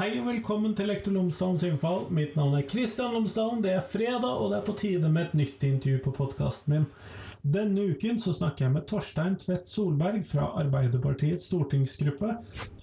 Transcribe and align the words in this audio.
Hei 0.00 0.14
og 0.16 0.30
velkommen 0.30 0.72
til 0.72 0.86
Lektor 0.88 1.12
Lomsdalens 1.12 1.60
innfall. 1.66 2.06
Mitt 2.16 2.32
navn 2.32 2.54
er 2.56 2.62
Kristian 2.64 3.10
Lomsdalen. 3.12 3.58
Det 3.60 3.74
er 3.76 3.82
fredag, 3.84 4.30
og 4.30 4.46
det 4.48 4.56
er 4.56 4.62
på 4.64 4.74
tide 4.80 5.08
med 5.12 5.26
et 5.26 5.34
nytt 5.36 5.64
intervju 5.68 5.98
på 6.06 6.12
podkasten 6.16 6.72
min. 6.72 6.86
Denne 7.44 7.84
uken 7.92 8.16
så 8.16 8.32
snakker 8.32 8.64
jeg 8.64 8.72
med 8.78 8.86
Torstein 8.88 9.36
Tvedt 9.42 9.68
Solberg 9.68 10.22
fra 10.24 10.46
Arbeiderpartiets 10.62 11.50
stortingsgruppe. 11.50 12.30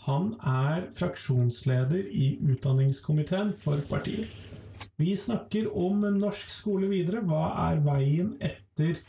Han 0.04 0.28
er 0.46 0.86
fraksjonsleder 0.94 2.06
i 2.06 2.28
utdanningskomiteen 2.52 3.56
for 3.64 3.82
partiet. 3.90 4.30
Vi 5.02 5.16
snakker 5.18 5.72
om 5.74 6.06
norsk 6.20 6.54
skole 6.54 6.92
videre. 6.94 7.26
Hva 7.26 7.48
er 7.72 7.82
veien 7.88 8.36
etter 8.46 9.02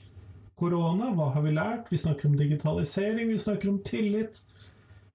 korona? 0.57 1.13
Hva 1.13 1.29
har 1.37 1.45
vi 1.45 1.53
lært? 1.61 1.93
Vi 1.93 2.01
snakker 2.01 2.33
om 2.33 2.41
digitalisering, 2.41 3.29
vi 3.29 3.45
snakker 3.45 3.75
om 3.77 3.83
tillit. 3.85 4.41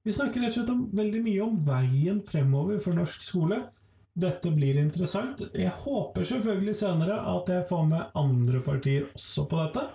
Vi 0.04 0.12
snakker 0.12 0.42
rett 0.44 0.52
og 0.52 0.56
slett 0.58 0.72
om 0.74 0.84
veldig 0.92 1.20
mye 1.24 1.44
om 1.46 1.60
veien 1.64 2.18
fremover 2.28 2.80
for 2.84 2.98
norsk 2.98 3.22
skole. 3.24 3.62
Dette 4.14 4.52
blir 4.52 4.76
interessant. 4.82 5.40
Jeg 5.56 5.72
håper 5.86 6.28
selvfølgelig 6.28 6.74
senere 6.76 7.22
at 7.32 7.48
jeg 7.50 7.64
får 7.70 7.86
med 7.88 8.18
andre 8.20 8.60
partier 8.66 9.08
også 9.16 9.46
på 9.48 9.62
dette. 9.62 9.86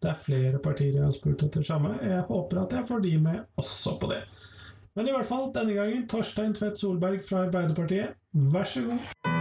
Det 0.00 0.12
er 0.12 0.22
flere 0.22 0.62
partier 0.62 0.94
jeg 0.94 1.02
har 1.02 1.12
spurt 1.16 1.42
etter 1.48 1.66
samme. 1.66 1.96
Jeg 1.98 2.22
håper 2.30 2.62
at 2.62 2.78
jeg 2.78 2.88
får 2.92 3.02
de 3.04 3.16
med 3.26 3.42
også 3.60 3.98
på 3.98 4.12
det. 4.14 4.22
Men 4.94 5.10
i 5.10 5.18
hvert 5.18 5.28
fall 5.28 5.50
denne 5.54 5.74
gangen 5.74 6.06
Torstein 6.10 6.54
Tvedt 6.54 6.78
Solberg 6.78 7.20
fra 7.26 7.44
Arbeiderpartiet. 7.48 8.14
Vær 8.54 8.70
så 8.70 8.86
god. 8.86 9.39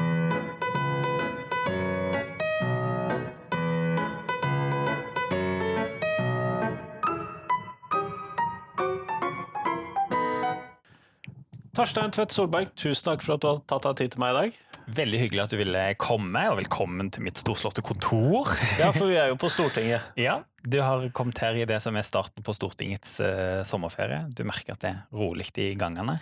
Torstein 11.76 12.12
Tvedt 12.12 12.34
Solberg, 12.34 12.72
tusen 12.80 13.06
takk 13.12 13.24
for 13.24 13.38
at 13.38 13.44
du 13.44 13.48
har 13.52 13.60
tatt 13.70 13.86
deg 13.86 14.00
tid 14.02 14.16
til 14.16 14.24
meg 14.24 14.34
i 14.34 14.38
dag. 14.40 14.56
Veldig 15.00 15.20
hyggelig 15.22 15.42
at 15.44 15.52
du 15.54 15.58
ville 15.60 15.82
komme, 16.02 16.42
og 16.50 16.58
velkommen 16.58 17.12
til 17.14 17.22
mitt 17.28 17.38
storslåtte 17.38 17.84
kontor. 17.86 18.50
Ja, 18.82 18.90
for 18.96 19.06
vi 19.12 19.20
er 19.22 19.30
jo 19.30 19.38
på 19.44 19.52
Stortinget. 19.54 20.08
ja, 20.18 20.40
du 20.64 20.80
har 20.82 21.06
kommet 21.16 21.40
her 21.40 21.56
i 21.56 21.66
det 21.68 21.80
som 21.84 21.96
er 21.96 22.06
starten 22.08 22.44
på 22.44 22.54
Stortingets 22.56 23.20
uh, 23.24 23.62
sommerferie. 23.68 24.26
Du 24.36 24.44
merker 24.48 24.76
at 24.76 24.84
det 24.84 24.92
er 24.92 25.02
rolig 25.16 25.48
i 25.62 25.70
gangene. 25.80 26.18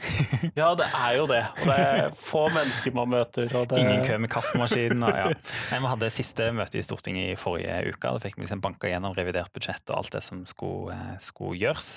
ja, 0.60 0.70
det 0.78 0.88
er 0.94 1.16
jo 1.18 1.26
det. 1.30 1.42
Og 1.64 1.72
det 1.72 1.78
er 1.78 2.12
få 2.18 2.44
mennesker 2.54 2.94
man 2.98 3.12
møter. 3.16 3.50
Det... 3.50 3.80
Ingen 3.82 4.06
kø 4.06 4.20
med 4.22 4.32
kaffemaskinen. 4.32 5.04
Og, 5.08 5.18
ja. 5.18 5.32
Vi 5.74 5.92
hadde 5.94 6.12
siste 6.14 6.50
møte 6.56 6.80
i 6.80 6.86
Stortinget 6.86 7.34
i 7.34 7.40
forrige 7.40 7.80
uke. 7.90 8.14
Da 8.14 8.22
fikk 8.22 8.38
vi 8.38 8.46
liksom 8.46 8.62
banka 8.64 8.92
gjennom 8.92 9.16
revidert 9.18 9.52
budsjett 9.56 9.84
og 9.90 10.04
alt 10.04 10.18
det 10.18 10.24
som 10.26 10.44
skulle, 10.50 10.94
uh, 10.94 11.16
skulle, 11.24 11.58
gjøres. 11.58 11.92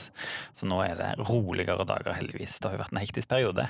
Så 0.56 0.68
nå 0.70 0.80
er 0.86 0.96
det 0.98 1.10
roligere 1.28 1.84
dager, 1.88 2.14
heldigvis. 2.16 2.58
Det 2.58 2.70
har 2.70 2.78
jo 2.78 2.82
vært 2.84 2.96
en 2.96 3.02
hektisk 3.02 3.30
periode. 3.30 3.68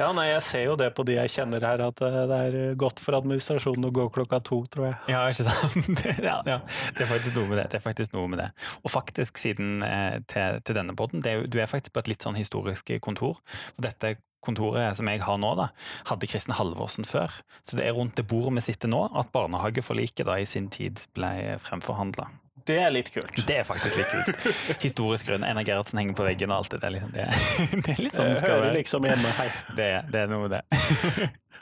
ja, 0.00 0.10
nei, 0.16 0.28
jeg 0.32 0.44
ser 0.48 0.66
jo 0.66 0.76
det 0.80 0.90
på 0.96 1.06
de 1.06 1.18
jeg 1.18 1.34
kjenner 1.38 1.64
her, 1.64 1.82
at 1.88 2.02
eh, 2.04 2.18
det 2.30 2.38
er 2.48 2.76
godt 2.78 3.02
for 3.02 3.18
administrasjonen 3.18 3.88
å 3.88 3.94
gå 3.94 4.08
klokka 4.14 4.40
to, 4.44 4.60
tror 4.72 4.90
jeg. 4.90 4.98
Ja, 5.14 5.24
ikke 5.30 5.46
sant. 5.46 6.04
ja, 6.28 6.38
ja. 6.46 6.60
Det 6.96 7.04
er 7.04 7.10
faktisk 7.10 7.38
noe 7.38 7.50
med 7.50 7.60
det 7.62 7.67
det 7.72 7.80
er 7.80 7.84
faktisk 7.84 8.14
noe 8.16 8.30
med 8.30 8.42
det. 8.42 8.48
Og 8.82 8.92
faktisk, 8.92 9.38
siden 9.40 9.82
eh, 9.86 10.20
til, 10.30 10.62
til, 10.62 10.78
denne 10.78 10.96
poden, 10.98 11.22
du 11.22 11.58
er 11.58 11.70
faktisk 11.70 11.94
på 11.96 12.04
et 12.04 12.10
litt 12.14 12.24
sånn 12.24 12.38
historisk 12.38 12.90
kontor. 13.04 13.40
For 13.74 13.86
dette 13.86 14.16
kontoret 14.44 14.96
som 14.98 15.08
jeg 15.10 15.22
har 15.24 15.38
nå, 15.42 15.54
da, 15.58 15.70
hadde 16.10 16.28
Kristin 16.30 16.56
Halvorsen 16.58 17.06
før. 17.08 17.40
Så 17.66 17.78
det 17.78 17.88
er 17.88 17.96
rundt 17.98 18.18
det 18.18 18.28
bordet 18.30 18.54
vi 18.60 18.68
sitter 18.70 18.92
nå, 18.92 19.08
at 19.18 19.32
barnehageforliket 19.34 20.28
da 20.28 20.38
i 20.38 20.46
sin 20.48 20.70
tid 20.72 21.02
ble 21.18 21.58
fremforhandla. 21.62 22.30
Det 22.68 22.76
er 22.84 22.90
litt 22.92 23.08
kult. 23.14 23.32
Det 23.48 23.62
er 23.62 23.64
faktisk 23.64 23.96
litt 23.96 24.10
kult. 24.12 24.80
Historisk 24.82 25.30
grunn. 25.30 25.44
Einar 25.46 25.64
Gerhardsen 25.64 26.02
henger 26.02 26.18
på 26.18 26.26
veggen 26.26 26.52
og 26.52 26.60
alt 26.60 26.74
det 26.74 26.82
der. 26.82 26.98
Det, 27.14 27.24
det, 27.72 27.94
er 27.94 28.02
litt 28.02 28.18
sånn 28.18 28.28
det 28.34 28.42
skal 28.42 28.58
Hører 28.58 28.76
liksom 28.76 29.06
hjemme 29.08 29.30
her. 29.38 29.54
Det, 29.78 29.88
det 30.12 30.20
er 30.20 30.32
noe 30.32 30.44
med 30.44 30.58
det. 30.58 30.62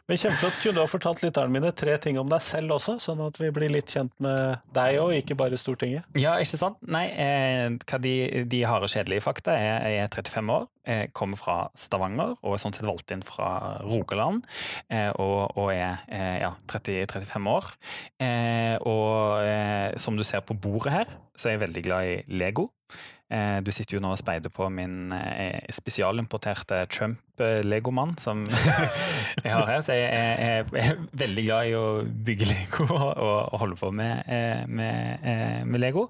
Men 0.06 0.20
Kjempeflott. 0.20 0.60
Kunne 0.62 0.78
du 0.78 0.82
ha 0.82 0.86
fortalt 0.90 1.22
lytterne 1.24 1.52
mine 1.52 1.72
tre 1.76 1.96
ting 2.02 2.18
om 2.20 2.28
deg 2.30 2.44
selv 2.44 2.76
også, 2.76 2.96
sånn 3.02 3.22
at 3.24 3.40
vi 3.40 3.50
blir 3.54 3.72
litt 3.72 3.90
kjent 3.92 4.14
med 4.22 4.60
deg 4.76 5.00
òg, 5.02 5.16
ikke 5.18 5.36
bare 5.38 5.58
Stortinget? 5.60 6.06
Ja, 6.18 6.36
ikke 6.42 6.60
sant. 6.60 6.78
Nei, 6.86 7.06
eh, 7.10 7.96
de, 8.02 8.14
de 8.46 8.62
harde, 8.68 8.90
kjedelige 8.92 9.24
fakta 9.24 9.56
er 9.56 9.88
jeg 9.96 10.04
er 10.04 10.12
35 10.12 10.54
år, 10.54 10.68
jeg 10.86 11.10
kommer 11.18 11.40
fra 11.40 11.56
Stavanger 11.74 12.36
og 12.36 12.54
er 12.54 12.62
sånn 12.62 12.76
sett 12.76 12.86
valgt 12.86 13.10
inn 13.14 13.24
fra 13.26 13.80
Rogaland. 13.82 14.46
Eh, 14.92 15.10
og, 15.18 15.56
og 15.58 15.72
er 15.74 16.04
eh, 16.06 16.36
ja, 16.44 16.52
30, 16.70 17.08
35 17.10 17.50
år. 17.56 17.72
Eh, 18.22 18.76
og 18.86 19.42
eh, 19.42 19.96
som 19.98 20.18
du 20.18 20.22
ser 20.26 20.44
på 20.46 20.54
bordet 20.54 20.94
her, 20.94 21.18
så 21.34 21.50
er 21.50 21.56
jeg 21.56 21.66
veldig 21.66 21.86
glad 21.88 22.12
i 22.12 22.16
Lego. 22.38 22.68
Eh, 23.26 23.58
du 23.66 23.72
sitter 23.74 23.96
jo 23.96 24.02
nå 24.04 24.12
og 24.14 24.20
speider 24.20 24.52
på 24.54 24.68
min 24.70 25.10
eh, 25.10 25.58
spesialimporterte 25.74 26.84
Trump-legomann 26.94 28.14
som 28.22 28.44
jeg 29.44 29.50
har 29.50 29.66
her. 29.66 29.82
Så 29.82 29.96
jeg 29.98 30.62
er, 30.70 31.02
veldig 31.10 31.46
glad 31.48 31.72
i 31.72 31.74
å 31.78 31.86
bygge 32.06 32.50
Lego 32.52 32.86
og, 32.94 33.58
holde 33.58 33.80
på 33.80 33.90
med, 33.90 34.22
eh, 34.30 34.62
med, 34.70 35.66
med 35.66 35.82
Lego. 35.82 36.06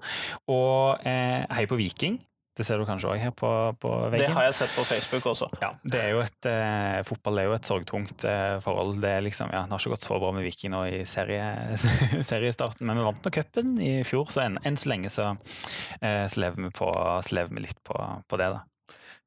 Og 0.53 1.01
heier 1.01 1.69
på 1.69 1.79
Viking. 1.79 2.21
Det 2.57 2.65
ser 2.65 2.81
du 2.81 2.87
kanskje 2.89 3.11
òg 3.11 3.19
her 3.21 3.33
på, 3.37 3.49
på, 3.77 3.91
veggen. 4.09 4.31
Det 4.31 4.33
har 4.33 4.47
jeg 4.47 4.55
sett 4.57 4.73
på 4.73 4.85
Facebook 4.87 5.27
også. 5.29 5.49
Ja, 5.61 5.69
det 5.85 5.99
er 6.01 6.15
jo 6.15 6.23
et, 6.23 6.47
eh, 6.49 7.01
Fotball 7.05 7.41
er 7.41 7.49
jo 7.51 7.57
et 7.57 7.69
sorgtungt 7.69 8.25
eh, 8.25 8.55
forhold. 8.63 8.97
Det, 9.03 9.13
liksom, 9.27 9.51
ja, 9.53 9.61
det, 9.67 9.75
har 9.75 9.83
ikke 9.83 9.93
gått 9.93 10.07
så 10.07 10.17
bra 10.17 10.31
med 10.33 10.45
Viking 10.47 10.73
nå 10.73 10.81
i 10.89 11.03
serie, 11.09 11.77
seriestarten, 12.31 12.87
men 12.89 12.97
vi 12.97 13.05
vant 13.05 13.21
nå 13.21 13.33
cupen 13.33 13.75
i 13.83 13.91
fjor, 14.07 14.31
så 14.33 14.47
enn, 14.47 14.57
en 14.65 14.79
så 14.79 14.89
lenge 14.89 15.13
så, 15.13 15.29
eh, 16.01 16.25
så, 16.25 16.41
lever 16.41 16.65
vi 16.65 16.73
på, 16.81 16.89
så 16.89 17.37
lever 17.37 17.59
vi 17.59 17.67
litt 17.67 17.83
på, 17.85 17.99
på 18.25 18.41
det, 18.41 18.49
da. 18.55 18.65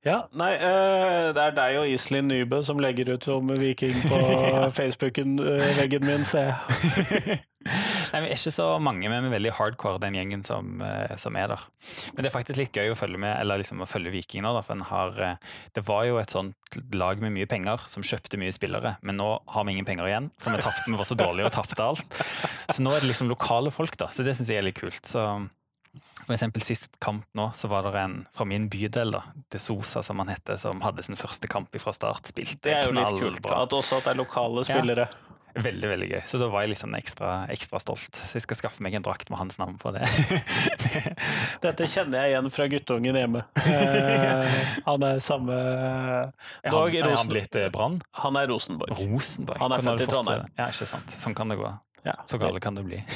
Ja, 0.01 0.23
nei, 0.33 0.55
eh, 0.57 1.27
det 1.37 1.43
er 1.43 1.53
deg 1.53 1.75
og 1.83 1.91
Iselin 1.93 2.31
Nybø 2.31 2.63
som 2.65 2.79
legger 2.81 3.11
ut 3.13 3.27
om 3.35 3.51
Viking 3.61 3.99
på 4.09 4.21
Facebooken-veggen 4.79 6.07
min, 6.09 6.25
ser 6.25 6.55
jeg. 6.55 7.37
nei, 8.15 8.23
Vi 8.23 8.31
er 8.31 8.33
ikke 8.33 8.55
så 8.55 8.69
mange, 8.81 9.11
men 9.13 9.27
vi 9.27 9.29
er 9.29 9.35
veldig 9.35 9.53
hardcore, 9.59 10.01
den 10.01 10.17
gjengen 10.17 10.47
som, 10.47 10.81
eh, 10.81 11.13
som, 11.21 11.37
er 11.37 11.53
der. 11.53 11.67
Men 12.15 12.25
det 12.25 12.31
er 12.31 12.37
faktisk 12.39 12.63
litt 12.63 12.81
gøy 12.81 12.95
å 12.95 12.97
følge 12.97 13.21
med, 13.21 13.35
eller 13.43 13.61
liksom 13.61 13.85
å 13.85 13.91
følge 13.91 14.15
Viking 14.17 14.47
nå, 14.47 14.55
da, 14.57 14.65
for 14.65 14.89
har, 14.89 15.21
eh, 15.27 15.55
det 15.77 15.85
var 15.85 16.09
jo 16.09 16.17
et 16.23 16.33
sånt 16.33 16.81
lag 16.97 17.21
med 17.21 17.37
mye 17.37 17.51
penger 17.51 17.85
som 17.93 18.01
kjøpte 18.01 18.41
mye 18.41 18.57
spillere, 18.57 18.97
men 19.05 19.21
nå 19.21 19.29
har 19.53 19.69
vi 19.69 19.77
ingen 19.77 19.89
penger 19.91 20.09
igjen, 20.09 20.33
for 20.41 20.57
vi 20.57 20.65
tapte, 20.65 20.89
vi 20.89 20.97
var 20.97 21.13
så 21.13 21.21
dårlige 21.21 21.53
og 21.53 21.57
tapte 21.61 21.93
alt. 21.93 22.21
Så 22.73 22.81
nå 22.81 22.97
er 22.97 23.05
det 23.05 23.13
liksom 23.13 23.29
lokale 23.29 23.69
folk, 23.75 24.01
da, 24.01 24.09
så 24.09 24.25
det 24.25 24.39
syns 24.39 24.49
jeg 24.49 24.65
er 24.65 24.71
litt 24.71 24.81
kult. 24.81 25.05
så 25.05 25.29
for 26.25 26.35
eksempel 26.37 26.63
sist 26.63 26.99
kamp 27.03 27.27
nå, 27.35 27.49
så 27.59 27.71
var 27.71 27.89
det 27.89 27.99
en 27.99 28.21
fra 28.35 28.47
min 28.47 28.69
bydel, 28.71 29.15
da, 29.17 29.25
De 29.51 29.59
Sosa 29.59 30.05
som 30.07 30.23
han 30.23 30.31
heter, 30.31 30.61
som 30.61 30.83
hadde 30.85 31.03
sin 31.07 31.19
første 31.19 31.51
kamp 31.51 31.75
fra 31.83 31.95
start. 31.97 32.31
Spilte 32.31 32.63
Det 32.69 32.77
er 32.77 32.87
jo 32.87 32.95
litt 32.95 33.19
kult, 33.19 33.51
at 33.51 33.75
også 33.75 33.99
at 33.99 34.07
det 34.07 34.15
er 34.15 34.23
lokale 34.23 34.65
spillere. 34.69 35.09
Ja. 35.11 35.27
Veldig 35.51 35.89
veldig 35.91 36.09
gøy. 36.13 36.21
Så 36.31 36.39
da 36.39 36.47
var 36.51 36.63
jeg 36.63 36.73
liksom 36.75 36.93
ekstra, 36.95 37.31
ekstra, 37.51 37.81
stolt. 37.83 38.15
Så 38.15 38.39
jeg 38.39 38.45
skal 38.45 38.59
skaffe 38.61 38.85
meg 38.87 38.95
en 38.95 39.03
drakt 39.03 39.31
med 39.33 39.41
hans 39.41 39.59
navn 39.59 39.79
på 39.83 39.91
det. 39.97 40.07
Dette 41.65 41.89
kjenner 41.91 42.23
jeg 42.23 42.35
igjen 42.35 42.51
fra 42.55 42.69
guttungen 42.71 43.21
hjemme. 43.23 43.45
Eh, 43.81 44.59
han 44.85 45.03
er 45.05 45.19
samme 45.23 45.55
Er 45.55 46.73
han, 46.73 46.95
er 46.95 47.15
han 47.15 47.29
blitt 47.31 47.55
eh, 47.59 47.69
Brann? 47.73 47.99
Han 48.23 48.37
er 48.39 48.49
Rosenborg. 48.51 48.99
Rosenborg. 48.99 49.61
Han 49.63 49.75
er 49.75 49.85
født 49.85 50.05
i 50.05 50.09
Trondheim. 50.11 50.47
Ja, 50.59 50.69
ikke 50.73 50.89
sant. 50.91 51.15
Sånn 51.23 51.37
kan 51.39 51.53
det 51.53 51.59
gå. 51.61 51.71
Ja. 52.03 52.15
Så 52.25 52.39
gale 52.39 52.61
kan 52.61 52.75
det 52.75 52.83
bli. 52.83 53.03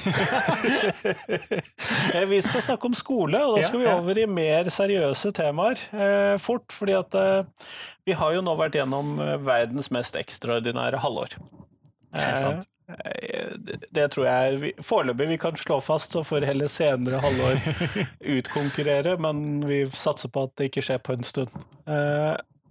Eh, 2.15 2.27
vi 2.28 2.43
skal 2.43 2.62
snakke 2.62 2.87
om 2.87 2.95
skole, 2.95 3.39
og 3.45 3.56
da 3.56 3.65
skal 3.67 3.81
vi 3.81 3.89
over 3.89 4.19
i 4.21 4.27
mer 4.28 4.69
seriøse 4.72 5.33
temaer 5.34 5.81
eh, 5.93 6.37
fort. 6.43 6.72
fordi 6.72 6.94
at 6.97 7.17
eh, 7.19 7.67
vi 8.06 8.17
har 8.19 8.34
jo 8.37 8.43
nå 8.44 8.55
vært 8.61 8.77
gjennom 8.78 9.17
eh, 9.23 9.34
verdens 9.43 9.91
mest 9.94 10.17
ekstraordinære 10.21 11.00
halvår. 11.03 11.37
Eh, 12.15 13.50
det 13.97 14.08
tror 14.12 14.26
jeg 14.29 14.75
foreløpig 14.85 15.31
vi 15.32 15.41
kan 15.41 15.56
slå 15.56 15.81
fast, 15.85 16.12
så 16.12 16.25
får 16.26 16.47
heller 16.50 16.69
senere 16.70 17.23
halvår 17.25 17.62
utkonkurrere, 18.37 19.17
men 19.25 19.64
vi 19.69 19.85
satser 19.97 20.32
på 20.32 20.44
at 20.47 20.55
det 20.61 20.70
ikke 20.70 20.85
skjer 20.91 21.00
på 21.05 21.17
en 21.17 21.25
stund. 21.26 21.64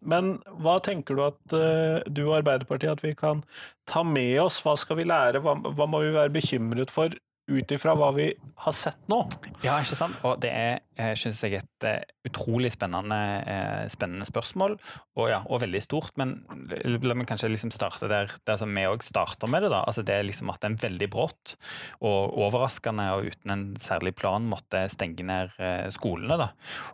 Eh, 0.04 0.08
men 0.10 0.38
hva 0.64 0.80
tenker 0.84 1.16
du 1.16 1.24
at 1.26 1.56
uh, 1.56 2.04
du 2.08 2.26
og 2.28 2.40
Arbeiderpartiet 2.42 2.92
at 2.92 3.04
vi 3.04 3.14
kan 3.16 3.44
ta 3.90 4.04
med 4.04 4.40
oss? 4.44 4.62
Hva 4.64 4.76
skal 4.80 5.00
vi 5.00 5.08
lære? 5.08 5.42
Hva, 5.44 5.56
hva 5.56 5.88
må 5.90 6.04
vi 6.04 6.14
være 6.16 6.34
bekymret 6.34 6.94
for 6.94 7.14
ut 7.52 7.72
ifra 7.76 7.94
hva 8.00 8.10
vi 8.16 8.30
har 8.64 8.76
sett 8.76 9.10
nå? 9.12 9.20
Ja, 9.66 9.76
ikke 9.82 9.98
sant. 9.98 10.20
Og 10.24 10.38
det 10.44 10.52
er, 10.56 10.78
eh, 10.96 11.12
synes 11.20 11.42
jeg, 11.44 11.60
et 11.60 11.88
uh, 11.88 11.98
utrolig 12.28 12.72
spennende, 12.72 13.18
uh, 13.44 13.84
spennende 13.92 14.28
spørsmål, 14.30 14.78
og, 15.18 15.26
ja, 15.28 15.42
og, 15.44 15.60
veldig 15.66 15.82
stort. 15.84 16.16
Men 16.20 16.38
la 16.72 17.18
meg 17.18 17.28
kanskje 17.28 17.52
liksom 17.52 17.74
starte 17.76 18.08
der, 18.12 18.32
der 18.48 18.60
som 18.62 18.72
vi 18.72 18.86
òg 18.88 19.04
starter 19.04 19.52
med 19.52 19.66
det. 19.66 19.74
da. 19.74 19.84
Altså 19.84 20.06
Det 20.08 20.16
er 20.16 20.28
liksom 20.28 20.54
at 20.54 20.64
en 20.64 20.80
veldig 20.80 21.10
brått 21.12 21.56
og 22.00 22.38
overraskende 22.46 23.10
og 23.18 23.28
uten 23.34 23.52
en 23.52 23.66
særlig 23.82 24.16
plan 24.16 24.48
måtte 24.48 24.86
stenge 24.94 25.26
ned 25.28 25.52
skolene. 25.94 26.40
da. 26.40 26.52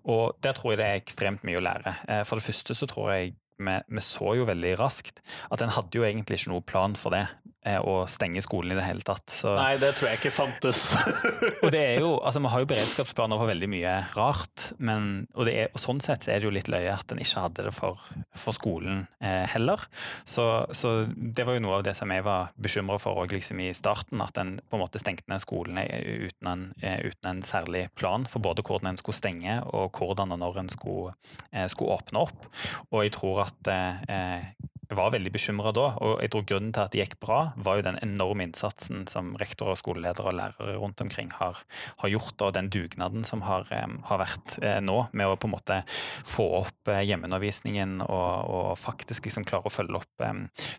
Og 0.09 0.39
der 0.41 0.57
tror 0.57 0.73
jeg 0.73 0.81
det 0.81 0.89
er 0.89 1.03
ekstremt 1.03 1.45
mye 1.45 1.61
å 1.61 1.65
lære. 1.65 1.95
For 2.25 2.39
det 2.39 2.47
første 2.49 2.75
så 2.77 2.89
tror 2.89 3.13
jeg 3.13 3.37
vi, 3.59 3.77
vi 3.87 4.05
så 4.05 4.35
jo 4.39 4.47
veldig 4.49 4.75
raskt 4.79 5.21
at 5.51 5.61
en 5.63 5.75
hadde 5.75 5.99
jo 5.99 6.07
egentlig 6.07 6.39
ikke 6.39 6.53
noe 6.53 6.65
plan 6.65 6.95
for 6.99 7.15
det 7.15 7.25
eh, 7.67 7.79
å 7.79 8.03
stenge 8.09 8.41
skolen 8.43 8.73
i 8.73 8.77
det 8.77 8.85
hele 8.85 9.03
tatt. 9.05 9.25
Så, 9.33 9.53
Nei, 9.57 9.75
det 9.81 9.91
tror 9.97 10.09
jeg 10.09 10.19
ikke 10.21 10.33
fantes. 10.33 10.81
og 11.63 11.71
det 11.73 11.81
er 11.81 12.03
jo, 12.03 12.15
altså 12.25 12.41
Vi 12.43 12.51
har 12.53 12.63
jo 12.63 12.69
beredskapsplaner 12.71 13.41
for 13.41 13.51
veldig 13.51 13.69
mye 13.71 13.95
rart, 14.15 14.69
men, 14.77 15.27
og, 15.35 15.45
det 15.49 15.55
er, 15.63 15.71
og 15.73 15.83
sånn 15.83 16.01
sett 16.03 16.25
så 16.25 16.33
er 16.33 16.41
det 16.41 16.49
jo 16.49 16.53
litt 16.55 16.71
løye 16.71 16.93
at 16.93 17.13
en 17.13 17.21
ikke 17.21 17.45
hadde 17.45 17.67
det 17.67 17.75
for, 17.75 18.01
for 18.35 18.55
skolen 18.55 19.05
eh, 19.23 19.45
heller. 19.53 19.85
Så, 20.23 20.47
så, 20.75 20.95
det 21.09 21.47
var 21.47 21.57
jo 21.57 21.65
noe 21.65 21.79
av 21.79 21.87
det 21.87 21.95
som 21.99 22.11
jeg 22.13 22.25
var 22.27 22.53
bekymra 22.59 22.99
for 23.01 23.23
også, 23.23 23.35
liksom 23.37 23.63
i 23.63 23.71
starten, 23.77 24.23
at 24.23 24.39
en 24.41 24.55
på 24.69 24.77
en 24.77 24.83
måte 24.83 25.01
stengte 25.01 25.29
ned 25.31 25.43
skolene 25.43 25.85
uten 26.29 26.49
en, 26.49 26.65
eh, 26.83 26.99
uten 27.05 27.33
en 27.33 27.43
særlig 27.45 27.87
plan 27.97 28.25
for 28.29 28.43
både 28.43 28.63
hvordan 28.65 28.93
en 28.93 29.01
skulle 29.01 29.19
stenge 29.19 29.59
og 29.73 29.99
hvordan 29.99 30.35
og 30.35 30.41
når 30.41 30.63
en 30.63 30.71
skulle, 30.71 31.13
eh, 31.51 31.67
skulle 31.71 31.99
åpne 31.99 32.23
opp. 32.27 32.47
Og 32.89 33.03
jeg 33.05 33.15
tror 33.15 33.43
at 33.47 33.48
eh, 33.67 33.95
jeg 34.07 34.53
var 34.97 35.11
veldig 35.13 35.29
bekymra 35.33 35.69
da, 35.75 35.85
og 36.01 36.17
jeg 36.23 36.31
tror 36.33 36.45
grunnen 36.49 36.71
til 36.73 36.81
at 36.81 36.93
det 36.93 37.03
gikk 37.03 37.19
bra, 37.21 37.39
var 37.61 37.77
jo 37.77 37.85
den 37.85 37.99
enorme 38.01 38.47
innsatsen 38.47 39.03
som 39.11 39.35
rektorer, 39.37 39.77
skoleledere 39.77 40.31
og 40.31 40.37
lærere 40.39 40.77
rundt 40.81 41.03
omkring 41.03 41.29
har, 41.37 41.59
har 42.01 42.09
gjort, 42.09 42.41
og 42.41 42.55
den 42.55 42.71
dugnaden 42.73 43.27
som 43.27 43.43
har, 43.45 43.67
har, 43.69 44.21
vært 44.21 44.57
eh, 44.65 44.79
nå, 44.81 44.97
med 45.13 45.29
å 45.29 45.37
på 45.37 45.49
en 45.49 45.53
måte 45.53 45.77
få 46.25 46.47
opp 46.63 46.89
eh, 46.89 47.03
hjemmeundervisningen 47.05 47.99
og, 48.07 48.31
og 48.49 48.71
faktisk 48.81 49.29
liksom 49.29 49.45
klare 49.49 49.69
å 49.69 49.73
følge 49.73 50.01
opp, 50.01 50.25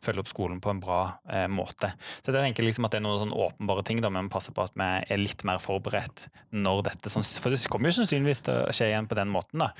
følge 0.03 0.25
opp, 0.25 0.33
skolen 0.33 0.59
på 0.65 0.75
en 0.75 0.83
bra 0.83 1.01
eh, 1.31 1.47
måte. 1.47 1.93
Så 2.19 2.35
jeg 2.35 2.43
tenker 2.51 2.67
liksom 2.67 2.89
at 2.89 2.97
det 2.97 3.01
er 3.01 3.07
noen 3.07 3.23
sånn 3.23 3.37
åpenbare 3.47 3.87
ting, 3.87 4.03
da, 4.03 4.11
vi 4.11 4.27
må 4.27 4.33
passe 4.33 4.55
på 4.55 4.67
at 4.67 4.75
vi 4.75 4.91
er 5.07 5.23
litt 5.23 5.47
mer 5.47 5.63
forberedt 5.63 6.27
når 6.51 6.85
dette 6.91 7.15
sånn, 7.15 7.23
For 7.23 7.55
det 7.55 7.63
kommer 7.71 7.93
jo 7.93 8.01
sannsynligvis 8.01 8.43
til 8.49 8.59
å 8.67 8.75
skje 8.75 8.91
igjen 8.91 9.07
på 9.11 9.19
den 9.19 9.31
måten, 9.31 9.63
da. 9.63 9.71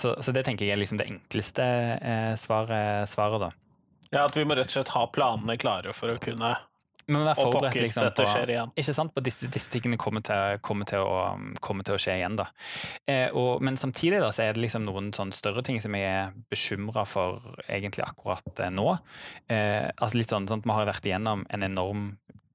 Så, 0.00 0.16
så 0.18 0.34
det 0.34 0.42
tenker 0.46 0.66
jeg 0.66 0.74
er 0.74 0.80
liksom 0.80 0.98
det 0.98 1.06
enkleste 1.10 1.66
svaret, 2.40 3.06
svaret 3.10 3.46
da. 3.46 3.50
Ja, 4.10 4.26
At 4.26 4.36
vi 4.36 4.44
må 4.46 4.56
rett 4.58 4.70
og 4.70 4.74
slett 4.74 4.92
ha 4.96 5.06
planene 5.12 5.56
klare 5.60 5.94
for 5.96 6.12
å 6.12 6.18
kunne 6.22 6.56
men 7.10 7.24
vær 7.26 7.38
forberedt 7.38 7.80
liksom, 7.80 8.06
på. 8.14 8.24
Ikke 8.78 8.94
sant, 8.94 9.12
på 9.14 9.22
disse, 9.24 9.48
disse 9.50 9.70
tingene 9.72 9.98
kommer 10.00 10.22
til, 10.22 10.60
kommer, 10.62 10.86
til 10.86 11.02
å, 11.02 11.34
kommer 11.62 11.86
til, 11.86 11.96
å, 11.96 12.00
skje 12.00 12.16
igjen. 12.20 12.36
da. 12.38 12.46
Eh, 13.02 13.26
og, 13.34 13.64
men 13.66 13.78
samtidig 13.80 14.20
da, 14.22 14.30
så 14.34 14.44
er 14.44 14.54
det 14.54 14.62
liksom 14.62 14.86
noen 14.86 15.10
sånn 15.16 15.34
større 15.34 15.64
ting 15.66 15.80
som 15.82 15.96
jeg 15.98 16.06
er 16.06 16.36
bekymra 16.52 17.02
for 17.08 17.40
egentlig 17.66 18.06
akkurat 18.06 18.62
eh, 18.62 18.70
nå. 18.74 18.92
Eh, 19.50 19.88
altså 19.96 20.20
litt 20.20 20.30
sånn, 20.30 20.46
sånn 20.50 20.62
Vi 20.62 20.76
har 20.76 20.90
vært 20.90 21.08
igjennom 21.10 21.42
en 21.50 21.66
enorm 21.66 22.06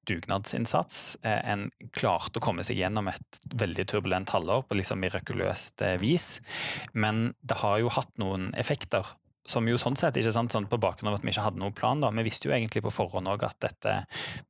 dugnadsinnsats. 0.08 1.18
Eh, 1.26 1.42
en 1.52 1.68
klarte 1.96 2.40
å 2.40 2.46
komme 2.46 2.64
seg 2.64 2.80
gjennom 2.80 3.10
et 3.12 3.42
veldig 3.58 3.88
turbulent 3.92 4.32
halvår 4.32 4.68
på 4.70 4.80
liksom 4.80 5.04
mirakuløst 5.04 5.84
eh, 5.84 5.98
vis. 6.02 6.40
Men 6.94 7.34
det 7.44 7.60
har 7.64 7.82
jo 7.84 7.92
hatt 7.92 8.14
noen 8.22 8.52
effekter 8.56 9.16
som 9.46 9.68
jo 9.70 9.78
sånn 9.78 9.98
sett, 10.00 10.18
ikke 10.18 10.34
sant, 10.34 10.54
sånn 10.54 10.66
på 10.70 10.80
bakgrunn 10.82 11.12
av 11.12 11.20
at 11.20 11.26
vi 11.26 11.30
ikke 11.30 11.44
hadde 11.46 11.62
noen 11.62 11.76
plan, 11.76 12.02
da. 12.02 12.10
Vi 12.18 12.26
visste 12.26 12.50
jo 12.50 12.54
egentlig 12.56 12.82
på 12.86 12.94
forhånd 12.94 13.30
òg 13.30 13.46
at 13.46 13.60
dette 13.62 13.94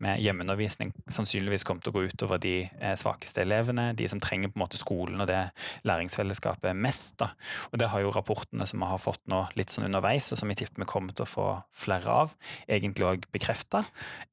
med 0.04 0.22
hjemmeundervisning 0.24 0.94
sannsynligvis 1.12 1.66
kom 1.68 1.82
til 1.84 1.92
å 1.92 1.96
gå 1.98 2.06
utover 2.12 2.40
de 2.42 2.56
eh, 2.66 2.96
svakeste 3.00 3.44
elevene, 3.44 3.90
de 3.98 4.08
som 4.12 4.22
trenger 4.24 4.54
på 4.54 4.60
en 4.60 4.64
måte 4.64 4.80
skolen 4.80 5.20
og 5.22 5.28
det 5.30 5.42
læringsfellesskapet 5.88 6.78
mest. 6.80 7.18
da. 7.22 7.32
Og 7.72 7.80
det 7.82 7.90
har 7.92 8.06
jo 8.06 8.14
rapportene 8.16 8.68
som 8.70 8.84
vi 8.84 8.90
har 8.90 9.02
fått 9.02 9.24
nå 9.32 9.46
litt 9.60 9.74
sånn 9.74 9.90
underveis, 9.90 10.32
og 10.32 10.40
som 10.40 10.52
vi 10.52 10.58
tipper 10.60 10.86
vi 10.86 10.90
kommer 10.90 11.16
til 11.16 11.26
å 11.26 11.30
få 11.30 11.48
flere 11.76 12.16
av, 12.24 12.36
egentlig 12.68 13.08
òg 13.08 13.28
bekrefta. 13.36 13.84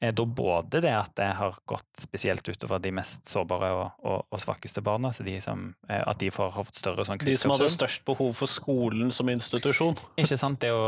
Eh, 0.01 0.15
da 0.15 0.27
både 0.27 0.83
det 0.85 0.95
at 0.95 1.15
det 1.19 1.33
har 1.41 1.59
gått 1.67 2.07
spesielt 2.07 2.47
utover 2.49 2.83
de 2.83 2.95
mest 2.95 3.27
sårbare 3.31 3.73
og, 3.75 3.99
og, 4.07 4.27
og 4.31 4.43
svakeste 4.43 4.83
barna, 4.85 5.13
så 5.15 5.27
de 5.27 5.39
som, 5.43 5.73
eh, 5.89 6.03
at 6.07 6.23
de 6.23 6.31
får, 6.31 6.55
har 6.55 6.71
fått 6.71 6.81
større 6.83 7.07
sånn 7.09 7.21
De 7.23 7.37
som 7.39 7.55
hadde 7.55 7.71
størst 7.73 8.07
behov 8.07 8.35
for 8.39 8.51
skolen 8.51 9.11
som 9.15 9.31
institusjon. 9.33 9.99
Ikke 10.21 10.39
sant? 10.39 10.52
Det 10.61 10.73
å 10.75 10.87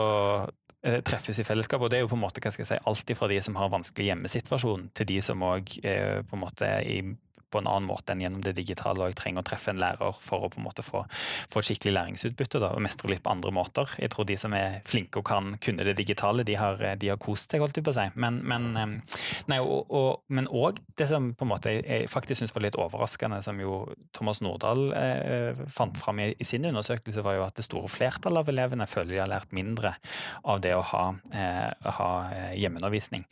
eh, 0.83 1.01
treffes 1.07 1.41
i 1.41 1.47
fellesskap. 1.47 1.81
Og 1.81 1.91
det 1.91 1.99
er 1.99 2.05
jo 2.05 2.11
på 2.13 2.19
en 2.19 2.25
måte, 2.27 2.43
hva 2.45 2.53
skal 2.53 2.65
jeg 2.65 2.73
si, 2.75 2.81
alltid 2.91 3.19
fra 3.19 3.31
de 3.33 3.41
som 3.45 3.57
har 3.61 3.73
vanskelig 3.73 4.11
hjemmesituasjon, 4.11 4.89
til 4.95 5.11
de 5.13 5.21
som 5.25 5.45
òg 5.47 5.77
på 5.81 6.37
en 6.37 6.43
måte 6.43 6.71
i 6.85 6.99
på 7.55 7.63
en 7.63 7.71
annen 7.71 7.89
måte 7.89 8.15
enn 8.15 8.25
gjennom 8.25 8.43
det 8.45 8.57
digitale, 8.59 9.01
og 9.01 9.13
jeg 9.13 9.19
trenger 9.21 9.45
å 9.45 9.49
treffe 9.49 9.73
en 9.73 9.81
lærer 9.83 10.19
for 10.21 10.47
å 10.47 10.51
på 10.53 10.61
en 10.61 10.67
måte 10.67 10.85
få, 10.85 11.05
få 11.51 11.63
et 11.63 11.71
skikkelig 11.71 11.95
læringsutbytte 11.99 12.63
da, 12.63 12.73
og 12.75 12.83
mestre 12.85 13.11
litt 13.13 13.23
på 13.25 13.33
andre 13.33 13.55
måter. 13.55 13.95
Jeg 14.01 14.13
tror 14.15 14.29
de 14.29 14.37
som 14.41 14.55
er 14.59 14.81
flinke 14.89 15.21
og 15.23 15.29
kan 15.29 15.55
kunne 15.63 15.87
det 15.87 15.97
digitale, 16.01 16.47
de 16.47 16.59
har, 16.59 16.83
de 17.01 17.13
har 17.13 17.21
kost 17.23 17.55
seg, 17.55 17.63
holdt 17.63 17.79
jeg 17.79 17.87
på 17.87 17.95
å 17.95 17.99
si. 17.99 18.07
Men, 18.21 18.41
men, 18.47 18.71
nei, 19.51 19.61
og, 19.63 19.91
og, 19.95 20.25
men 20.35 20.51
også 20.51 20.85
det 20.99 21.09
som 21.11 21.31
på 21.37 21.47
en 21.47 21.53
måte 21.53 21.73
jeg 21.75 22.09
faktisk 22.11 22.43
syns 22.43 22.55
var 22.55 22.67
litt 22.67 22.79
overraskende, 22.81 23.41
som 23.45 23.61
jo 23.63 23.81
Thomas 24.17 24.41
Nordahl 24.45 24.87
eh, 24.97 25.65
fant 25.73 25.99
fram 26.01 26.23
i, 26.23 26.31
i, 26.39 26.49
sin 26.49 26.67
undersøkelse, 26.69 27.25
var 27.25 27.39
jo 27.39 27.47
at 27.47 27.59
det 27.59 27.67
store 27.67 27.91
flertallet 27.93 28.45
av 28.45 28.53
elevene 28.53 28.89
føler 28.91 29.15
de 29.15 29.23
har 29.23 29.33
lært 29.33 29.55
mindre 29.57 29.97
av 30.43 30.63
det 30.65 30.75
å 30.77 30.85
ha, 30.93 31.05
eh, 31.35 31.91
ha 31.99 32.11
eh, 32.31 32.55
hjemmeundervisning. 32.63 33.27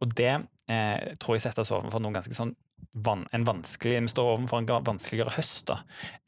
Og 0.00 0.14
det 0.16 0.32
eh, 0.34 1.16
tror 1.20 1.36
jeg 1.36 1.46
setter 1.46 1.64
oss 1.64 1.74
overfor 1.74 2.02
noen 2.02 2.18
ganske 2.18 2.36
sånn 2.36 2.54
van, 2.96 3.26
en 3.30 3.44
vanskelig, 3.44 4.00
vi 4.02 4.08
står 4.08 4.30
overfor 4.30 4.62
en 4.62 4.84
vanskeligere 4.86 5.34
høst 5.36 5.66
da, 5.68 5.78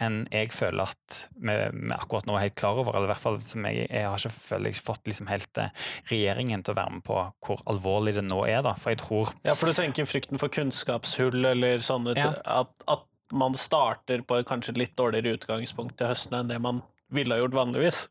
enn 0.05 0.21
jeg 0.33 0.51
føler 0.53 0.91
at 0.93 1.19
vi, 1.33 1.55
vi, 1.73 1.93
akkurat 1.97 2.29
nå 2.29 2.37
er 2.37 2.45
helt 2.45 2.59
klar 2.61 2.81
over. 2.83 2.97
eller 2.97 3.09
i 3.09 3.13
hvert 3.15 3.23
fall 3.23 3.39
som 3.41 3.65
Jeg, 3.65 3.87
jeg 3.89 4.05
har 4.05 4.21
ikke 4.21 4.35
føler 4.35 4.73
jeg 4.73 4.83
fått 4.85 5.09
liksom 5.09 5.31
helt 5.33 5.63
eh, 5.63 5.73
regjeringen 6.11 6.65
til 6.65 6.75
å 6.75 6.79
være 6.81 6.99
med 6.99 7.07
på 7.09 7.23
hvor 7.47 7.65
alvorlig 7.73 8.19
det 8.19 8.27
nå 8.27 8.43
er. 8.45 8.61
da, 8.67 8.75
for 8.77 8.93
jeg 8.93 9.01
tror... 9.01 9.33
Ja, 9.49 9.57
for 9.57 9.71
du 9.71 9.79
tenker 9.79 10.09
frykten 10.09 10.41
for 10.41 10.53
kunnskapshull 10.53 11.41
eller 11.55 11.81
sånne 11.85 12.17
ja. 12.19 12.35
at, 12.45 12.75
at 12.85 13.09
man 13.33 13.57
starter 13.57 14.23
på 14.25 14.39
et 14.39 14.49
kanskje 14.49 14.77
litt 14.77 14.97
dårligere 14.97 15.39
utgangspunkt 15.39 15.97
til 15.99 16.13
høsten 16.13 16.37
enn 16.37 16.53
det 16.53 16.61
man 16.65 16.85
ville 17.09 17.35
ha 17.35 17.41
gjort 17.41 17.57
vanligvis. 17.57 18.03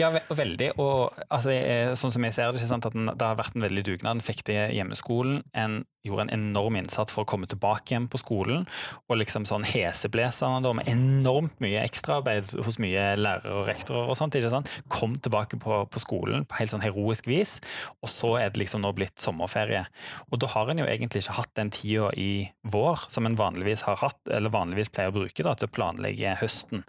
Ja, 0.00 0.08
veldig. 0.12 0.70
Og 0.80 1.12
altså, 1.28 1.52
sånn 2.00 2.14
som 2.14 2.24
jeg 2.24 2.36
ser 2.36 2.52
det, 2.52 2.62
ikke 2.62 2.70
sant, 2.70 2.88
at 2.88 2.96
det 2.96 3.26
har 3.26 3.36
vært 3.36 3.56
en 3.56 3.66
veldig 3.66 3.84
dugnad. 3.84 4.16
En 4.16 4.24
fikk 4.24 4.46
det 4.48 4.70
hjemmeskolen. 4.76 5.42
En 5.52 5.82
gjorde 6.06 6.26
en 6.26 6.34
enorm 6.36 6.78
innsats 6.80 7.14
for 7.14 7.24
å 7.24 7.28
komme 7.28 7.48
tilbake 7.50 7.92
igjen 7.92 8.08
på 8.10 8.20
skolen. 8.20 8.66
Og 9.10 9.20
liksom 9.20 9.46
sånn 9.48 9.66
heseblesende 9.66 10.62
da, 10.64 10.74
med 10.76 10.88
enormt 10.90 11.56
mye 11.62 11.82
ekstraarbeid 11.84 12.56
hos 12.66 12.80
mye 12.82 13.08
lærere 13.18 13.54
og 13.60 13.70
rektorer 13.70 14.12
og 14.12 14.18
sånt. 14.18 14.36
ikke 14.38 14.52
sant? 14.52 14.72
Kom 14.92 15.16
tilbake 15.22 15.60
på, 15.62 15.82
på, 15.90 16.02
skolen 16.02 16.46
på 16.48 16.60
helt 16.60 16.72
sånn 16.72 16.84
heroisk 16.84 17.28
vis. 17.30 17.58
Og 18.02 18.12
så 18.12 18.34
er 18.40 18.52
det 18.52 18.62
liksom 18.62 18.84
nå 18.84 18.92
blitt 18.96 19.20
sommerferie. 19.22 19.84
Og 20.30 20.40
da 20.42 20.50
har 20.54 20.70
en 20.70 20.82
jo 20.82 20.88
egentlig 20.88 21.24
ikke 21.24 21.38
hatt 21.40 21.54
den 21.58 21.72
tida 21.74 22.10
i 22.16 22.48
vår 22.66 23.06
som 23.12 23.26
en 23.28 23.38
vanligvis 23.38 23.86
har 23.86 23.98
hatt, 24.02 24.20
eller 24.30 24.52
vanligvis 24.54 24.90
pleier 24.92 25.12
å 25.12 25.16
bruke 25.16 25.46
da, 25.46 25.54
til 25.56 25.68
å 25.68 25.74
planlegge 25.76 26.36
høsten. 26.40 26.84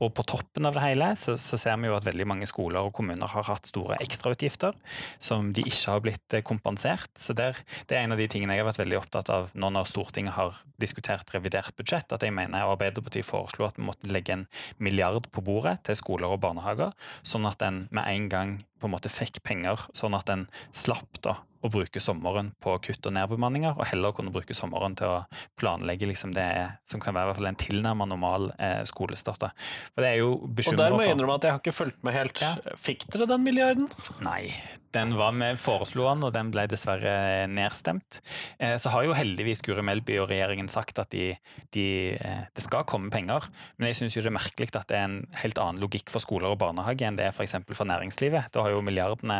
Og 0.00 0.12
på 0.16 0.24
toppen 0.26 0.68
av 0.68 0.76
det 0.76 0.84
hele 0.84 1.12
så, 1.20 1.36
så, 1.40 1.58
ser 1.60 1.78
vi 1.80 1.90
jo 1.90 1.96
at 1.96 2.06
veldig 2.06 2.26
mange 2.28 2.48
skoler 2.48 2.86
og 2.86 2.94
kommuner 2.96 3.30
har 3.32 3.46
hatt 3.48 3.68
store 3.70 3.98
ekstrautgifter 4.04 4.76
som 5.22 5.52
de 5.56 5.64
ikke 5.66 5.92
har 5.92 6.02
blitt 6.04 6.36
kompensert. 6.46 7.10
Så 7.18 7.36
der, 7.36 7.58
det 7.88 7.96
er 7.96 8.04
en 8.04 8.14
av 8.14 8.20
de 8.20 8.28
tingene 8.30 8.55
jeg 8.56 8.64
har 8.64 8.70
vært 8.70 8.82
veldig 8.82 8.98
opptatt 8.98 9.32
av 9.32 9.50
nå 9.54 9.70
når 9.72 9.88
Stortinget 9.90 10.36
har 10.36 10.56
diskutert 10.80 11.30
revidert 11.34 11.76
budsjett, 11.76 12.12
at 12.12 12.24
jeg 12.24 12.34
mener 12.34 12.64
Arbeiderpartiet 12.64 13.26
foreslo 13.28 13.66
at 13.68 13.76
vi 13.78 13.86
måtte 13.86 14.10
legge 14.12 14.34
en 14.34 14.46
milliard 14.82 15.28
på 15.32 15.44
bordet 15.44 15.78
til 15.86 15.98
skoler 15.98 16.32
og 16.32 16.40
barnehager, 16.44 16.94
sånn 17.26 17.48
at 17.48 17.64
en 17.66 17.84
med 17.94 18.08
en 18.08 18.30
gang 18.32 18.56
på 18.80 18.88
en 18.88 18.94
måte 18.96 19.12
fikk 19.12 19.42
penger, 19.46 19.86
sånn 19.96 20.16
at 20.16 20.32
en 20.32 20.48
slapp 20.76 21.20
da 21.24 21.38
å 21.66 21.70
bruke 21.72 22.00
sommeren 22.02 22.52
på 22.62 22.74
kutt 22.84 23.08
og 23.08 23.14
nedbemanninger, 23.16 23.74
og 23.76 23.88
heller 23.90 24.14
kunne 24.16 24.32
bruke 24.34 24.54
sommeren 24.56 24.96
til 24.98 25.16
å 25.16 25.42
planlegge 25.58 26.08
liksom 26.10 26.34
det 26.36 26.48
som 26.88 27.02
kan 27.02 27.16
være 27.16 27.26
i 27.26 27.30
hvert 27.30 27.40
fall 27.40 27.50
en 27.50 27.60
tilnærmet 27.60 28.12
normal 28.12 28.50
eh, 28.56 28.82
skolestart. 28.88 29.48
For 29.94 30.04
det 30.04 30.12
er 30.14 30.20
jo 30.22 30.32
Og 30.46 30.78
der 30.78 30.94
må 30.94 31.02
jeg 31.04 31.16
innrømme 31.16 31.38
at 31.40 31.48
jeg 31.48 31.56
har 31.56 31.62
ikke 31.62 31.76
fulgt 31.76 32.02
med 32.06 32.16
helt. 32.16 32.42
Ja. 32.42 32.76
Fikk 32.80 33.08
dere 33.12 33.28
den 33.30 33.46
milliarden? 33.46 33.88
Nei, 34.24 34.52
den 34.96 35.14
var 35.18 35.34
med, 35.36 35.58
foreslo 35.60 36.06
han, 36.08 36.24
og 36.24 36.32
den 36.34 36.50
ble 36.54 36.66
dessverre 36.70 37.46
nedstemt. 37.50 38.20
Eh, 38.58 38.76
så 38.80 38.92
har 38.94 39.06
jo 39.06 39.16
heldigvis 39.16 39.62
Guri 39.66 39.84
Melby 39.84 40.18
og 40.22 40.30
regjeringen 40.30 40.70
sagt 40.72 41.00
at 41.02 41.12
de, 41.12 41.34
de, 41.76 41.86
eh, 42.16 42.44
det 42.56 42.64
skal 42.64 42.86
komme 42.88 43.12
penger, 43.12 43.48
men 43.76 43.90
jeg 43.90 44.00
syns 44.00 44.16
det 44.16 44.30
er 44.30 44.36
merkelig 44.36 44.72
at 44.72 44.88
det 44.90 44.98
er 44.98 45.08
en 45.08 45.18
helt 45.42 45.60
annen 45.60 45.82
logikk 45.82 46.10
for 46.12 46.24
skoler 46.24 46.52
og 46.52 46.60
barnehage 46.62 47.06
enn 47.06 47.18
det 47.18 47.28
er 47.28 47.34
f.eks. 47.34 47.58
For, 47.66 47.76
for 47.82 47.88
næringslivet. 47.88 48.50
Da 48.54 48.64
har 48.64 48.72
jo 48.74 48.82
milliardene 48.84 49.38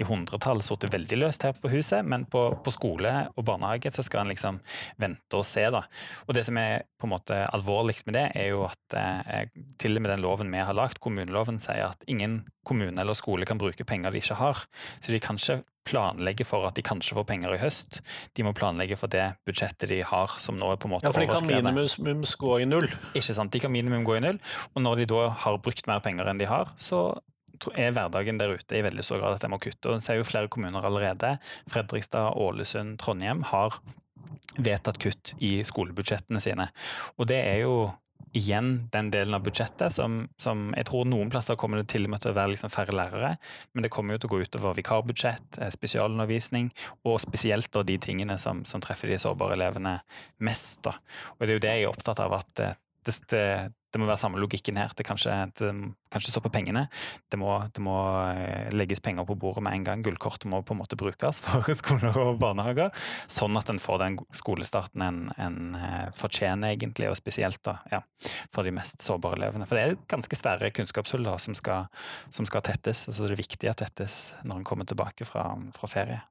i 0.00 0.06
hundretall 0.06 0.62
sittet 0.64 0.92
veldig 0.94 1.20
løst 1.20 1.44
her 1.46 1.54
på 1.56 1.70
huset, 1.72 2.04
men 2.06 2.26
på, 2.30 2.46
på, 2.64 2.74
skole 2.74 3.12
og 3.34 3.46
barnehage 3.46 3.92
så 3.94 4.04
skal 4.04 4.24
en 4.24 4.32
liksom 4.32 4.60
vente 5.00 5.38
og 5.38 5.46
se, 5.48 5.66
da. 5.72 5.84
Og 6.26 6.34
det 6.36 6.46
som 6.48 6.58
er 6.60 6.88
på 7.00 7.08
en 7.08 7.14
måte 7.14 7.44
alvorlig 7.54 8.00
med 8.08 8.16
det, 8.18 8.26
er 8.40 8.50
jo 8.54 8.64
at 8.66 8.98
eh, 8.98 9.46
til 9.80 9.98
og 9.98 10.04
med 10.04 10.14
den 10.14 10.24
loven 10.24 10.52
vi 10.52 10.64
har 10.64 10.76
lagt, 10.76 11.02
kommuneloven, 11.04 11.60
sier 11.62 11.92
at 11.92 12.04
ingen 12.10 12.42
kommune 12.64 13.00
eller 13.00 13.16
skole 13.16 13.46
kan 13.48 13.60
bruke 13.60 13.84
penger 13.86 14.12
de 14.14 14.22
ikke 14.22 14.38
har. 14.40 14.64
Så 15.00 15.14
de 15.14 15.20
kan 15.22 15.40
ikke 15.40 15.62
planlegge 15.84 16.46
for 16.48 16.64
at 16.68 16.78
de 16.78 16.84
kanskje 16.84 17.16
får 17.18 17.26
penger 17.28 17.54
i 17.54 17.60
høst. 17.60 18.00
De 18.36 18.44
må 18.46 18.54
planlegge 18.56 18.96
for 18.96 19.12
det 19.12 19.26
budsjettet 19.44 19.90
de 19.92 20.00
har, 20.06 20.32
som 20.40 20.56
nå 20.58 20.70
er 20.72 20.80
på 20.80 20.88
en 20.88 20.94
måte 20.96 21.08
Ja, 21.08 21.12
for 21.12 21.20
de 21.20 21.28
kan 21.28 21.44
minimum 21.44 22.24
gå 22.40 22.56
i 22.62 22.68
null. 22.68 22.88
Ikke 23.12 23.36
sant. 23.36 23.52
De 23.52 23.60
kan 23.60 23.72
minimum 23.72 24.06
gå 24.06 24.16
i 24.16 24.24
null. 24.24 24.40
Og 24.72 24.84
når 24.84 25.02
de 25.02 25.10
da 25.12 25.28
har 25.44 25.60
brukt 25.64 25.86
mer 25.90 26.00
penger 26.04 26.30
enn 26.30 26.40
de 26.40 26.48
har, 26.48 26.72
så 26.80 27.06
er 27.76 27.92
hverdagen 27.96 28.40
der 28.40 28.56
ute 28.56 28.76
i 28.76 28.82
veldig 28.84 29.04
stor 29.04 29.20
grad 29.22 29.36
at 29.36 29.44
de 29.44 29.52
må 29.52 29.60
kutte. 29.62 29.92
Og 29.92 30.02
ser 30.04 30.18
jo 30.18 30.26
flere 30.26 30.50
kommuner 30.52 30.84
allerede. 30.84 31.36
Fredrikstad, 31.70 32.32
Ålesund, 32.40 32.96
Trondheim 33.02 33.44
har 33.52 33.78
vedtatt 34.54 35.00
kutt 35.02 35.34
i 35.42 35.58
skolebudsjettene 35.66 36.40
sine. 36.42 36.68
Og 37.18 37.28
det 37.30 37.40
er 37.42 37.62
jo 37.64 37.76
igjen 38.34 38.88
den 38.92 39.10
delen 39.14 39.34
av 39.36 39.44
budsjettet 39.46 39.94
som, 39.94 40.24
som, 40.42 40.66
jeg 40.74 40.88
tror 40.88 41.06
noen 41.06 41.30
plasser 41.30 41.58
kommer 41.58 41.78
det 41.80 41.86
til 41.92 42.08
å 42.08 42.32
være 42.34 42.50
liksom 42.52 42.72
færre 42.72 42.94
lærere, 42.96 43.34
men 43.72 43.86
det 43.86 43.92
kommer 43.94 44.16
jo 44.16 44.24
til 44.24 44.30
å 44.30 44.34
gå 44.34 44.40
utover 44.42 44.78
vikarbudsjett, 44.78 45.60
eh, 45.62 45.70
spesialundervisning, 45.74 46.72
og 47.06 47.20
spesielt 47.22 47.70
da 47.74 47.84
de 47.86 47.98
tingene 48.02 48.38
som, 48.42 48.64
som 48.66 48.82
treffer 48.82 49.12
de 49.12 49.20
sårbare 49.22 49.54
elevene 49.58 50.00
mest. 50.42 50.82
Da. 50.86 50.96
Og 51.38 51.46
det 51.46 51.52
er 51.52 51.58
jo 51.60 51.64
det 51.66 51.76
jeg 51.76 51.86
er 51.86 51.92
opptatt 51.94 52.24
av, 52.24 52.34
at 52.40 52.64
eh, 52.64 52.80
det, 53.06 53.16
det, 53.30 53.46
det 53.94 54.00
må 54.02 54.08
være 54.08 54.18
samme 54.18 54.40
logikken 54.42 54.78
her. 54.80 54.90
Det 54.98 55.06
kan 55.06 55.14
ikke, 55.14 56.22
stå 56.26 56.42
på 56.42 56.50
pengene. 56.50 56.88
Det 57.30 57.38
må, 57.38 57.52
det 57.74 57.82
må, 57.84 57.94
eh, 58.32 58.72
legges 58.74 59.02
penger 59.04 59.26
på 59.28 59.36
bordet 59.38 59.62
med 59.62 59.76
en 59.78 59.86
gang. 59.86 60.02
Gullkortet 60.02 60.48
må 60.50 60.62
på 60.66 60.74
en 60.74 60.80
måte 60.80 60.98
brukes 60.98 61.40
for 61.44 61.70
skoler 61.78 62.18
og 62.18 62.40
barnehager, 62.42 62.90
sånn 63.30 63.54
at 63.60 63.70
en 63.70 63.82
får 63.82 64.02
den 64.02 64.18
skolestarten 64.34 65.06
en, 65.06 65.22
en 65.38 65.78
eh, 65.78 66.10
fortjener, 66.16 66.74
egentlig, 66.74 67.12
og 67.12 67.18
spesielt 67.20 67.62
da, 67.66 67.78
ja, 67.92 68.02
for 68.50 68.66
de 68.66 68.74
mest 68.74 69.04
sårbare 69.06 69.38
elevene. 69.38 69.70
For 69.70 69.78
det 69.78 69.86
er 69.86 69.98
ganske 70.10 70.42
svære 70.42 70.74
kunnskapshull 70.74 71.30
som, 71.38 71.54
skal, 71.54 71.86
som 72.34 72.50
skal 72.50 72.66
tettes, 72.66 73.06
og 73.08 73.14
så 73.14 73.28
er 73.28 73.36
det 73.36 73.42
viktig 73.44 73.70
at 73.70 73.82
tettes 73.84 74.22
når 74.42 74.62
en 74.62 74.70
kommer 74.72 74.90
tilbake 74.90 75.28
fra, 75.28 75.52
fra 75.78 75.90
ferie. 75.90 76.22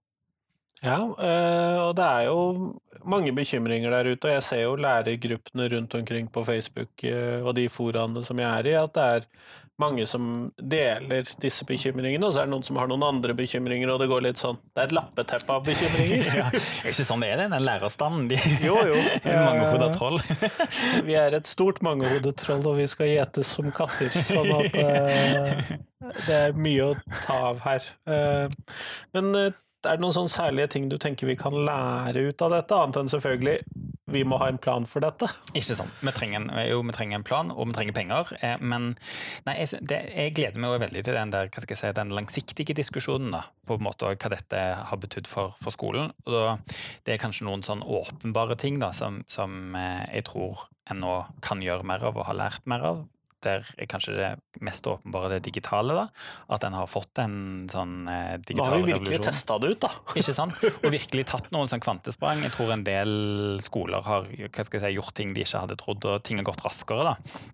Ja, 0.84 1.00
eh, 1.00 1.80
og 1.80 1.94
det 1.96 2.06
er 2.06 2.28
jo 2.28 2.74
mange 3.08 3.32
bekymringer 3.36 3.92
der 3.94 4.12
ute, 4.12 4.28
og 4.28 4.34
jeg 4.36 4.44
ser 4.44 4.64
jo 4.66 4.78
lærergruppene 4.80 5.70
rundt 5.76 5.96
omkring 5.96 6.30
på 6.32 6.44
Facebook 6.48 7.04
eh, 7.08 7.40
og 7.44 7.56
de 7.56 7.70
foraene 7.72 8.24
som 8.28 8.40
jeg 8.40 8.50
er 8.50 8.72
i, 8.72 8.76
at 8.80 8.96
det 8.96 9.06
er 9.18 9.28
mange 9.82 10.06
som 10.08 10.52
deler 10.60 11.26
disse 11.42 11.66
bekymringene, 11.66 12.28
og 12.28 12.36
så 12.36 12.44
er 12.44 12.48
det 12.48 12.54
noen 12.54 12.66
som 12.68 12.78
har 12.78 12.90
noen 12.92 13.06
andre 13.08 13.34
bekymringer, 13.38 13.90
og 13.90 14.04
det 14.04 14.10
går 14.12 14.22
litt 14.28 14.42
sånn 14.42 14.60
Det 14.62 14.84
er 14.84 14.90
et 14.92 14.96
lappeteppe 15.00 15.56
av 15.56 15.66
bekymringer. 15.66 16.28
ja, 16.42 16.46
er 16.52 16.92
ikke 16.92 17.08
sånn 17.08 17.26
det 17.26 17.32
er, 17.34 17.42
det? 17.42 17.48
Den 17.56 17.66
lærerstanden? 17.66 18.30
De 18.30 18.38
jo, 18.68 18.78
jo. 18.92 19.02
mangehoda 19.48 19.90
troll. 19.96 20.20
vi 21.08 21.18
er 21.18 21.40
et 21.40 21.50
stort 21.50 21.82
mangehodet 21.86 22.36
troll, 22.44 22.64
og 22.70 22.78
vi 22.82 22.88
skal 22.92 23.10
gjetes 23.10 23.56
som 23.58 23.72
katter, 23.74 24.14
sånn 24.30 24.54
at 24.60 24.78
uh, 24.78 25.76
det 26.28 26.40
er 26.40 26.58
mye 26.60 26.92
å 26.92 26.96
ta 27.24 27.40
av 27.50 27.64
her. 27.66 27.94
Uh, 28.06 28.84
men 29.18 29.34
uh, 29.34 29.62
er 29.86 29.98
det 29.98 30.04
noen 30.04 30.16
sånne 30.16 30.32
særlige 30.32 30.72
ting 30.76 30.90
du 30.92 30.98
tenker 31.02 31.30
vi 31.30 31.38
kan 31.40 31.56
lære 31.56 32.30
ut 32.30 32.46
av 32.46 32.56
dette, 32.56 32.78
annet 32.78 33.02
enn 33.02 33.12
selvfølgelig 33.12 33.58
vi 34.14 34.24
må 34.28 34.38
ha 34.42 34.50
en 34.52 34.60
plan 34.62 34.86
for 34.90 35.04
dette? 35.04 35.30
Ikke 35.58 35.78
sant. 35.78 36.02
Vi 36.04 36.14
trenger 36.16 36.42
en, 36.42 36.50
jo, 36.68 36.82
vi 36.86 36.96
trenger 36.96 37.20
en 37.20 37.26
plan, 37.28 37.52
og 37.54 37.70
vi 37.70 37.78
trenger 37.78 37.96
penger. 37.96 38.34
Eh, 38.44 38.58
men 38.62 38.92
nei, 39.48 39.56
jeg, 39.62 39.80
det, 39.90 40.00
jeg, 40.12 40.36
gleder 40.38 40.62
meg 40.62 40.76
veldig 40.84 41.06
til 41.08 41.18
den, 41.18 41.34
der, 41.34 41.50
si, 41.64 41.94
den 41.96 42.14
langsiktige 42.16 42.76
diskusjonen 42.78 43.34
da, 43.36 43.46
på 43.68 43.80
en 43.80 43.88
måte, 43.88 44.12
hva 44.12 44.34
dette 44.34 44.62
har 44.90 45.02
betydd 45.02 45.30
for, 45.30 45.56
for, 45.60 45.76
skolen. 45.76 46.12
Og 46.28 46.36
da, 46.36 46.44
det 47.08 47.16
er 47.16 47.24
kanskje 47.24 47.48
noen 47.48 47.66
sånn 47.66 47.84
åpenbare 47.84 48.60
ting 48.60 48.80
da, 48.84 48.92
som, 48.98 49.24
som 49.32 49.76
eh, 49.80 50.04
jeg 50.20 50.30
tror 50.30 50.68
en 50.92 51.00
nå 51.00 51.16
kan 51.44 51.64
gjøre 51.64 51.88
mer 51.88 52.04
av 52.04 52.18
og 52.20 52.28
har 52.28 52.36
lært 52.38 52.66
mer 52.70 52.84
av 52.84 53.04
der 53.46 53.68
er 53.78 53.90
kanskje 53.90 54.16
det 54.18 54.30
mest 54.64 54.88
åpenbare 54.90 55.36
det 55.36 55.44
digitale. 55.48 55.96
da, 55.98 56.06
At 56.56 56.66
en 56.68 56.78
har 56.78 56.90
fått 56.90 57.22
en 57.24 57.68
sånn 57.72 58.08
eh, 58.12 58.38
digital 58.40 58.44
revolusjon. 58.44 58.60
Da 58.60 58.70
har 58.70 58.86
vi 58.86 58.94
virkelig 58.94 59.22
testa 59.28 59.60
det 59.60 59.74
ut, 59.74 59.82
da. 59.86 59.92
Ikke 60.20 60.38
sant? 60.38 60.62
Og 60.74 60.94
virkelig 60.94 61.28
tatt 61.32 61.50
noen 61.56 61.72
sånn 61.72 61.84
kvantesprang. 61.84 62.44
Jeg 62.46 62.56
tror 62.56 62.76
en 62.76 62.86
del 62.88 63.18
skoler 63.64 64.06
har 64.08 64.30
si, 64.30 64.96
gjort 64.96 65.18
ting 65.18 65.36
de 65.36 65.44
ikke 65.46 65.66
hadde 65.66 65.80
trodd, 65.80 66.08
og 66.10 66.24
ting 66.24 66.40
har 66.42 66.50
gått 66.50 66.66
raskere. 66.66 67.14
da. 67.14 67.52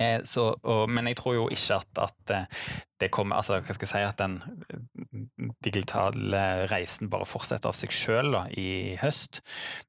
Eh, 0.00 0.22
så, 0.24 0.50
og, 0.64 0.88
men 0.90 1.08
jeg 1.10 1.18
tror 1.20 1.34
jo 1.36 1.48
ikke 1.52 1.76
at, 1.76 1.98
at, 2.00 2.32
eh, 2.32 2.62
det 3.00 3.10
kommer 3.12 3.36
altså, 3.36 3.58
hva 3.60 3.74
skal 3.76 3.84
jeg 3.84 3.92
si, 3.92 4.04
at 4.08 4.20
den 4.20 4.38
eh, 4.72 5.50
digitale 5.64 6.42
reisen 6.70 7.10
bare 7.12 7.28
fortsetter 7.28 7.70
av 7.70 7.76
seg 7.76 7.92
sjøl 7.92 8.38
i 8.56 8.96
høst. 9.02 9.42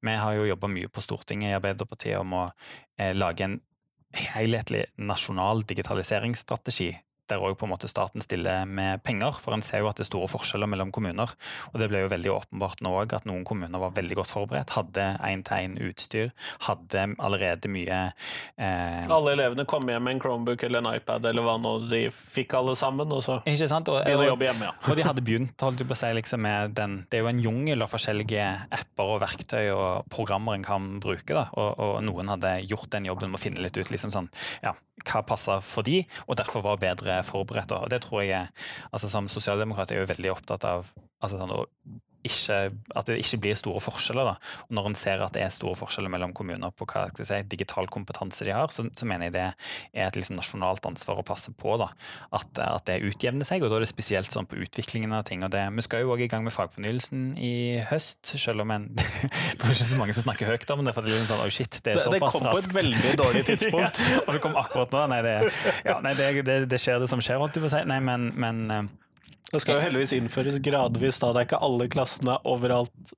Vi 0.03 0.17
har 0.19 0.36
jo 0.36 0.50
jobba 0.50 0.72
mye 0.72 0.91
på 0.91 1.03
Stortinget 1.03 1.53
i 1.53 1.57
Arbeiderpartiet 1.57 2.19
om 2.19 2.36
å 2.36 2.43
eh, 3.00 3.15
lage 3.15 3.48
en 3.48 3.60
helhetlig 4.36 4.88
nasjonal 4.98 5.64
digitaliseringsstrategi 5.70 6.92
der 7.31 7.43
òg 7.43 7.57
staten 7.88 8.24
stiller 8.24 8.65
med 8.65 9.03
penger, 9.03 9.38
for 9.39 9.55
en 9.55 9.63
ser 9.65 9.84
jo 9.84 9.89
at 9.89 10.00
det 10.00 10.05
er 10.05 10.12
store 10.12 10.29
forskjeller 10.31 10.69
mellom 10.69 10.91
kommuner. 10.96 11.31
Og 11.74 11.79
det 11.81 11.89
ble 11.91 12.03
jo 12.03 12.12
veldig 12.12 12.31
åpenbart 12.34 12.81
nå 12.86 12.93
òg 13.01 13.15
at 13.17 13.27
noen 13.29 13.46
kommuner 13.48 13.81
var 13.81 13.96
veldig 13.96 14.17
godt 14.19 14.34
forberedt, 14.36 14.74
hadde 14.77 15.05
én-til-én-utstyr, 15.25 16.31
hadde 16.67 17.05
allerede 17.17 17.72
mye 17.72 18.00
eh... 18.55 19.03
Alle 19.17 19.36
elevene 19.36 19.67
kom 19.69 19.88
hjem 19.88 20.07
med 20.07 20.17
en 20.17 20.22
Chromebook 20.24 20.63
eller 20.67 20.84
en 20.84 20.91
iPad 20.96 21.25
eller 21.29 21.46
hva 21.46 21.57
nå 21.62 21.74
de 21.88 22.03
fikk 22.12 22.57
alle 22.60 22.75
sammen, 22.79 23.12
og 23.13 23.24
så 23.25 23.39
Ikke 23.46 23.69
sant? 23.69 23.91
Og, 23.91 24.01
begynne 24.05 24.27
å 24.27 24.31
jobbe 24.34 24.50
hjemme, 24.50 24.69
ja. 24.69 24.75
og 24.88 25.00
de 25.00 25.07
hadde 25.07 25.25
begynt, 25.25 25.55
holdt 25.67 25.84
jeg 25.84 25.89
på 25.89 25.98
å 25.98 26.01
si, 26.01 26.12
liksom 26.17 26.43
med 26.46 26.75
den 26.77 26.98
Det 27.10 27.19
er 27.19 27.25
jo 27.25 27.31
en 27.31 27.43
jungel 27.43 27.86
av 27.86 27.93
forskjellige 27.93 28.48
apper 28.79 29.13
og 29.15 29.22
verktøy 29.24 29.63
og 29.74 30.12
programmer 30.13 30.57
en 30.57 30.65
kan 30.67 30.89
bruke, 31.03 31.34
da, 31.34 31.48
og, 31.53 31.72
og 31.84 31.98
noen 32.05 32.34
hadde 32.34 32.57
gjort 32.67 32.91
den 32.93 33.07
jobben 33.10 33.31
med 33.31 33.39
å 33.39 33.43
finne 33.43 33.63
litt 33.63 33.77
ut 33.77 33.91
liksom 33.93 34.13
sånn, 34.13 34.29
ja, 34.63 34.74
hva 35.07 35.22
passer 35.27 35.62
for 35.63 35.88
de, 35.88 36.01
og 36.25 36.38
derfor 36.39 36.63
var 36.65 36.81
bedre 36.81 37.17
forberedt. 37.26 37.74
Og 37.76 37.90
det 37.90 38.02
tror 38.06 38.22
jeg 38.26 38.50
altså 38.92 39.10
Som 39.10 39.30
sosialdemokrat 39.32 39.92
er 39.92 40.00
jeg 40.00 40.08
jo 40.08 40.14
veldig 40.14 40.32
opptatt 40.36 40.66
av 40.68 40.92
altså 41.24 41.40
sånn, 41.40 41.54
ikke, 42.26 42.58
at 42.98 43.10
det 43.10 43.18
ikke 43.22 43.40
blir 43.44 43.58
store 43.58 43.82
forskjeller. 43.84 44.32
Da. 44.32 44.64
Og 44.68 44.76
når 44.78 44.90
en 44.92 44.98
ser 45.00 45.24
at 45.24 45.36
det 45.36 45.44
er 45.46 45.54
store 45.54 45.78
forskjeller 45.80 46.12
mellom 46.14 46.34
kommuner 46.38 46.74
på 46.76 46.88
hva 46.90 47.08
si, 47.18 47.40
digital 47.50 47.90
kompetanse 47.94 48.48
de 48.48 48.56
har, 48.56 48.72
så, 48.74 48.88
så, 48.98 49.08
mener 49.10 49.30
jeg 49.30 49.36
det 49.38 49.46
er 49.46 50.08
et 50.08 50.20
liksom, 50.20 50.38
nasjonalt 50.40 50.86
ansvar 50.90 51.22
å 51.22 51.26
passe 51.28 51.54
på 51.58 51.78
da, 51.82 51.90
at, 52.36 52.50
at, 52.64 52.86
det 52.90 53.00
utjevner 53.08 53.48
seg. 53.48 53.64
og 53.64 53.72
Da 53.72 53.80
er 53.80 53.86
det 53.86 53.92
spesielt 53.92 54.32
sånn 54.34 54.50
på 54.50 54.60
utviklingen 54.64 55.14
av 55.16 55.26
ting. 55.30 55.46
og 55.46 55.54
det, 55.54 55.64
Vi 55.78 55.86
skal 55.86 56.04
jo 56.04 56.14
òg 56.16 56.26
i 56.26 56.30
gang 56.32 56.46
med 56.46 56.56
fagfornyelsen 56.56 57.34
i 57.38 57.54
høst, 57.92 58.34
selv 58.34 58.66
om 58.66 58.76
en 58.76 58.90
jeg 58.98 59.60
tror 59.62 59.74
ikke 59.74 59.90
så 59.90 60.02
mange 60.02 60.18
som 60.18 60.28
snakker 60.28 60.54
høyt 60.54 60.76
om 60.76 60.86
det. 60.86 60.96
for 60.96 61.06
Det 61.06 61.14
er 61.14 61.20
liksom 61.20 61.32
sånn, 61.34 61.46
oh 61.46 61.54
shit, 61.54 61.82
det 61.84 61.96
er 61.96 62.04
såpass 62.04 62.22
raskt. 62.22 62.38
Det 62.38 62.46
kom 62.46 62.52
på 62.52 62.62
et 62.64 62.78
veldig 62.82 63.18
dårlig 63.24 63.44
tidspunkt. 63.52 64.04
ja, 64.12 64.22
og 64.24 64.38
det 64.38 64.44
kom 64.44 64.62
akkurat 64.64 64.96
nå. 64.96 65.04
Nei, 65.14 65.24
det, 65.26 65.36
ja, 65.88 66.00
nei, 66.04 66.16
det, 66.18 66.62
det, 66.70 66.82
skjer 66.82 67.04
det 67.04 67.12
som 67.12 67.24
skjer, 67.24 67.40
holdt 67.42 67.58
jeg 67.58 67.66
på 67.66 67.72
å 67.72 67.76
si. 67.78 67.84
Nei, 67.90 68.00
men, 68.04 68.32
men 68.40 68.64
eh, 68.74 68.88
det 69.54 69.62
skal 69.63 69.77
jo 69.77 69.86
heldigvis 69.86 70.16
innføres 70.18 70.60
gradvis, 70.63 71.22
da. 71.24 71.32
Det 71.32 71.42
er 71.42 71.50
ikke 71.50 71.63
alle 71.68 71.88
klassene 71.92 72.36
overalt 72.48 73.13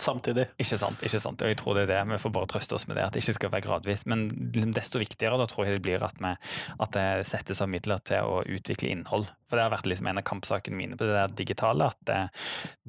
samtidig. 0.00 0.46
Ikke 0.60 0.78
sant. 0.78 1.02
ikke 1.04 1.20
sant. 1.20 1.42
Og 1.42 1.50
jeg 1.50 1.58
tror 1.60 1.76
det 1.76 1.86
er 1.86 1.92
det. 1.92 2.00
Vi 2.12 2.20
får 2.20 2.32
bare 2.34 2.48
trøste 2.50 2.76
oss 2.76 2.86
med 2.88 2.98
det, 2.98 3.06
at 3.06 3.16
det 3.16 3.22
ikke 3.22 3.36
skal 3.38 3.52
være 3.52 3.66
gradvis. 3.66 4.04
Men 4.08 4.26
liksom 4.54 4.74
desto 4.76 5.00
viktigere 5.00 5.38
da 5.40 5.48
tror 5.50 5.66
jeg 5.66 5.78
det 5.78 5.84
blir 5.86 6.04
at, 6.04 6.20
vi, 6.20 6.32
at 6.84 6.96
det 6.96 7.06
settes 7.30 7.62
av 7.64 7.70
midler 7.72 8.02
til 8.08 8.28
å 8.28 8.42
utvikle 8.44 8.92
innhold. 8.92 9.28
For 9.46 9.58
det 9.58 9.66
har 9.66 9.74
vært 9.74 9.86
liksom 9.86 10.08
en 10.10 10.20
av 10.20 10.26
kampsakene 10.26 10.78
mine 10.78 10.98
på 10.98 11.06
det 11.06 11.14
der 11.14 11.34
digitale. 11.38 11.90
At 11.92 12.00
det, 12.08 12.18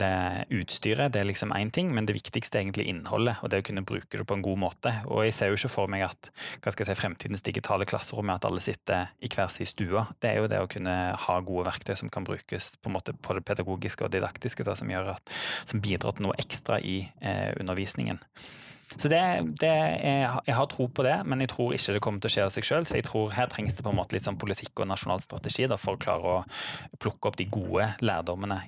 det 0.02 0.12
utstyret 0.58 1.14
det 1.14 1.22
er 1.22 1.30
liksom 1.30 1.54
én 1.56 1.72
ting, 1.74 1.92
men 1.94 2.10
det 2.10 2.18
viktigste 2.18 2.58
er 2.58 2.66
egentlig 2.66 2.88
innholdet. 2.92 3.38
Og 3.44 3.52
det 3.54 3.62
å 3.62 3.68
kunne 3.70 3.86
bruke 3.88 4.18
det 4.18 4.26
på 4.28 4.38
en 4.38 4.46
god 4.46 4.62
måte. 4.64 4.94
Og 5.12 5.26
jeg 5.28 5.38
ser 5.38 5.52
jo 5.52 5.60
ikke 5.60 5.74
for 5.74 5.92
meg 5.92 6.08
at 6.08 6.32
hva 6.64 6.74
skal 6.74 6.86
jeg 6.86 6.92
si, 6.92 7.02
fremtidens 7.02 7.46
digitale 7.46 7.88
klasserom 7.90 8.32
er 8.32 8.40
at 8.40 8.50
alle 8.50 8.64
sitter 8.64 9.14
i 9.22 9.32
hver 9.32 9.52
sin 9.54 9.70
stue. 9.70 10.06
Det 10.22 10.32
er 10.32 10.42
jo 10.42 10.52
det 10.52 10.62
å 10.64 10.70
kunne 10.72 10.98
ha 11.28 11.40
gode 11.46 11.68
verktøy 11.70 11.96
som 12.00 12.12
kan 12.14 12.28
brukes 12.28 12.74
på, 12.82 12.90
en 12.90 12.98
måte 12.98 13.14
på 13.14 13.38
det 13.38 13.46
pedagogiske 13.48 14.08
og 14.08 14.14
didaktiske, 14.14 14.66
da, 14.68 14.76
som, 14.78 14.90
gjør 14.92 15.14
at, 15.18 15.36
som 15.70 15.84
bidrar 15.84 16.18
til 16.18 16.28
noe 16.28 16.38
ekstra 16.42 16.82
i 16.82 17.04
eh, 17.22 17.52
undervisningen. 17.60 18.22
Så 18.96 19.10
det, 19.12 19.20
det 19.60 19.68
er, 19.68 20.38
Jeg 20.48 20.56
har 20.56 20.68
tro 20.72 20.88
på 20.88 21.04
det, 21.04 21.18
men 21.28 21.42
jeg 21.44 21.52
tror 21.52 21.74
ikke 21.76 21.98
det 21.98 22.02
kommer 22.04 22.24
til 22.24 22.30
å 22.30 22.34
skje 22.34 22.46
av 22.48 22.54
seg 22.56 22.68
sjøl. 22.68 22.86
Så 22.88 22.96
jeg 22.96 23.06
tror 23.08 23.34
her 23.36 23.50
trengs 23.52 23.76
det 23.76 23.84
på 23.84 23.92
en 23.92 23.98
måte 24.00 24.16
litt 24.16 24.26
sånn 24.26 24.40
politikk 24.40 24.80
og 24.80 24.88
nasjonal 24.88 25.20
strategi 25.24 25.68
da, 25.68 25.76
for 25.82 25.98
å 25.98 26.02
klare 26.02 26.36
å 26.38 26.98
plukke 27.02 27.30
opp 27.30 27.38
de 27.40 27.50
gode 27.52 27.90
lærdommene 28.00 28.62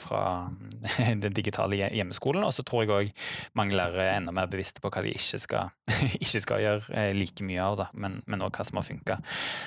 fra 0.00 0.28
den 1.24 1.36
digitale 1.36 1.82
hjemmeskolen. 1.84 2.46
Og 2.46 2.56
så 2.56 2.64
tror 2.66 2.84
jeg 2.84 2.94
òg 2.94 3.26
mange 3.58 3.76
lærere 3.76 4.08
er 4.08 4.18
enda 4.22 4.34
mer 4.34 4.48
bevisste 4.50 4.80
på 4.80 4.92
hva 4.94 5.04
de 5.04 5.12
ikke 5.12 5.42
skal, 5.42 5.74
ikke 6.24 6.42
skal 6.46 6.64
gjøre 6.64 6.96
eh, 6.96 7.12
like 7.16 7.44
mye 7.46 7.68
av, 7.68 7.78
da, 7.84 7.90
men 7.92 8.40
òg 8.40 8.56
hva 8.56 8.66
som 8.66 8.80
har 8.80 8.88
funka. 8.88 9.20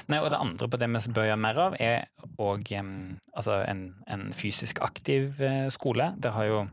Det 0.09 0.23
andre 0.37 0.71
på 0.71 0.81
det 0.81 0.89
vi 0.89 1.13
bør 1.13 1.29
gjøre 1.29 1.43
mer 1.45 1.61
av, 1.67 1.77
er 1.79 2.09
òg 2.41 2.73
altså 2.77 3.61
en, 3.69 3.87
en 4.09 4.27
fysisk 4.35 4.81
aktiv 4.85 5.41
eh, 5.43 5.67
skole. 5.73 6.11
Det 6.17 6.33
har 6.33 6.49
jo 6.49 6.65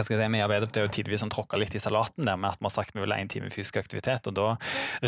hva 0.00 0.06
skal 0.06 0.16
jeg 0.16 0.24
si, 0.24 0.32
Vi 0.32 0.40
i 0.40 0.44
Arbeiderpartiet 0.44 0.86
har 0.86 0.92
tidvis 0.94 1.22
sånn 1.24 1.32
tråkka 1.32 1.60
litt 1.60 1.74
i 1.76 1.82
salaten 1.82 2.26
der 2.26 2.38
med 2.40 2.54
at 2.54 2.60
vi 2.60 2.68
har 2.68 2.74
sagt 2.74 2.96
vi 2.96 3.02
vil 3.02 3.14
ha 3.14 3.18
én 3.20 3.30
time 3.30 3.50
fysisk 3.52 3.80
aktivitet, 3.80 4.26
og 4.30 4.36
da 4.36 4.48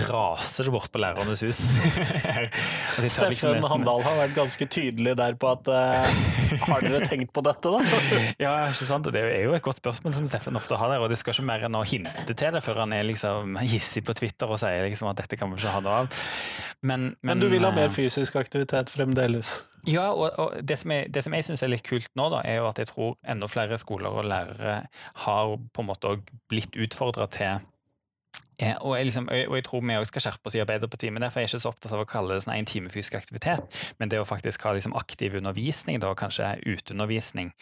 raser 0.08 0.68
det 0.68 0.74
bort 0.74 0.90
på 0.92 1.00
Lærernes 1.02 1.42
hus. 1.46 1.62
Steffen 3.12 3.32
liksom 3.32 3.68
Handal 3.72 4.04
har 4.04 4.18
vært 4.20 4.36
ganske 4.36 4.68
tydelig 4.72 5.16
der 5.18 5.36
på 5.40 5.50
at 5.52 5.70
uh, 5.72 6.22
Har 6.66 6.84
dere 6.84 7.02
tenkt 7.08 7.32
på 7.34 7.44
dette, 7.44 7.72
da? 7.72 8.02
ja, 8.44 8.54
ikke 8.68 8.88
sant. 8.88 9.10
Det 9.12 9.22
er 9.22 9.46
jo 9.46 9.56
et 9.56 9.64
godt 9.64 9.80
spørsmål 9.82 10.16
som 10.18 10.28
Steffen 10.30 10.58
ofte 10.58 10.78
har 10.78 10.92
der, 10.92 11.02
og 11.02 11.12
det 11.12 11.18
skal 11.20 11.36
ikke 11.36 11.48
mer 11.48 11.66
enn 11.68 11.78
å 11.78 11.84
hinte 11.88 12.36
til 12.36 12.54
det 12.54 12.62
før 12.64 12.84
han 12.84 12.94
er 12.96 13.06
liksom 13.08 13.56
hissig 13.62 14.04
på 14.06 14.16
Twitter 14.18 14.50
og 14.50 14.60
sier 14.62 14.84
liksom 14.88 15.10
at 15.10 15.22
dette 15.22 15.40
kan 15.40 15.52
vi 15.52 15.60
ikke 15.60 15.76
ha 15.76 15.82
noe 15.84 16.02
av. 16.04 16.22
Men, 16.82 17.12
men, 17.20 17.36
men 17.36 17.42
du 17.42 17.48
vil 17.52 17.64
ha 17.64 17.70
mer 17.74 17.88
eh, 17.88 17.94
fysisk 17.94 18.36
aktivitet 18.40 18.90
fremdeles? 18.90 19.60
Ja, 19.88 20.12
og, 20.12 20.38
og 20.38 20.52
det, 20.62 20.76
som 20.78 20.92
jeg, 20.94 21.08
det 21.14 21.24
som 21.26 21.34
jeg 21.34 21.46
syns 21.46 21.64
er 21.64 21.72
litt 21.72 21.86
kult 21.86 22.10
nå, 22.18 22.28
da, 22.30 22.42
er 22.46 22.60
jo 22.60 22.68
at 22.68 22.78
jeg 22.78 22.90
tror 22.92 23.16
enda 23.26 23.48
flere 23.50 23.78
skoler 23.82 24.14
og 24.14 24.28
lærere 24.30 24.76
har 25.24 25.54
på 25.58 25.82
en 25.82 25.88
måte 25.88 26.14
blitt 26.50 26.78
utfordra 26.78 27.26
til 27.32 27.64
Eh, 28.60 28.76
og, 28.80 28.96
jeg 28.98 29.08
liksom, 29.08 29.28
og 29.32 29.54
jeg 29.56 29.64
tror 29.64 29.80
vi 29.82 29.96
også 29.96 30.12
skal 30.12 30.24
skjerpe 30.26 30.50
oss 30.50 30.56
i 30.58 30.62
Arbeiderpartiet, 30.62 31.12
men 31.14 31.24
derfor 31.24 31.40
er 31.40 31.46
jeg 31.46 31.54
ikke 31.54 31.62
så 31.64 31.72
opptatt 31.72 31.94
av 31.96 32.02
å 32.04 32.08
kalle 32.08 32.36
det 32.36 32.44
sånn 32.44 32.54
en 32.54 32.68
time 32.68 32.92
fysisk 32.92 33.16
aktivitet, 33.16 33.78
men 33.98 34.12
det 34.12 34.20
å 34.20 34.28
faktisk 34.28 34.66
ha 34.66 34.74
liksom 34.76 34.96
aktiv 34.98 35.38
undervisning, 35.40 36.00
da, 36.02 36.12
kanskje 36.18 36.54
uteundervisning. 36.66 37.54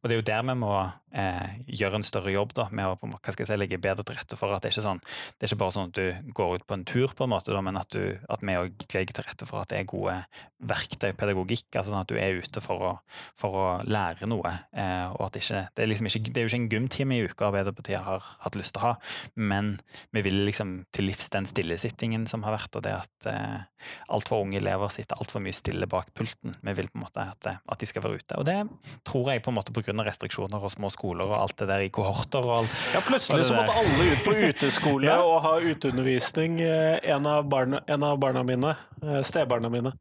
Og 0.00 0.08
det 0.08 0.16
er 0.16 0.22
jo 0.22 0.28
der 0.30 0.46
vi 0.46 0.56
må 0.62 0.72
eh, 1.16 1.56
gjøre 1.80 2.00
en 2.00 2.06
større 2.06 2.34
jobb 2.34 2.54
da, 2.56 2.68
med 2.70 2.86
å 2.86 2.94
hva 3.00 3.18
skal 3.32 3.42
jeg 3.44 3.50
si, 3.50 3.58
legge 3.58 3.80
bedre 3.82 4.06
til 4.06 4.18
rette 4.18 4.38
for 4.38 4.54
at 4.54 4.62
det 4.62 4.70
er 4.70 4.76
ikke 4.76 4.86
sånn, 4.86 5.02
det 5.02 5.46
er 5.46 5.50
ikke 5.50 5.62
bare 5.64 5.76
sånn 5.76 5.90
at 5.90 5.98
du 5.98 6.32
går 6.38 6.56
ut 6.60 6.66
på 6.68 6.78
en 6.78 6.86
tur, 6.88 7.14
på 7.16 7.26
en 7.26 7.32
måte, 7.34 7.54
da, 7.54 7.62
men 7.66 7.80
at, 7.80 7.90
du, 7.96 8.16
at 8.30 8.44
vi 8.44 8.56
legger 8.94 9.18
til 9.18 9.26
rette 9.26 9.48
for 9.48 9.64
at 9.64 9.72
det 9.72 9.82
er 9.82 9.90
gode 9.90 10.20
verktøy, 10.56 11.10
pedagogikk, 11.18 11.68
altså 11.74 11.92
sånn 11.92 12.04
at 12.04 12.12
du 12.12 12.16
er 12.20 12.38
ute 12.40 12.62
for 12.64 12.84
å, 12.86 12.92
for 13.36 13.58
å 13.60 13.66
lære 13.84 14.28
noe. 14.30 14.54
Eh, 14.76 15.06
og 15.12 15.26
at 15.28 15.40
ikke, 15.40 15.66
det, 15.74 15.84
er 15.84 15.90
liksom 15.90 16.08
ikke, 16.10 16.24
det 16.30 16.40
er 16.40 16.46
jo 16.46 16.52
ikke 16.52 16.62
en 16.62 16.70
gymtime 16.72 17.18
i 17.18 17.26
uka 17.26 17.50
Arbeiderpartiet 17.50 18.06
har 18.06 18.24
hatt 18.44 18.56
lyst 18.58 18.76
til 18.76 18.82
å 18.82 18.86
ha, 18.86 18.94
men 19.36 19.76
vi 20.16 20.24
vil 20.24 20.35
liksom 20.44 20.72
til 20.94 21.08
livs 21.08 21.28
den 21.32 21.46
stillesittingen 21.48 22.26
som 22.30 22.44
har 22.46 22.56
vært, 22.56 22.76
og 22.78 22.84
det 22.84 22.92
at 22.96 23.28
eh, 23.30 23.64
altfor 24.12 24.44
unge 24.44 24.58
elever 24.60 24.90
sitter 24.92 25.18
altfor 25.20 25.42
mye 25.44 25.56
stille 25.56 25.88
bak 25.90 26.12
pulten. 26.16 26.54
Vi 26.60 26.74
vil 26.78 26.88
på 26.90 26.98
en 26.98 27.04
måte 27.04 27.24
at, 27.24 27.48
eh, 27.50 27.58
at, 27.62 27.80
de 27.80 27.88
skal 27.88 28.04
være 28.04 28.20
ute. 28.20 28.38
Og 28.40 28.46
det 28.48 28.56
tror 29.06 29.32
jeg 29.32 29.42
på 29.44 29.52
en 29.52 29.58
måte 29.58 29.74
pga. 29.74 29.94
restriksjoner 30.06 30.62
og 30.62 30.72
små 30.72 30.90
skoler 30.92 31.28
og 31.28 31.36
alt 31.40 31.56
det 31.60 31.68
der 31.70 31.84
i 31.86 31.90
kohorter 31.94 32.44
og 32.44 32.54
alt. 32.60 32.78
Ja, 32.94 33.02
plutselig 33.06 33.48
så 33.48 33.58
måtte 33.58 33.76
alle 33.76 34.08
ut 34.12 34.24
på 34.26 34.36
uteskole 34.46 35.08
ja. 35.10 35.18
og 35.22 35.40
ha 35.46 35.56
uteundervisning. 35.60 36.60
Eh, 36.64 36.98
en 37.16 37.28
av 37.30 37.44
barna, 37.48 37.82
en 37.86 38.06
av 38.06 38.18
barna 38.22 38.42
mine, 38.46 38.74
eh, 39.02 39.20
stebarna 39.26 39.70
mine, 39.72 39.92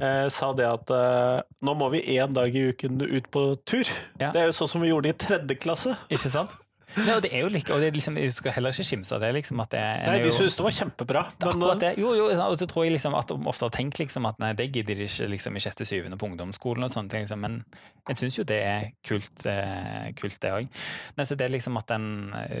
eh, 0.00 0.28
sa 0.32 0.52
det 0.52 0.68
at 0.68 0.94
eh, 0.94 1.42
nå 1.64 1.76
må 1.78 1.90
vi 1.94 2.04
én 2.18 2.34
dag 2.34 2.54
i 2.54 2.68
uken 2.72 3.02
ut 3.02 3.30
på 3.30 3.44
tur. 3.64 3.88
Ja. 4.18 4.32
Det 4.32 4.42
er 4.42 4.50
jo 4.50 4.56
sånn 4.62 4.74
som 4.76 4.84
vi 4.84 4.92
gjorde 4.92 5.12
i 5.12 5.18
tredje 5.18 5.58
klasse. 5.60 5.96
Ikke 6.10 6.32
sant? 6.32 6.56
Nei, 6.96 7.14
og 7.14 7.22
det 7.24 7.30
er 7.36 7.42
jo 7.44 7.50
like, 7.52 7.72
og 7.74 7.82
det 7.82 7.90
er 7.90 7.96
liksom, 7.96 8.16
Du 8.16 8.32
skal 8.32 8.54
heller 8.56 8.72
ikke 8.72 8.86
skimse 8.88 9.14
av 9.14 9.20
det. 9.22 9.32
liksom 9.36 9.60
at 9.60 9.74
det 9.74 9.82
Nei, 10.06 10.18
De 10.24 10.30
syntes 10.34 10.56
det 10.56 10.64
var 10.64 10.76
kjempebra. 10.78 11.24
Men, 11.44 11.64
eh, 11.68 11.74
det, 11.82 11.90
jo, 12.00 12.14
jo, 12.16 12.28
og 12.32 12.56
så 12.60 12.68
tror 12.70 12.86
jeg 12.86 12.94
liksom 12.96 13.16
at 13.18 13.28
de 13.28 13.50
ofte 13.52 13.68
har 13.68 13.74
tenkt 13.76 14.00
liksom 14.00 14.28
at 14.30 14.40
nei, 14.42 14.52
det 14.58 14.70
gidder 14.72 15.02
de 15.02 15.08
ikke 15.08 15.28
liksom 15.34 15.58
i 15.58 15.64
sjette-syvende 15.64 16.18
på 16.20 16.30
ungdomsskolen, 16.30 16.86
og 16.86 16.94
sånt, 16.94 17.12
liksom, 17.12 17.44
men 17.44 17.60
jeg 18.08 18.22
syns 18.22 18.38
jo 18.40 18.46
det 18.48 18.60
er 18.64 18.88
kult, 19.06 19.44
eh, 19.46 20.08
kult 20.18 20.40
det 20.40 20.54
òg. 20.54 20.70
Det 21.18 21.40
er 21.44 21.52
liksom 21.52 21.76
at 21.80 21.92
en 21.94 22.08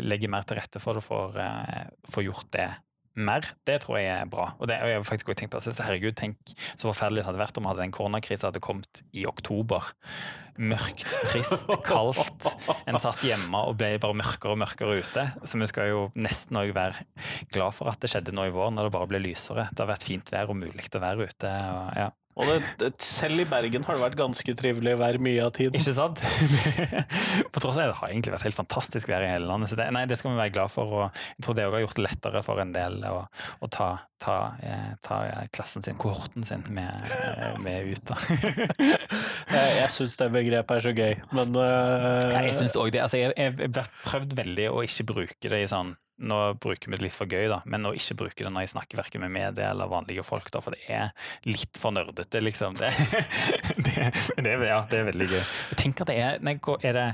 legger 0.04 0.30
mer 0.32 0.44
til 0.46 0.60
rette 0.60 0.82
for 0.82 0.98
det, 0.98 1.06
får, 1.06 1.40
eh, 1.40 1.88
får 2.12 2.28
gjort 2.28 2.52
det 2.52 2.68
mer, 3.18 3.46
det 3.68 3.80
tror 3.84 3.98
jeg 4.00 4.10
er 4.14 4.28
bra. 4.30 4.52
Og, 4.58 4.68
det, 4.70 4.78
og 4.82 4.90
jeg 4.90 5.00
har 5.00 5.06
faktisk 5.06 5.30
også 5.32 5.40
tenkt 5.42 5.54
på 5.54 5.60
altså, 5.60 5.74
Herregud, 5.84 6.14
tenk 6.18 6.52
så 6.74 6.88
forferdelig 6.90 7.22
det 7.22 7.28
hadde 7.28 7.42
vært 7.42 7.58
om 7.60 7.68
hadde 7.68 7.84
den 7.84 7.94
koronakrisa 7.94 8.50
hadde 8.50 8.62
kommet 8.64 9.02
i 9.12 9.26
oktober. 9.28 9.90
Mørkt, 10.58 11.06
trist, 11.30 11.68
kaldt. 11.88 12.48
En 12.90 12.98
satt 12.98 13.22
hjemme 13.26 13.62
og 13.70 13.76
ble 13.78 13.92
bare 14.02 14.16
mørkere 14.18 14.56
og 14.56 14.62
mørkere 14.62 14.98
ute. 15.02 15.26
Så 15.44 15.60
vi 15.60 15.68
skal 15.70 15.92
jo 15.92 16.06
nesten 16.18 16.58
òg 16.58 16.72
være 16.76 17.06
glad 17.54 17.76
for 17.76 17.90
at 17.92 18.00
det 18.02 18.10
skjedde 18.12 18.34
nå 18.34 18.48
i 18.48 18.54
vår, 18.54 18.72
når 18.74 18.88
det 18.88 18.94
bare 18.96 19.10
ble 19.10 19.22
lysere. 19.28 19.68
Det 19.72 19.84
har 19.84 19.92
vært 19.92 20.08
fint 20.08 20.34
vær 20.34 20.50
og 20.50 20.58
mulig 20.58 20.88
å 20.90 21.04
være 21.04 21.28
ute. 21.28 21.52
Og, 21.52 21.92
ja. 21.98 22.08
Og 22.38 22.46
det, 22.46 22.58
det, 22.78 22.90
selv 23.02 23.42
i 23.42 23.46
Bergen 23.48 23.84
har 23.86 23.96
det 23.96 24.02
vært 24.04 24.18
ganske 24.18 24.52
trivelig 24.58 24.94
vær 25.00 25.18
mye 25.22 25.42
av 25.42 25.50
tiden. 25.56 25.74
Ikke 25.74 25.94
sant? 25.96 26.20
På 27.54 27.62
tross 27.62 27.78
av 27.80 27.90
det 27.90 27.96
har 27.98 28.12
egentlig 28.12 28.34
vært 28.36 28.46
helt 28.46 28.58
fantastisk 28.60 29.10
vær 29.10 29.26
i 29.26 29.30
hele 29.32 29.48
landet. 29.48 29.72
Så 29.72 29.78
det, 29.80 29.88
nei, 29.94 30.04
det 30.06 30.20
skal 30.20 30.32
vi 30.32 30.38
være 30.38 30.54
glad 30.54 30.70
for. 30.70 30.94
Og 31.00 31.04
jeg 31.08 31.46
tror 31.46 31.58
det 31.58 31.66
òg 31.66 31.76
har 31.78 31.84
gjort 31.86 31.98
det 31.98 32.06
lettere 32.06 32.44
for 32.46 32.62
en 32.62 32.74
del 32.76 33.00
å, 33.10 33.16
å 33.58 33.70
ta, 33.74 33.90
ta, 34.22 34.38
eh, 34.62 34.90
ta, 35.02 35.20
klassen 35.54 35.82
sin, 35.82 35.98
kohorten 35.98 36.46
sin, 36.46 36.62
med, 36.74 37.10
eh, 37.18 37.58
med 37.64 37.90
ut. 37.90 38.14
jeg 39.58 39.78
jeg 39.82 39.94
syns 39.94 40.18
det 40.20 40.30
begrepet 40.34 40.78
er 40.78 40.84
så 40.84 40.94
gøy, 40.94 41.14
men 41.34 41.56
uh... 41.58 42.28
ja, 42.30 42.44
Jeg 42.46 42.54
syns 42.60 42.78
òg 42.78 42.92
det. 42.94 43.02
Altså, 43.02 43.18
jeg 43.18 43.72
har 43.74 43.96
prøvd 44.04 44.38
veldig 44.38 44.70
å 44.70 44.84
ikke 44.86 45.10
bruke 45.10 45.50
det 45.50 45.64
i 45.64 45.70
sånn 45.70 45.96
nå 46.18 46.38
bruker 46.58 46.90
vi 46.90 46.98
det 46.98 47.06
litt 47.06 47.14
for 47.16 47.30
gøy, 47.30 47.46
da, 47.50 47.60
men 47.70 47.86
å 47.86 47.94
ikke 47.96 48.16
bruke 48.22 48.44
det 48.44 48.52
når 48.52 48.66
jeg 48.66 48.74
snakker 48.74 49.00
verken 49.00 49.22
med 49.24 49.34
media 49.34 49.70
eller 49.70 49.90
vanlige 49.90 50.24
folk, 50.26 50.50
da, 50.54 50.62
for 50.64 50.74
det 50.74 50.82
er 50.90 51.12
litt 51.46 51.78
for 51.78 51.94
nerdete, 51.94 52.42
liksom. 52.42 52.78
Det, 52.78 52.90
det, 53.86 54.08
det, 54.42 54.56
ja, 54.66 54.80
det 54.90 55.02
er 55.02 55.10
veldig 55.12 55.28
gøy. 55.30 55.42
Tenk 55.78 56.02
at 56.04 56.10
det 56.10 56.18
er, 56.22 56.40
nei, 56.44 56.58
er 56.82 56.98
det 56.98 57.06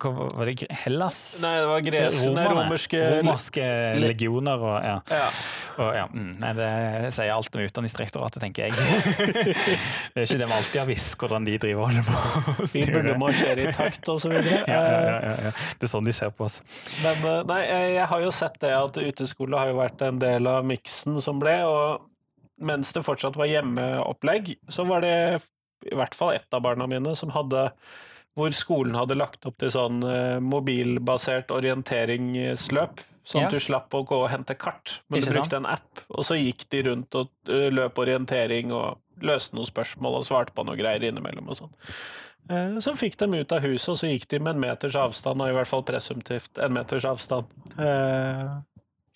var 0.00 0.46
det 0.46 0.66
Hellas? 0.70 1.38
Nei, 1.42 1.52
det 1.60 1.66
var 1.68 1.82
gresene, 1.84 2.44
romerske 2.48 3.00
Romerske 3.18 3.64
legioner 4.00 4.64
og 4.64 4.76
ja. 4.82 4.94
ja. 5.12 5.26
Og, 5.76 5.90
ja 5.94 6.06
mm, 6.10 6.30
nei, 6.40 6.52
det 6.56 6.68
sier 7.14 7.32
alt 7.34 7.54
om 7.56 7.62
Utdanningsdirektoratet, 7.62 8.42
tenker 8.42 8.66
jeg. 8.66 8.72
det 10.14 10.24
er 10.24 10.26
ikke 10.26 10.40
det 10.40 10.48
vi 10.48 10.56
alltid 10.56 10.80
har 10.80 10.88
visst, 10.88 11.14
hvordan 11.20 11.46
de 11.48 11.56
driver 11.60 11.84
og 11.84 11.92
holder 11.92 12.08
på. 12.08 12.66
Vi 12.72 12.84
burde 12.88 13.16
marsjere 13.20 13.66
i 13.68 13.74
takt 13.76 14.08
og 14.12 14.22
så 14.24 14.32
videre. 14.32 14.62
Ja, 14.72 14.80
ja, 14.80 15.32
ja, 15.48 15.50
Det 15.78 15.86
er 15.86 15.90
sånn 15.90 16.06
de 16.06 16.14
ser 16.16 16.30
på 16.36 16.46
oss. 16.46 16.60
Men 17.02 17.24
eh, 17.28 17.40
nei, 17.48 17.60
jeg 17.96 18.06
har 18.08 18.22
jo 18.24 18.30
sett 18.34 18.56
det 18.62 18.72
at 18.76 18.98
uteskole 19.00 19.58
har 19.58 19.72
jo 19.72 19.80
vært 19.80 20.04
en 20.06 20.20
del 20.22 20.48
av 20.48 20.64
miksen 20.66 21.18
som 21.24 21.40
ble, 21.42 21.56
og 21.68 22.08
mens 22.62 22.92
det 22.94 23.04
fortsatt 23.04 23.36
var 23.38 23.50
hjemmeopplegg, 23.50 24.54
så 24.72 24.86
var 24.88 25.04
det 25.04 25.16
i 25.90 25.98
hvert 25.98 26.14
fall 26.16 26.36
ett 26.36 26.54
av 26.54 26.62
barna 26.64 26.86
mine 26.90 27.14
som 27.18 27.32
hadde 27.34 27.68
hvor 28.38 28.54
skolen 28.56 28.96
hadde 28.96 29.18
lagt 29.18 29.44
opp 29.48 29.58
til 29.60 29.72
sånn 29.74 30.00
uh, 30.04 30.40
mobilbasert 30.40 31.52
orienteringsløp. 31.52 33.02
Sånn 33.22 33.44
at 33.46 33.54
du 33.54 33.62
slapp 33.62 33.92
å 33.94 34.00
gå 34.02 34.16
og 34.18 34.32
hente 34.32 34.56
kart, 34.58 34.96
men 35.06 35.20
Ikke 35.20 35.30
du 35.30 35.36
brukte 35.36 35.54
sant? 35.54 35.60
en 35.60 35.68
app. 35.76 36.00
Og 36.10 36.24
så 36.26 36.34
gikk 36.40 36.64
de 36.74 36.80
rundt 36.88 37.18
og 37.18 37.30
uh, 37.52 37.68
løp 37.70 38.00
orientering 38.02 38.72
og 38.74 38.98
løste 39.22 39.54
noen 39.54 39.68
spørsmål 39.68 40.18
og 40.18 40.26
svarte 40.26 40.54
på 40.56 40.64
noe 40.66 40.78
greier 40.80 41.04
innimellom 41.06 41.52
og 41.52 41.60
sånn. 41.60 41.76
Uh, 42.50 42.80
så 42.82 42.96
fikk 42.98 43.20
de 43.20 43.28
ut 43.44 43.54
av 43.54 43.62
huset, 43.62 43.92
og 43.92 44.00
så 44.00 44.10
gikk 44.10 44.26
de 44.32 44.40
med 44.42 44.56
en 44.56 44.64
meters 44.64 44.98
avstand, 44.98 45.44
og 45.44 45.52
i 45.52 45.56
hvert 45.58 45.70
fall 45.70 45.86
presumptivt 45.86 46.58
en 46.58 46.74
meters 46.74 47.06
avstand. 47.06 47.52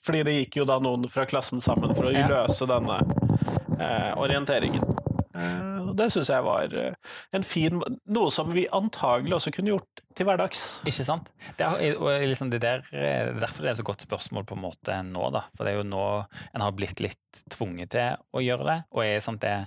fordi 0.06 0.22
det 0.22 0.36
gikk 0.36 0.60
jo 0.60 0.68
da 0.68 0.76
noen 0.78 1.08
fra 1.10 1.24
klassen 1.26 1.60
sammen 1.60 1.96
for 1.96 2.06
å 2.06 2.12
løse 2.14 2.68
denne 2.70 3.00
orienteringen. 4.22 4.84
Det 5.96 6.10
syns 6.12 6.32
jeg 6.32 6.46
var 6.46 6.74
eh, 6.76 7.14
en 7.36 7.46
fin 7.46 7.80
Noe 8.12 8.32
som 8.34 8.52
vi 8.54 8.66
antagelig 8.74 9.38
også 9.40 9.54
kunne 9.56 9.74
gjort 9.74 10.06
til 10.16 10.24
hverdags. 10.24 10.62
Ikke 10.88 11.04
sant? 11.04 11.28
Det 11.58 11.66
er, 11.66 12.24
liksom 12.24 12.48
det 12.52 12.62
der, 12.64 12.84
eh, 12.92 13.34
derfor 13.36 13.66
det 13.66 13.72
er 13.72 13.78
så 13.80 13.84
godt 13.86 14.06
spørsmål 14.06 14.46
på 14.48 14.56
en 14.56 14.62
måte 14.62 14.96
nå, 15.04 15.28
da. 15.34 15.44
For 15.56 15.66
det 15.66 15.74
er 15.74 15.80
jo 15.82 15.88
nå 15.90 16.04
en 16.56 16.64
har 16.64 16.72
blitt 16.76 17.02
litt 17.04 17.42
tvunget 17.52 17.92
til 17.92 18.16
å 18.32 18.40
gjøre 18.40 18.68
det. 18.68 18.76
Og 18.96 19.04
jeg, 19.04 19.24
sånn 19.24 19.38
jeg, 19.42 19.66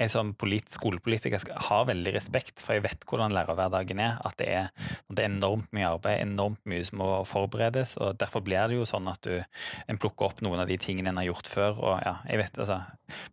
jeg 0.00 0.12
som 0.12 0.32
polit, 0.40 0.70
skolepolitiker 0.72 1.44
har 1.68 1.88
veldig 1.90 2.14
respekt, 2.16 2.64
for 2.64 2.78
jeg 2.78 2.86
vet 2.86 3.04
hvordan 3.08 3.34
lærerhverdagen 3.36 4.00
er. 4.00 4.16
At 4.24 4.38
det 4.40 4.48
er, 4.54 4.70
det 5.10 5.26
er, 5.26 5.34
enormt 5.34 5.68
mye 5.76 5.92
arbeid, 5.92 6.22
enormt 6.24 6.64
mye 6.70 6.86
som 6.88 7.02
må 7.02 7.10
forberedes. 7.28 7.98
og 8.00 8.16
Derfor 8.20 8.44
blir 8.46 8.72
det 8.72 8.80
jo 8.80 8.88
sånn 8.88 9.10
at 9.12 9.20
du 9.26 9.36
en 9.36 10.00
plukker 10.00 10.30
opp 10.30 10.40
noen 10.44 10.64
av 10.64 10.70
de 10.70 10.80
tingene 10.80 11.12
en 11.12 11.20
har 11.20 11.28
gjort 11.28 11.50
før. 11.50 11.76
og 11.76 12.00
ja, 12.06 12.16
jeg 12.30 12.40
vet 12.44 12.64
altså, 12.64 12.80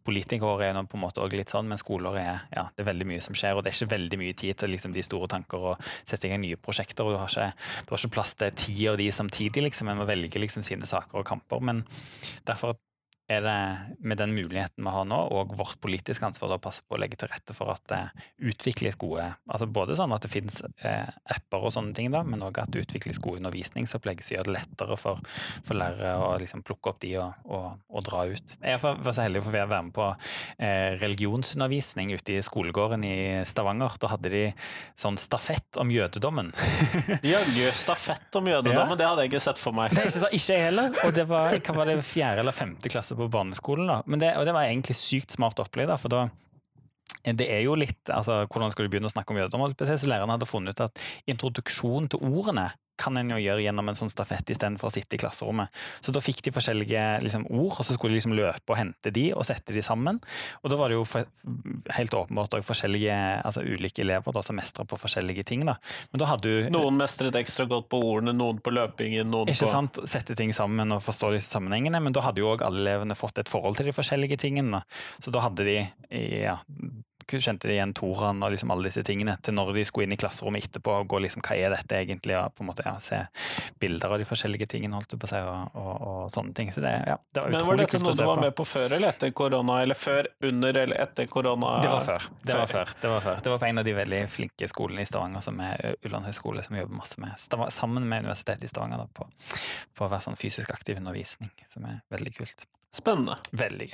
Politikere 0.08 0.66
er 0.66 0.74
nå 0.74 0.88
på 0.90 0.98
en 0.98 1.04
måte 1.04 1.22
også 1.22 1.38
litt 1.38 1.52
sånn, 1.54 1.68
men 1.70 1.78
skoler 1.80 2.18
er 2.18 2.37
ja, 2.54 2.66
det 2.76 2.84
er 2.84 2.90
veldig 2.90 3.08
mye 3.10 3.24
som 3.24 3.38
skjer. 3.38 3.58
Og 3.58 3.64
det 3.64 3.72
er 3.72 3.78
ikke 3.78 3.96
veldig 3.96 4.20
mye 4.22 4.38
tid 4.38 4.60
til 4.62 4.74
liksom, 4.74 4.96
de 4.96 5.06
store 5.06 5.30
tanker 5.36 5.70
og 5.72 5.88
sette 6.00 6.28
i 6.28 6.34
gang 6.34 6.44
nye 6.44 6.60
prosjekter. 6.60 7.06
og 7.06 7.16
du 7.16 7.20
har, 7.22 7.32
ikke, 7.32 7.70
du 7.86 7.94
har 7.96 8.04
ikke 8.04 8.16
plass 8.18 8.36
til 8.40 8.60
ti 8.64 8.76
av 8.92 9.00
de 9.00 9.12
samtidig. 9.12 9.64
liksom, 9.68 9.92
En 9.92 10.02
må 10.02 10.10
velge 10.10 10.42
liksom, 10.42 10.66
sine 10.66 10.90
saker 10.90 11.22
og 11.22 11.28
kamper. 11.28 11.64
Men 11.64 11.84
derfor 12.48 12.78
er 13.28 13.44
det 13.44 13.58
med 14.00 14.18
den 14.18 14.34
muligheten 14.36 14.86
vi 14.86 14.94
har 14.94 15.08
nå, 15.08 15.20
og 15.36 15.56
vårt 15.60 15.80
politiske 15.84 16.26
ansvar 16.26 16.56
å 16.56 16.62
passe 16.64 16.84
på 16.88 16.96
å 16.96 17.02
legge 17.02 17.20
til 17.20 17.30
rette 17.32 17.56
for 17.56 17.74
at 17.74 17.84
det 17.92 18.02
utvikles 18.50 18.96
gode 19.00 19.26
altså 19.48 19.68
Både 19.78 19.98
sånn 20.00 20.14
at 20.16 20.24
det 20.24 20.32
finnes 20.32 20.62
eh, 20.86 21.10
apper 21.34 21.66
og 21.68 21.74
sånne 21.76 21.94
ting, 21.96 22.08
da, 22.14 22.24
men 22.26 22.42
òg 22.46 22.62
at 22.62 22.72
det 22.74 22.86
utvikles 22.86 23.20
gode 23.22 23.42
undervisningsopplegg 23.42 24.24
som 24.24 24.38
gjør 24.38 24.48
det 24.48 24.54
lettere 24.56 24.98
for, 25.00 25.20
for 25.66 25.78
lærere 25.78 26.16
å 26.24 26.30
liksom 26.40 26.64
plukke 26.66 26.94
opp 26.94 27.02
de 27.04 27.12
og, 27.22 27.36
og, 27.46 27.68
og 27.92 28.06
dra 28.08 28.24
ut. 28.32 28.56
Jeg 28.62 28.82
var 28.82 29.12
så 29.12 29.26
heldig 29.26 29.44
å 29.44 29.46
få 29.46 29.54
være 29.54 29.82
med 29.90 29.94
på 29.96 30.08
eh, 30.10 30.96
religionsundervisning 31.02 32.16
ute 32.16 32.38
i 32.38 32.46
skolegården 32.46 33.04
i 33.08 33.18
Stavanger. 33.50 34.00
Da 34.02 34.14
hadde 34.14 34.32
de 34.34 34.44
sånn 35.00 35.20
stafett 35.22 35.82
om 35.82 35.92
jødedommen. 35.94 36.54
Ja, 37.28 37.40
stafett 37.76 38.36
om 38.38 38.48
jødedommen, 38.48 38.94
ja. 38.94 38.98
det 39.00 39.06
hadde 39.08 39.24
jeg 39.26 39.32
ikke 39.32 39.42
sett 39.44 39.60
for 39.60 39.76
meg. 39.76 39.92
Det 39.92 40.02
er 40.02 40.10
ikke, 40.10 40.22
så, 40.22 40.30
ikke 40.34 40.56
jeg 40.56 40.66
heller. 40.68 40.94
Og 41.08 41.14
det 41.16 41.26
var, 41.30 41.56
hva 41.68 41.76
var 41.80 41.90
det, 41.90 41.96
fjerde 42.06 42.44
eller 42.44 42.56
femte 42.56 42.92
klasse 42.92 43.17
på 43.20 43.30
barneskolen. 43.34 43.90
da. 43.90 44.02
Det, 44.18 44.34
og 44.40 44.48
det 44.48 44.56
var 44.56 44.68
egentlig 44.68 44.98
sykt 45.00 45.36
smart 45.36 45.60
opplegg, 45.64 45.92
for 46.02 46.14
da 46.14 46.28
det 47.28 47.48
er 47.52 47.64
jo 47.66 47.74
litt 47.76 48.08
altså, 48.14 48.46
Hvordan 48.48 48.72
skal 48.72 48.86
du 48.86 48.92
begynne 48.94 49.10
å 49.10 49.12
snakke 49.12 49.34
om 49.34 49.40
jødedom? 49.42 49.74
Så 49.76 50.08
Læreren 50.08 50.32
hadde 50.32 50.48
funnet 50.48 50.78
ut 50.78 50.86
at 50.86 51.02
introduksjon 51.28 52.08
til 52.14 52.24
ordene 52.24 52.70
kan 53.00 53.18
en 53.20 53.32
jo 53.36 53.40
gjøre 53.42 53.64
gjennom 53.66 53.92
en 53.92 53.98
sånn 54.00 54.12
stafett 54.12 54.50
istedenfor 54.54 54.90
å 54.90 54.94
sitte 54.94 55.18
i 55.18 55.22
klasserommet. 55.22 55.74
Så 56.02 56.14
da 56.16 56.24
fikk 56.24 56.44
de 56.48 56.54
forskjellige 56.56 57.04
liksom, 57.24 57.48
ord, 57.50 57.78
og 57.78 57.86
så 57.86 57.96
skulle 57.96 58.16
de 58.16 58.22
liksom 58.22 58.36
løpe 58.38 58.74
og 58.74 58.80
hente 58.80 59.14
de 59.14 59.30
og 59.36 59.46
sette 59.48 59.76
de 59.76 59.84
sammen. 59.86 60.20
Og 60.64 60.74
da 60.74 60.80
var 60.80 60.92
det 60.92 60.98
jo 60.98 61.06
for, 61.08 61.28
helt 61.98 62.18
åpenbart 62.18 62.58
forskjellige, 62.68 63.16
altså 63.48 63.64
ulike 63.64 64.04
elever 64.06 64.36
da, 64.36 64.44
som 64.46 64.58
mestra 64.58 64.86
på 64.88 65.00
forskjellige 65.00 65.46
ting. 65.48 65.66
da. 65.68 65.78
Men 66.12 66.24
da 66.24 66.32
hadde 66.34 66.48
du... 66.48 66.70
Noen 66.74 67.00
mestret 67.00 67.38
ekstra 67.40 67.68
godt 67.70 67.90
på 67.94 68.02
ordene, 68.02 68.36
noen 68.38 68.62
på 68.64 68.74
løpingen, 68.74 69.30
noen 69.32 69.52
ikke 69.54 69.68
på 69.68 69.74
sant? 69.74 70.02
Sette 70.10 70.38
ting 70.38 70.54
sammen 70.56 70.96
og 70.96 71.04
forstå 71.06 71.34
disse 71.36 71.54
sammenhengene. 71.54 72.02
Men 72.04 72.16
da 72.16 72.26
hadde 72.26 72.44
jo 72.44 72.52
òg 72.54 72.66
alle 72.66 72.88
elevene 72.88 73.18
fått 73.18 73.42
et 73.42 73.52
forhold 73.52 73.78
til 73.78 73.90
de 73.90 73.96
forskjellige 73.96 74.40
tingene. 74.42 74.82
Så 75.24 75.34
da 75.34 75.44
hadde 75.46 75.68
de 75.68 75.78
ja, 76.44 76.58
kjente 77.28 77.68
de 77.68 77.76
igjen 77.76 77.94
Toran 77.98 78.40
og 78.44 78.54
liksom 78.54 78.72
alle 78.74 78.88
disse 78.88 79.04
tingene, 79.06 79.36
til 79.44 79.56
når 79.58 79.74
de 79.76 79.86
skulle 79.88 80.08
inn 80.08 80.16
i 80.16 80.20
klasserommet 80.20 80.68
etterpå 80.68 80.94
og 81.02 81.10
gå 81.12 81.20
liksom, 81.26 81.44
hva 81.46 81.58
er 81.60 81.76
dette 81.76 82.00
egentlig, 82.00 82.38
og 82.40 82.56
på 82.56 82.64
en 82.64 82.70
måte 82.72 82.86
ja, 82.88 82.96
se 83.04 83.20
bilder 83.82 84.16
av 84.16 84.22
de 84.22 84.28
forskjellige 84.30 84.70
tingene, 84.72 84.96
holdt 84.96 85.18
på 85.20 85.28
å 85.28 85.32
si, 85.32 85.42
og, 85.44 85.76
og, 85.76 85.92
og, 86.08 86.22
sånne 86.34 86.56
ting. 86.58 86.72
Så 86.76 86.84
det, 86.86 86.94
ja, 87.10 87.18
det 87.36 87.44
var 87.44 87.56
Men 87.56 87.68
var 87.68 87.82
dette 87.82 88.02
noe 88.02 88.16
du 88.18 88.24
var 88.24 88.42
med 88.42 88.56
på 88.58 88.68
før 88.68 88.98
eller 88.98 89.12
etter 89.12 89.34
korona, 89.36 89.82
eller 89.84 90.00
før, 90.00 90.32
under 90.48 90.82
eller 90.86 91.04
etter 91.04 91.30
korona? 91.32 91.76
Det 91.84 91.92
var 91.92 92.08
før. 92.08 92.30
Det 92.42 92.58
var 92.62 92.72
før. 92.72 92.96
Det 93.02 93.14
var, 93.14 93.26
før. 93.28 93.44
Det 93.44 93.54
var 93.54 93.62
på 93.64 93.70
en 93.70 93.84
av 93.84 93.88
de 93.90 93.98
veldig 94.00 94.24
flinke 94.32 94.72
skolene 94.72 95.04
i 95.04 95.10
Stavanger, 95.10 95.44
som 95.46 95.62
er 95.64 96.00
Ulland 96.08 96.30
høgskole, 96.30 96.64
som 96.66 96.80
jobber 96.80 97.02
masse 97.04 97.22
med 97.24 97.36
sammen 97.74 98.08
med 98.08 98.26
Universitetet 98.26 98.70
i 98.70 98.72
Stavanger 98.72 99.04
da, 99.04 99.08
på, 99.12 99.28
på 99.98 100.08
å 100.08 100.12
være 100.12 100.30
sånn 100.30 100.40
fysisk 100.40 100.72
aktiv 100.74 101.00
undervisning, 101.02 101.52
som 101.72 101.88
er 101.90 102.02
veldig 102.14 102.36
kult. 102.40 102.68
Spennende. 102.96 103.36
Veldig. 103.52 103.92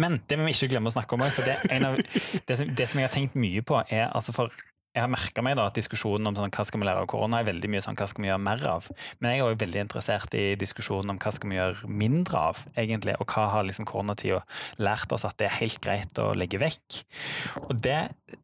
Men 0.00 0.20
det 0.28 0.38
vi 0.40 0.54
ikke 0.54 0.72
glemme 0.72 0.90
å 0.90 0.94
snakke 0.94 1.16
om 1.16 1.22
for 1.28 1.46
det, 1.46 1.58
av, 1.76 2.00
det, 2.48 2.56
som, 2.56 2.74
det, 2.74 2.88
som, 2.88 3.00
jeg 3.00 3.08
har 3.08 3.14
tenkt 3.14 3.38
mye 3.38 3.62
på, 3.66 3.82
er 3.88 4.08
altså 4.08 4.34
for 4.36 4.54
jeg 4.90 5.04
har 5.04 5.10
merka 5.12 5.42
meg 5.46 5.54
da 5.54 5.68
at 5.70 5.76
diskusjonen 5.78 6.26
om 6.26 6.34
sånn, 6.34 6.50
hva 6.50 6.64
skal 6.66 6.82
vi 6.82 6.86
lære 6.88 7.04
av 7.04 7.10
korona, 7.10 7.40
er 7.40 7.46
veldig 7.46 7.68
mye 7.70 7.82
sånn 7.84 7.98
hva 7.98 8.08
skal 8.10 8.24
vi 8.24 8.30
gjøre 8.30 8.42
mer 8.42 8.64
av. 8.66 8.88
Men 9.20 9.30
jeg 9.30 9.42
er 9.42 9.46
også 9.46 9.60
veldig 9.60 9.82
interessert 9.84 10.34
i 10.34 10.46
diskusjonen 10.58 11.14
om 11.14 11.20
hva 11.22 11.32
skal 11.36 11.52
vi 11.52 11.58
gjøre 11.60 11.90
mindre 12.02 12.40
av, 12.50 12.64
egentlig. 12.74 13.14
Og 13.22 13.30
hva 13.30 13.46
har 13.52 13.68
liksom 13.68 13.86
koronatida 13.86 14.40
lært 14.82 15.14
oss 15.14 15.28
at 15.28 15.38
det 15.38 15.46
er 15.46 15.60
helt 15.60 15.78
greit 15.84 16.18
å 16.18 16.32
legge 16.34 16.58
vekk. 16.58 17.04
Og 17.68 17.76
det 17.86 18.00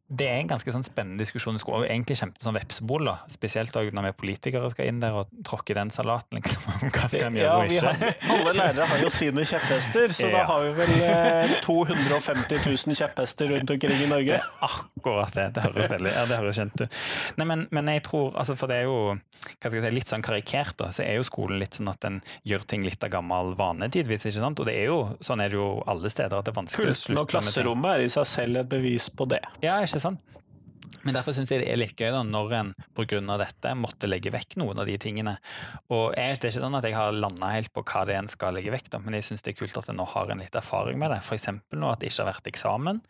det 0.07 0.27
er 0.31 0.37
en 0.39 0.51
ganske 0.51 0.71
sånn 0.71 0.85
spennende 0.87 1.19
diskusjon 1.25 1.57
i 1.59 1.61
skolen, 1.61 1.83
og 1.83 1.89
egentlig 1.91 2.15
kjempe 2.21 2.45
sånn 2.45 2.55
vepsebol. 2.55 3.09
da, 3.09 3.17
Spesielt 3.31 3.75
når 3.75 4.05
vi 4.07 4.13
politikere 4.21 4.69
skal 4.71 4.91
inn 4.91 5.01
der 5.03 5.17
og 5.19 5.33
tråkke 5.47 5.75
den 5.75 5.91
salaten. 5.91 6.39
liksom, 6.39 6.63
Hva 6.95 7.09
skal 7.11 7.27
en 7.27 7.39
gjøre 7.41 7.57
og 7.59 7.73
ikke? 7.75 7.95
Har, 7.99 8.21
alle 8.37 8.53
lærere 8.55 8.87
har 8.93 9.03
jo 9.03 9.11
sine 9.11 9.43
kjepphester, 9.43 10.15
så 10.15 10.29
ja. 10.29 10.37
da 10.39 10.45
har 10.53 10.63
vi 10.63 10.73
vel 10.79 11.57
250 11.67 12.55
eh, 12.55 12.69
000 12.71 13.01
kjepphester 13.01 13.51
rundt 13.51 13.75
omkring 13.75 14.05
i 14.05 14.11
Norge. 14.13 14.39
Det 14.39 14.69
akkurat 14.69 15.35
det. 15.35 15.49
Det 15.57 15.67
høres 15.67 15.91
veldig 15.91 16.13
ja, 16.15 16.23
det 16.31 16.39
høres 16.39 16.61
kjent 16.61 16.85
ut. 16.85 17.01
Nei, 17.41 17.49
men, 17.51 17.67
men, 17.75 17.91
jeg 17.97 18.07
tror, 18.07 18.31
altså 18.39 18.55
for 18.59 18.71
det 18.71 18.85
er 18.85 18.87
jo 18.87 19.01
hva 19.47 19.71
skal 19.71 19.79
jeg 19.79 19.85
si, 19.87 19.95
litt 19.95 20.11
sånn 20.11 20.25
karikert, 20.27 20.75
da, 20.79 20.89
så 20.95 21.05
er 21.05 21.19
jo 21.19 21.27
skolen 21.27 21.61
litt 21.61 21.79
sånn 21.79 21.91
at 21.91 22.01
den 22.03 22.19
gjør 22.47 22.65
ting 22.69 22.83
litt 22.87 23.03
av 23.07 23.13
gammel 23.13 23.55
vane 23.59 23.89
tidvis. 23.93 24.27
ikke 24.27 24.43
sant? 24.43 24.63
Og 24.63 24.69
det 24.69 24.75
er 24.79 24.91
jo, 24.91 24.99
sånn 25.25 25.43
er 25.43 25.53
det 25.53 25.59
jo 25.59 25.69
alle 25.89 26.11
steder, 26.13 26.35
at 26.35 26.49
det 26.49 26.53
er 26.53 26.59
vanskelig 26.59 26.93
å 26.93 26.97
slutte 26.97 26.97
med 26.97 27.05
ting. 27.07 27.17
Pulten 27.17 27.23
og 27.23 27.31
klasserommet 27.31 27.93
er 27.95 28.05
i 28.07 28.11
seg 28.13 28.27
selv 28.31 28.63
et 28.63 28.71
bevis 28.71 29.09
på 29.11 29.29
det. 29.31 29.41
Ja, 29.65 29.79
ikke 29.87 29.96
sant? 30.03 30.37
Men 31.07 31.15
derfor 31.15 31.35
syns 31.37 31.53
jeg 31.53 31.63
det 31.63 31.69
er 31.71 31.79
litt 31.79 31.99
gøy 31.99 32.11
da, 32.11 32.23
når 32.27 32.53
en 32.59 32.71
pga. 32.97 33.21
dette 33.39 33.75
måtte 33.79 34.09
legge 34.09 34.33
vekk 34.35 34.57
noen 34.59 34.81
av 34.83 34.89
de 34.89 34.97
tingene. 34.99 35.37
Og 35.95 36.15
jeg, 36.19 36.39
Det 36.41 36.49
er 36.49 36.53
ikke 36.53 36.65
sånn 36.65 36.79
at 36.79 36.87
jeg 36.87 36.97
har 36.97 37.15
landa 37.15 37.53
helt 37.53 37.73
på 37.75 37.85
hva 37.87 38.03
det 38.07 38.17
en 38.19 38.31
skal 38.31 38.57
legge 38.57 38.73
vekk, 38.75 38.91
da, 38.91 38.99
men 38.99 39.15
jeg 39.15 39.29
syns 39.29 39.47
det 39.47 39.55
er 39.55 39.59
kult 39.61 39.79
at 39.79 39.91
en 39.91 40.01
nå 40.01 40.07
har 40.11 40.31
en 40.31 40.43
litt 40.43 40.59
erfaring 40.59 40.99
med 40.99 41.15
det. 41.15 41.21
F.eks. 41.23 41.49
nå 41.71 41.91
at 41.91 42.03
det 42.03 42.11
ikke 42.11 42.25
har 42.25 42.33
vært 42.33 42.51
eksamen, 42.51 43.01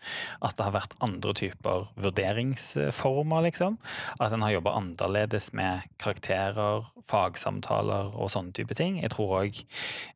at 0.45 0.59
det 0.59 0.67
har 0.67 0.77
vært 0.77 0.99
andre 1.01 1.35
typer 1.41 1.89
vurderingsformer, 1.97 3.49
liksom. 3.49 3.81
At 4.21 4.33
en 4.33 4.45
har 4.45 4.57
jobba 4.59 4.77
annerledes 4.77 5.53
med 5.57 5.89
karakterer, 6.03 6.85
fagsamtaler 7.11 8.15
og 8.15 8.31
sånne 8.33 8.55
type 8.57 8.77
ting. 8.79 9.01
Jeg 9.03 9.13
tror 9.15 9.37
òg 9.43 9.61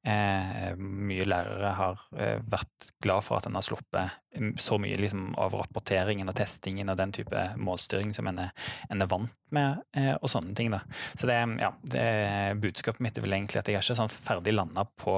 eh, 0.05 0.73
mye 0.79 1.27
lærere 1.29 1.75
har 1.79 2.03
eh, 2.19 2.39
vært 2.51 2.91
glad 3.03 3.27
for 3.27 3.39
at 3.39 3.49
en 3.49 3.59
har 3.59 3.67
sluppet 3.67 4.21
så 4.57 4.79
mye 4.79 4.95
liksom, 5.01 5.33
av 5.43 5.55
rapporteringen 5.59 6.29
og 6.31 6.37
testingen 6.39 6.91
og 6.93 6.99
den 7.01 7.13
type 7.15 7.45
målstyring 7.59 8.13
som 8.15 8.29
en 8.31 8.45
er, 8.47 8.53
en 8.87 9.03
er 9.03 9.09
vant 9.11 9.33
med, 9.51 9.81
eh, 9.99 10.13
og 10.15 10.31
sånne 10.31 10.55
ting. 10.55 10.71
da. 10.71 10.79
Så 11.19 11.27
det, 11.27 11.35
ja, 11.59 11.73
det 11.83 12.05
Budskapet 12.63 13.03
mitt 13.03 13.19
er 13.19 13.25
vel 13.25 13.35
egentlig 13.35 13.59
at 13.59 13.67
jeg 13.67 13.81
har 13.81 13.83
ikke 13.83 13.97
sånn 13.99 14.13
ferdig 14.13 14.55
landa 14.55 14.85
på 15.03 15.17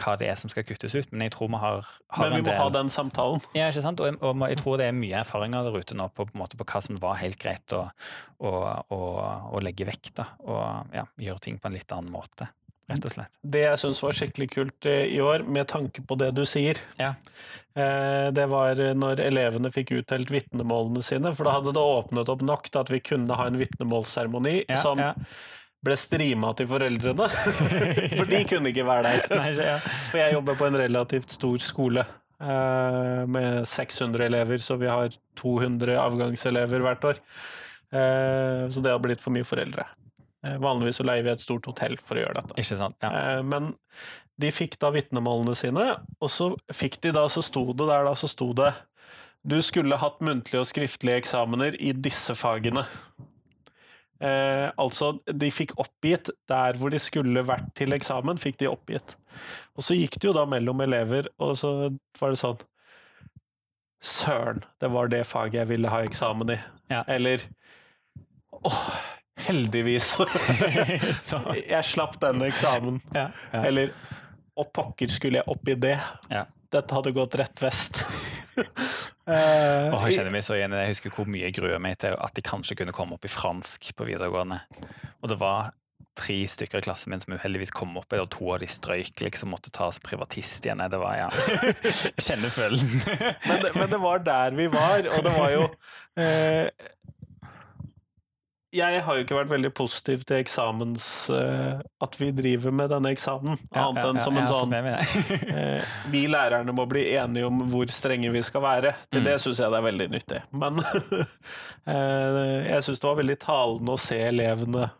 hva 0.00 0.14
det 0.16 0.30
er 0.30 0.38
som 0.40 0.48
skal 0.48 0.64
kuttes 0.64 0.96
ut, 0.96 1.12
men 1.12 1.26
jeg 1.26 1.34
tror 1.36 1.50
vi 1.52 1.60
har, 1.60 1.90
har 2.16 2.30
Men 2.30 2.38
vi 2.38 2.46
må 2.46 2.48
del, 2.48 2.60
ha 2.62 2.70
den 2.78 2.92
samtalen. 2.92 3.44
Ja, 3.58 3.68
ikke 3.68 3.84
sant? 3.84 4.00
Og, 4.00 4.16
og, 4.24 4.46
jeg 4.48 4.62
tror 4.62 4.80
det 4.80 4.88
er 4.88 4.96
mye 4.96 5.20
erfaringer 5.20 5.68
der 5.68 5.76
ute 5.76 5.98
nå 5.98 6.08
på, 6.16 6.24
på, 6.32 6.48
på 6.56 6.68
hva 6.72 6.82
som 6.88 7.00
var 7.02 7.20
helt 7.20 7.38
greit 7.42 7.76
å, 7.76 7.84
å, 8.40 8.54
å, 8.88 9.00
å 9.52 9.62
legge 9.64 9.84
vekk, 9.90 10.14
da, 10.16 10.28
og 10.48 10.96
ja, 10.96 11.04
gjøre 11.20 11.42
ting 11.42 11.58
på 11.58 11.70
en 11.70 11.76
litt 11.78 11.92
annen 11.94 12.12
måte 12.14 12.50
rett 12.90 13.06
og 13.06 13.14
slett. 13.14 13.36
Det 13.40 13.64
jeg 13.64 13.80
syns 13.80 14.02
var 14.04 14.16
skikkelig 14.16 14.48
kult 14.52 14.88
eh, 14.88 15.06
i 15.16 15.20
år, 15.24 15.46
med 15.48 15.68
tanke 15.70 16.04
på 16.04 16.18
det 16.20 16.30
du 16.36 16.44
sier, 16.48 16.80
ja. 17.00 17.14
Eh, 17.74 18.28
det 18.34 18.44
var 18.52 18.78
når 18.94 19.22
elevene 19.24 19.72
fikk 19.74 19.94
utdelt 19.98 20.30
vitnemålene 20.30 21.02
sine, 21.04 21.32
for 21.34 21.48
da 21.48 21.56
hadde 21.58 21.74
det 21.74 21.84
åpnet 21.94 22.32
opp 22.32 22.44
nok 22.44 22.68
til 22.70 22.82
at 22.84 22.92
vi 22.92 23.02
kunne 23.04 23.38
ha 23.38 23.48
en 23.50 23.58
vitnemålsseremoni 23.60 24.58
ja, 24.68 24.80
som 24.82 25.00
ja. 25.00 25.14
ble 25.84 25.96
strima 25.98 26.52
til 26.58 26.68
foreldrene. 26.70 27.30
for 28.18 28.28
de 28.30 28.44
kunne 28.50 28.74
ikke 28.74 28.86
være 28.88 29.16
der. 29.16 29.88
For 30.10 30.20
jeg 30.20 30.36
jobber 30.36 30.60
på 30.60 30.68
en 30.68 30.78
relativt 30.84 31.34
stor 31.34 31.58
skole. 31.64 32.06
Eh, 32.44 33.24
med 33.30 33.64
600 33.70 34.28
elever, 34.28 34.60
så 34.60 34.76
vi 34.76 34.90
har 34.92 35.14
200 35.40 35.96
avgangselever 36.02 36.84
hvert 36.84 37.12
år. 37.14 37.22
Så 37.94 38.80
det 38.82 38.90
har 38.90 38.98
blitt 38.98 39.20
for 39.22 39.30
mye 39.30 39.46
foreldre. 39.46 39.84
Eh, 40.44 40.58
vanligvis 40.60 41.00
så 41.00 41.06
leier 41.06 41.24
vi 41.24 41.32
et 41.32 41.42
stort 41.42 41.66
hotell 41.70 41.96
for 42.04 42.18
å 42.18 42.24
gjøre 42.24 42.40
dette. 42.40 42.56
Ikke 42.60 42.78
sant, 42.80 42.98
ja. 43.04 43.10
Eh, 43.10 43.42
men 43.46 43.72
de 44.40 44.50
fikk 44.52 44.76
da 44.82 44.90
vitnemålene 44.94 45.54
sine, 45.58 45.84
og 46.20 46.32
så 46.32 46.50
fikk 46.74 47.00
de 47.04 47.14
da, 47.16 47.28
så 47.30 47.42
sto 47.44 47.68
det 47.72 47.86
der 47.88 48.04
da, 48.08 48.16
så 48.18 48.30
sto 48.30 48.50
det 48.56 48.72
Du 49.44 49.58
skulle 49.62 50.00
hatt 50.00 50.22
muntlige 50.24 50.62
og 50.62 50.68
skriftlige 50.70 51.20
eksamener 51.20 51.76
i 51.76 51.92
disse 51.92 52.32
fagene. 52.32 52.86
Eh, 54.24 54.70
altså, 54.80 55.18
de 55.28 55.50
fikk 55.52 55.74
oppgitt 55.80 56.30
der 56.48 56.78
hvor 56.80 56.92
de 56.92 57.00
skulle 57.02 57.42
vært 57.44 57.68
til 57.76 57.92
eksamen, 57.92 58.40
fikk 58.40 58.56
de 58.62 58.70
oppgitt. 58.70 59.18
Og 59.76 59.84
så 59.84 59.98
gikk 59.98 60.16
det 60.16 60.30
jo 60.30 60.36
da 60.36 60.46
mellom 60.48 60.80
elever, 60.80 61.28
og 61.36 61.58
så 61.60 61.74
var 62.20 62.32
det 62.32 62.40
sånn 62.40 62.62
Søren, 64.04 64.58
det 64.80 64.90
var 64.92 65.08
det 65.08 65.22
faget 65.24 65.62
jeg 65.62 65.68
ville 65.70 65.88
ha 65.88 66.02
eksamen 66.04 66.50
i. 66.52 66.58
Ja. 66.92 66.98
Eller 67.08 67.46
åh, 68.52 68.90
Heldigvis. 69.44 70.14
jeg 71.74 71.84
slapp 71.84 72.18
denne 72.22 72.48
eksamen. 72.52 73.00
Ja, 73.14 73.28
ja. 73.52 73.62
Eller 73.64 73.94
Å 74.54 74.62
pokker 74.70 75.10
skulle 75.10 75.40
jeg 75.40 75.50
oppi 75.50 75.74
det. 75.74 75.96
Ja. 76.30 76.44
Dette 76.74 76.94
hadde 76.94 77.10
gått 77.14 77.34
rett 77.38 77.62
vest. 77.62 78.04
uh, 78.54 79.90
oh, 79.90 80.04
jeg 80.06 80.14
kjenner 80.14 80.30
meg 80.30 80.44
så 80.46 80.54
igjen 80.54 80.76
Jeg 80.78 80.92
husker 80.92 81.10
hvor 81.10 81.26
mye 81.26 81.48
jeg 81.48 81.56
gruer 81.56 81.80
meg 81.82 81.96
til 82.02 82.14
at 82.14 82.36
de 82.36 82.44
kanskje 82.46 82.76
kunne 82.78 82.94
komme 82.94 83.18
opp 83.18 83.26
i 83.26 83.32
fransk 83.32 83.90
på 83.98 84.06
videregående. 84.06 84.60
Og 85.22 85.32
det 85.32 85.38
var 85.42 85.72
tre 86.14 86.36
stykker 86.48 86.78
i 86.78 86.84
klassen 86.86 87.10
min 87.10 87.22
som 87.22 87.34
uheldigvis 87.34 87.72
kom 87.74 87.96
opp, 87.98 88.14
og 88.14 88.28
to 88.30 88.50
av 88.54 88.60
de 88.62 88.68
strøyk, 88.70 89.16
liksom 89.26 89.50
måtte 89.54 89.72
tas 89.74 89.98
privatist 90.02 90.66
igjen. 90.66 90.82
Det 90.90 91.00
var, 91.00 91.16
ja 91.18 91.30
Jeg 92.14 92.26
kjenner 92.28 92.54
følelsen. 92.54 93.02
men, 93.02 93.64
det, 93.64 93.72
men, 93.74 93.88
det, 93.90 94.00
var 94.02 94.22
der 94.22 94.54
vi 94.54 94.68
var, 94.70 95.08
og 95.16 95.24
det 95.26 95.34
var 95.34 95.54
jo 95.54 95.64
eh, 96.22 96.92
jeg 98.74 99.02
har 99.06 99.16
jo 99.16 99.24
ikke 99.24 99.36
vært 99.36 99.52
veldig 99.52 99.70
positiv 99.76 100.24
til 100.26 100.40
eksamens 100.42 101.06
uh, 101.32 101.80
At 102.04 102.18
vi 102.20 102.30
driver 102.34 102.74
med 102.74 102.90
denne 102.92 103.12
eksamen, 103.14 103.58
ja, 103.68 103.84
annet 103.86 104.08
enn 104.08 104.18
ja, 104.18 104.24
som 104.24 104.40
en 104.40 104.50
sånn 104.50 104.74
uh, 104.74 105.94
Vi 106.14 106.24
lærerne 106.30 106.74
må 106.76 106.86
bli 106.90 107.06
enige 107.14 107.48
om 107.48 107.64
hvor 107.70 107.90
strenge 107.94 108.32
vi 108.34 108.42
skal 108.46 108.64
være. 108.64 108.94
Til 109.08 109.22
mm. 109.22 109.28
det 109.28 109.38
syns 109.44 109.62
jeg 109.62 109.72
det 109.72 109.80
er 109.80 109.88
veldig 109.88 110.10
nyttig. 110.12 110.42
Men 110.58 110.82
uh, 110.82 112.60
jeg 112.72 112.84
syns 112.86 113.02
det 113.02 113.10
var 113.10 113.20
veldig 113.22 113.40
talende 113.46 113.96
å 113.96 114.04
se 114.10 114.20
elevene 114.28 114.90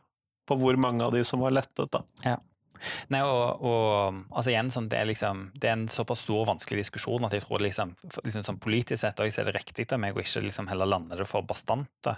på 0.45 0.59
hvor 0.61 0.77
mange 0.81 1.05
av 1.07 1.15
de 1.15 1.25
som 1.27 1.41
var 1.41 1.55
lettet, 1.57 1.89
da. 1.93 2.05
Nei, 3.15 3.23
og, 3.27 3.65
og 3.65 4.21
altså 4.35 4.53
igjen, 4.53 4.71
sånn, 4.73 4.89
det, 4.93 5.01
er 5.01 5.09
liksom, 5.11 5.47
det 5.61 5.71
er 5.71 5.77
en 5.79 5.87
såpass 5.93 6.25
stor 6.27 6.43
og 6.43 6.51
vanskelig 6.53 6.85
diskusjon 6.85 7.27
at 7.29 7.37
jeg 7.37 7.45
tror 7.47 7.65
liksom, 7.65 7.95
liksom 8.23 8.47
sånn 8.47 8.61
politisk 8.63 9.03
sett 9.03 9.23
også, 9.23 9.43
er 9.43 9.51
det 9.51 9.57
riktig 9.59 9.87
av 9.93 10.03
meg 10.03 10.17
å 10.17 10.23
ikke 10.25 10.45
liksom 10.47 10.69
heller 10.71 10.89
lande 10.91 11.19
det 11.19 11.29
for 11.29 11.47
bastant. 11.47 12.11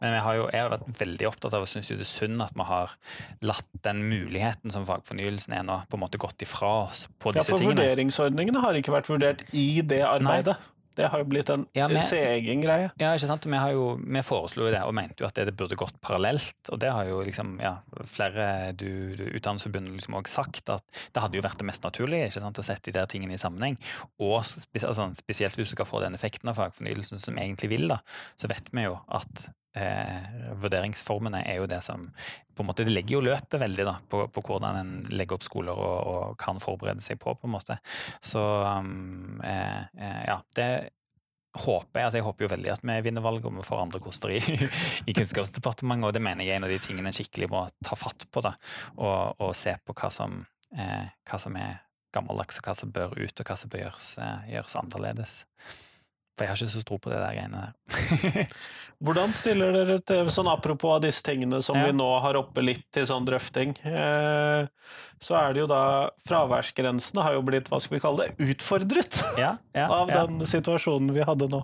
Men 0.00 0.16
jeg 0.18 0.24
har 0.26 0.38
jo 0.38 0.46
jeg 0.52 0.62
har 0.64 0.72
vært 0.72 1.00
veldig 1.00 1.28
opptatt 1.30 1.56
av 1.56 1.66
og 1.66 1.70
syns 1.70 1.90
det 1.92 1.98
er 2.00 2.08
synd 2.08 2.44
at 2.44 2.54
vi 2.56 2.66
har 2.68 2.94
latt 3.46 3.82
den 3.86 4.04
muligheten 4.08 4.72
som 4.74 4.86
fagfornyelsen 4.88 5.56
er 5.56 5.66
nå, 5.66 5.80
på 5.90 5.98
en 5.98 6.04
måte 6.04 6.20
gått 6.22 6.46
ifra 6.46 6.72
oss 6.86 7.06
på 7.18 7.34
disse 7.36 7.50
tingene. 7.52 7.74
Ja, 7.74 7.74
for 7.74 7.82
vurderingsordningene 7.82 8.64
har 8.64 8.78
ikke 8.78 8.94
vært 8.94 9.10
vurdert 9.12 9.44
i 9.52 9.68
det 9.84 10.02
arbeidet. 10.06 10.56
Nei. 10.56 10.75
Det 10.96 11.10
har 11.12 11.20
jo 11.20 11.26
blitt 11.28 11.50
en 11.52 11.66
ja, 11.76 11.86
egen 11.90 12.62
greie. 12.64 12.88
Ja, 13.00 13.12
ikke 13.12 13.28
sant. 13.28 13.46
Vi, 13.46 13.58
jo, 13.74 13.88
vi, 14.00 14.22
foreslo 14.24 14.66
jo 14.66 14.72
det, 14.72 14.80
og 14.88 14.94
mente 14.96 15.22
jo 15.22 15.28
at 15.28 15.36
det, 15.36 15.48
det, 15.50 15.56
burde 15.58 15.78
gått 15.78 15.98
parallelt. 16.04 16.56
Og 16.72 16.80
det 16.80 16.92
har 16.94 17.08
jo 17.10 17.20
liksom, 17.26 17.56
ja, 17.60 17.74
flere 18.08 18.72
du, 18.72 19.12
du 19.16 19.26
Utdannelsesforbundet 19.26 19.92
liksom 19.98 20.16
også 20.16 20.40
sagt, 20.40 20.72
at 20.72 21.04
det 21.12 21.24
hadde 21.24 21.38
jo 21.38 21.44
vært 21.44 21.60
det 21.60 21.68
mest 21.68 21.84
naturlige 21.84 22.30
ikke 22.30 22.44
sant, 22.46 22.62
å 22.62 22.66
sette 22.66 22.90
de 22.90 22.96
der 22.96 23.10
tingene 23.12 23.36
i 23.36 23.42
sammenheng. 23.42 23.76
Og 24.22 24.38
altså, 24.40 25.10
spesielt 25.20 25.60
hvis 25.60 25.74
du 25.74 25.76
skal 25.76 25.88
få 25.88 26.00
den 26.04 26.16
effekten 26.16 26.52
av 26.52 26.58
fagfornyelsen 26.60 27.20
som 27.22 27.36
egentlig 27.36 27.72
vil, 27.76 27.88
da, 27.92 28.00
så 28.40 28.48
vet 28.52 28.72
vi 28.72 28.88
jo 28.88 28.96
at 29.06 29.48
eh, 29.76 30.26
vurderingsformene 30.58 31.44
er 31.46 31.60
jo 31.60 31.70
det 31.70 31.82
som 31.84 32.08
på 32.56 32.64
en 32.64 32.70
måte, 32.70 32.86
Det 32.88 32.92
legger 32.94 33.18
jo 33.18 33.24
løpet 33.26 33.60
veldig 33.60 33.84
da, 33.84 33.98
på, 34.08 34.22
på 34.32 34.42
hvordan 34.48 34.78
en 34.80 34.92
legger 35.12 35.36
opp 35.36 35.44
skoler 35.44 35.76
og, 35.76 35.96
og, 36.08 36.36
kan 36.40 36.60
forberede 36.62 37.04
seg 37.04 37.18
på, 37.20 37.34
på 37.36 37.48
en 37.48 37.52
måte. 37.52 37.76
Så 38.24 38.40
um, 38.40 39.42
eh, 39.44 39.82
ja, 40.24 40.38
det 40.56 40.70
håper 41.56 42.00
jeg, 42.00 42.06
altså 42.06 42.20
jeg 42.20 42.26
håper 42.26 42.44
jo 42.44 42.50
veldig 42.52 42.72
at 42.74 42.84
vi 42.84 42.96
vinner 43.06 43.24
valget 43.24 43.48
og 43.48 43.56
vi 43.58 43.64
får 43.66 43.82
andre 43.82 44.00
koster 44.04 44.32
i, 44.32 44.40
i 45.08 45.16
Kunnskapsdepartementet, 45.16 46.08
og 46.08 46.16
det 46.16 46.24
mener 46.24 46.44
jeg 46.44 46.56
er 46.56 46.60
en 46.60 46.68
av 46.68 46.72
de 46.72 46.80
tingene 46.82 47.12
en 47.12 47.16
skikkelig 47.16 47.50
må 47.52 47.66
ta 47.84 47.98
fatt 47.98 48.28
på, 48.32 48.44
da, 48.44 48.54
og, 48.96 49.42
og 49.44 49.56
se 49.56 49.76
på 49.84 49.96
hva 49.96 50.12
som, 50.12 50.42
eh, 50.76 51.12
hva 51.28 51.40
som 51.42 51.56
er 51.60 51.82
gammeldags, 52.16 52.60
og 52.60 52.68
hva 52.68 52.76
som 52.78 52.92
bør 52.94 53.16
ut, 53.18 53.40
og 53.40 53.48
hva 53.48 53.58
som 53.60 53.72
bør 53.72 53.86
gjøres, 53.86 54.12
eh, 54.22 54.48
gjøres 54.54 54.78
annerledes. 54.80 55.40
For 56.36 56.44
jeg 56.44 56.52
har 56.52 56.60
ikke 56.60 56.74
så 56.74 56.84
tro 56.84 56.98
på 57.00 57.12
det 57.12 57.20
der 57.22 57.32
greiene 57.32 57.62
der. 57.62 57.76
Hvordan 59.04 59.32
stiller 59.36 59.74
dere 59.76 59.98
til 60.08 60.30
sånn 60.32 60.48
apropos 60.48 60.94
av 60.96 61.02
disse 61.04 61.20
tingene 61.26 61.58
som 61.64 61.76
Ja. 61.76 61.84
vi 61.90 61.92
nå 61.98 62.06
har 62.24 62.38
oppe 62.40 62.62
litt 62.64 62.86
til 62.96 63.04
sånn 63.04 63.26
drøfting, 63.28 63.74
eh, 63.84 64.68
så 65.20 65.36
er 65.36 65.52
det 65.52 65.60
jo 65.60 65.66
da 65.68 66.08
Fraværsgrensene 66.28 67.22
har 67.26 67.36
jo 67.36 67.42
blitt, 67.44 67.68
hva 67.68 67.80
skal 67.82 67.98
vi 67.98 68.00
kalle 68.00 68.24
det, 68.24 68.54
utfordret 68.56 69.20
Ja, 69.36 69.58
ja, 69.76 69.86
av 70.00 70.08
den 70.08 70.40
situasjonen 70.48 71.12
vi 71.12 71.26
hadde 71.28 71.50
nå. 71.52 71.60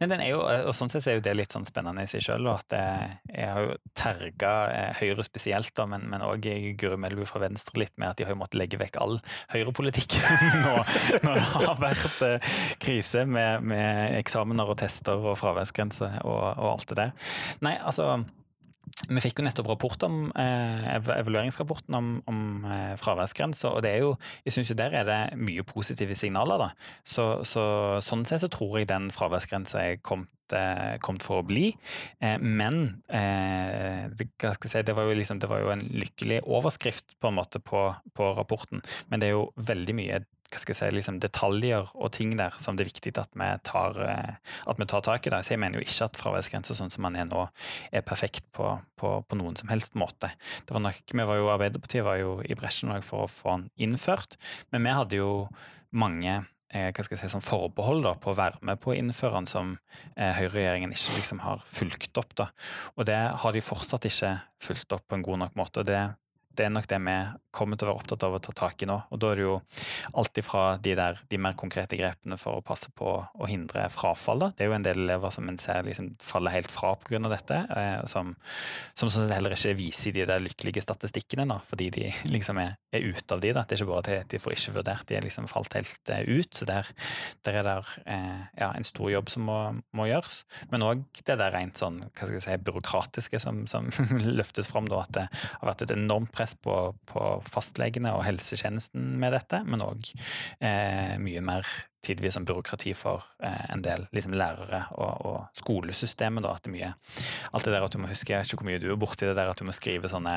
Men 0.00 0.12
den 0.12 0.22
er 0.24 0.30
jo, 0.32 0.40
og 0.42 0.72
sånn 0.76 0.90
sett 0.92 1.06
er 1.10 1.18
jo 1.18 1.24
det 1.24 1.34
litt 1.36 1.54
sånn 1.54 1.66
spennende 1.68 2.06
i 2.06 2.10
seg 2.10 2.24
sjøl. 2.24 2.48
At 2.52 2.72
jeg, 2.72 3.48
har 3.50 3.66
jo 3.66 3.76
terga 3.96 4.52
eh, 4.72 5.00
Høyre 5.00 5.26
spesielt, 5.26 5.72
da, 5.76 5.86
men, 5.90 6.06
men 6.10 6.24
òg 6.24 6.46
Guri 6.80 6.98
Melbu 7.00 7.26
fra 7.28 7.42
Venstre 7.44 7.80
litt 7.82 7.94
med 8.00 8.12
at 8.12 8.20
de 8.20 8.26
har 8.26 8.34
jo 8.34 8.40
måttet 8.40 8.60
legge 8.60 8.80
vekk 8.80 8.98
all 9.02 9.18
høyrepolitikk 9.52 10.16
nå 10.64 10.74
når 11.26 11.38
det 11.38 11.44
har 11.52 11.82
vært 11.82 12.22
eh, 12.26 12.56
krise 12.82 13.26
med, 13.28 13.66
med 13.66 14.16
eksamener 14.20 14.72
og 14.72 14.80
tester 14.80 15.20
og 15.20 15.38
fraværsgrense 15.40 16.10
og, 16.24 16.42
og 16.56 16.72
alt 16.72 16.90
det 16.92 17.00
der. 17.02 17.30
Nei, 17.66 17.76
altså 17.80 18.10
vi 19.04 19.20
fikk 19.20 19.40
jo 19.40 19.44
nettopp 19.44 19.68
rapport 19.68 20.02
om, 20.06 20.30
eh, 20.40 20.86
evalueringsrapporten 20.96 21.94
om, 21.94 22.22
om 22.26 22.64
eh, 22.64 22.94
fraværsgrenser, 22.96 23.68
og 23.68 23.82
det 23.84 23.90
er 23.90 23.98
jo, 24.06 24.14
jeg 24.44 24.52
synes 24.52 24.70
jo 24.70 24.78
der 24.78 24.96
er 24.96 25.04
det 25.04 25.38
mye 25.38 25.62
positive 25.62 26.16
signaler. 26.16 26.58
da. 26.58 26.70
Så, 27.04 27.44
så 27.44 27.66
Sånn 28.06 28.24
sett 28.28 28.42
så 28.44 28.48
tror 28.52 28.78
jeg 28.80 28.88
den 28.88 29.10
fraværsgrensa 29.14 29.82
er 29.82 30.00
kommet, 30.02 30.30
kommet 31.02 31.24
for 31.26 31.40
å 31.42 31.46
bli. 31.46 31.70
Eh, 32.20 32.38
men 32.38 33.02
eh, 33.08 34.06
si, 34.16 34.82
det, 34.82 34.94
var 34.96 35.10
liksom, 35.10 35.40
det 35.42 35.50
var 35.50 35.64
jo 35.64 35.72
en 35.74 35.84
lykkelig 35.90 36.42
overskrift 36.44 37.16
på 37.20 37.30
en 37.30 37.38
måte 37.40 37.60
på, 37.62 37.88
på 38.14 38.32
rapporten, 38.38 38.84
men 39.08 39.22
det 39.22 39.30
er 39.30 39.38
jo 39.38 39.50
veldig 39.56 39.96
mye 39.98 40.24
si, 40.46 40.88
liksom 40.94 41.18
detaljer 41.20 41.88
og 41.94 42.12
ting 42.14 42.36
der 42.38 42.54
som 42.62 42.76
det 42.76 42.86
er 42.86 42.90
viktig 42.92 43.12
at 43.18 43.32
vi 43.34 43.48
tar, 43.66 43.98
eh, 44.06 44.34
at 44.66 44.78
vi 44.78 44.86
tar 44.86 45.02
tak 45.02 45.26
i. 45.26 45.30
Der. 45.30 45.42
Så 45.42 45.54
jeg 45.54 45.60
mener 45.60 45.78
jo 45.78 45.86
ikke 45.86 46.06
at 46.06 46.20
fraværsgrensa 46.20 46.76
sånn 46.78 46.92
som 46.92 47.02
man 47.06 47.16
er 47.16 47.26
nå, 47.28 47.48
er 47.90 48.06
perfekt 48.06 48.46
på, 48.56 48.76
på, 48.96 49.22
på 49.26 49.38
noen 49.38 49.56
som 49.58 49.68
helst 49.72 49.94
måte. 49.98 50.30
Det 50.66 50.74
var 50.74 50.84
nok, 50.86 51.02
vi 51.12 51.26
var 51.26 51.40
jo, 51.40 51.50
Arbeiderpartiet 51.52 52.06
var 52.06 52.20
jo 52.20 52.38
i 52.46 52.56
bresjen 52.58 52.94
for 53.02 53.26
å 53.26 53.30
få 53.30 53.56
den 53.56 53.70
innført, 53.88 54.38
men 54.70 54.86
vi 54.86 54.94
hadde 54.94 55.18
jo 55.18 55.32
mange 55.96 56.32
eh, 56.32 56.52
hva 56.72 57.04
skal 57.04 57.14
jeg 57.14 57.22
si, 57.22 57.32
sånn 57.36 57.44
forbehold 57.46 58.04
da, 58.06 58.14
på 58.18 58.32
å 58.32 58.38
være 58.38 58.58
med 58.66 58.80
på 58.82 58.92
å 58.92 58.96
innføre 58.98 59.38
den 59.38 59.48
som 59.50 59.74
eh, 60.16 60.32
høyreregjeringen 60.34 60.94
ikke 60.94 61.16
liksom 61.18 61.42
har 61.44 61.62
fulgt 61.62 62.18
opp. 62.18 62.34
Da. 62.38 62.50
Og 62.96 63.06
det 63.08 63.18
har 63.42 63.54
de 63.54 63.64
fortsatt 63.64 64.08
ikke 64.08 64.32
fulgt 64.62 64.96
opp 64.96 65.06
på 65.06 65.18
en 65.18 65.26
god 65.26 65.44
nok 65.44 65.58
måte. 65.58 65.84
og 65.84 65.90
det 65.90 66.02
det 66.56 66.66
er 66.66 66.72
nok 66.72 66.88
det 66.90 66.98
vi 67.06 67.16
kommer 67.56 67.78
til 67.78 67.88
å 67.88 67.92
være 67.92 68.02
opptatt 68.02 68.24
av 68.26 68.34
å 68.36 68.40
ta 68.42 68.52
tak 68.56 68.82
i 68.84 68.88
nå. 68.88 68.96
Og 69.12 69.20
da 69.20 69.30
er 69.32 69.40
det 69.40 69.46
jo 69.46 69.54
alt 70.20 70.40
ifra 70.40 70.64
de, 70.82 70.92
der, 70.98 71.20
de 71.30 71.40
mer 71.40 71.56
konkrete 71.58 71.96
grepene 71.98 72.36
for 72.40 72.58
å 72.58 72.64
passe 72.64 72.90
på 72.96 73.12
å 73.24 73.48
hindre 73.48 73.86
frafall. 73.92 74.42
Da. 74.42 74.50
Det 74.52 74.66
er 74.66 74.70
jo 74.70 74.76
en 74.76 74.84
del 74.84 75.00
elever 75.06 75.32
som 75.32 75.48
en 75.48 75.58
ser 75.60 75.86
liksom 75.86 76.12
faller 76.22 76.52
helt 76.56 76.72
fra 76.72 76.92
pga. 77.00 77.22
dette, 77.32 77.62
eh, 77.76 78.02
som, 78.10 78.34
som 78.94 79.12
sånn 79.12 79.32
heller 79.32 79.56
ikke 79.56 79.76
viser 79.78 80.14
de 80.16 80.26
der 80.28 80.42
lykkelige 80.44 80.84
statistikkene, 80.84 81.48
da, 81.48 81.58
fordi 81.64 81.88
de 81.96 82.10
liksom 82.34 82.60
er, 82.62 82.76
er 82.92 83.08
ute 83.08 83.38
av 83.38 83.42
de. 83.44 83.54
Da. 83.56 83.64
Det 83.64 83.78
er 83.78 83.82
ikke 83.82 83.92
bare 83.94 84.20
at 84.20 84.32
de 84.32 84.42
får 84.42 84.56
ikke 84.56 84.76
vurdert, 84.76 85.08
de 85.08 85.18
er 85.18 85.26
liksom 85.26 85.48
falt 85.50 85.78
helt 85.78 86.12
eh, 86.12 86.28
ut. 86.28 86.52
Så 86.56 86.68
der, 86.68 86.92
der 87.46 87.60
er 87.62 87.70
det 87.70 87.76
eh, 88.04 88.44
ja, 88.60 88.72
en 88.72 88.86
stor 88.86 89.10
jobb 89.12 89.32
som 89.32 89.48
må, 89.48 89.58
må 89.96 90.10
gjøres. 90.10 90.42
Men 90.72 90.84
òg 90.84 91.06
det 91.26 91.38
der 91.40 91.54
rent 91.54 91.80
sånn, 91.80 92.02
hva 92.04 92.28
skal 92.28 92.36
jeg 92.36 92.44
si, 92.44 92.60
byråkratiske 92.68 93.40
som, 93.42 93.64
som 93.70 93.88
løftes 94.40 94.68
fram, 94.70 94.90
da, 94.92 95.02
at 95.06 95.16
det 95.16 95.26
har 95.32 95.70
vært 95.72 95.86
et 95.86 95.96
enormt 95.96 96.34
press 96.36 96.45
på, 96.54 96.94
på 97.10 97.26
fastlegene 97.48 98.12
og 98.14 98.22
helsetjenesten 98.28 99.16
med 99.18 99.32
dette, 99.34 99.64
men 99.66 99.82
òg 99.82 100.12
eh, 100.60 101.16
mye 101.18 101.42
mer 101.42 101.66
tidvis 102.06 102.36
som 102.36 102.44
byråkrati 102.46 102.92
for 102.94 103.24
eh, 103.42 103.64
en 103.74 103.80
del 103.82 104.04
liksom, 104.14 104.36
lærere 104.38 104.84
og, 104.94 105.24
og 105.26 105.58
skolesystemet. 105.58 106.44
Da, 106.46 106.52
at 106.54 106.62
det 106.68 106.70
mye, 106.76 106.92
alt 107.50 107.66
det 107.66 107.72
der 107.74 107.82
at 107.88 107.96
du 107.96 107.98
må 107.98 108.06
huske, 108.12 108.30
jeg 108.30 108.44
vet 108.44 108.52
ikke 108.52 108.60
hvor 108.62 108.70
mye 108.70 108.78
du 108.84 108.86
er 108.92 109.00
borti 109.02 109.26
det 109.26 109.34
der 109.34 109.50
at 109.50 109.58
du 109.58 109.66
må 109.66 109.74
skrive 109.74 110.06
sånne 110.12 110.36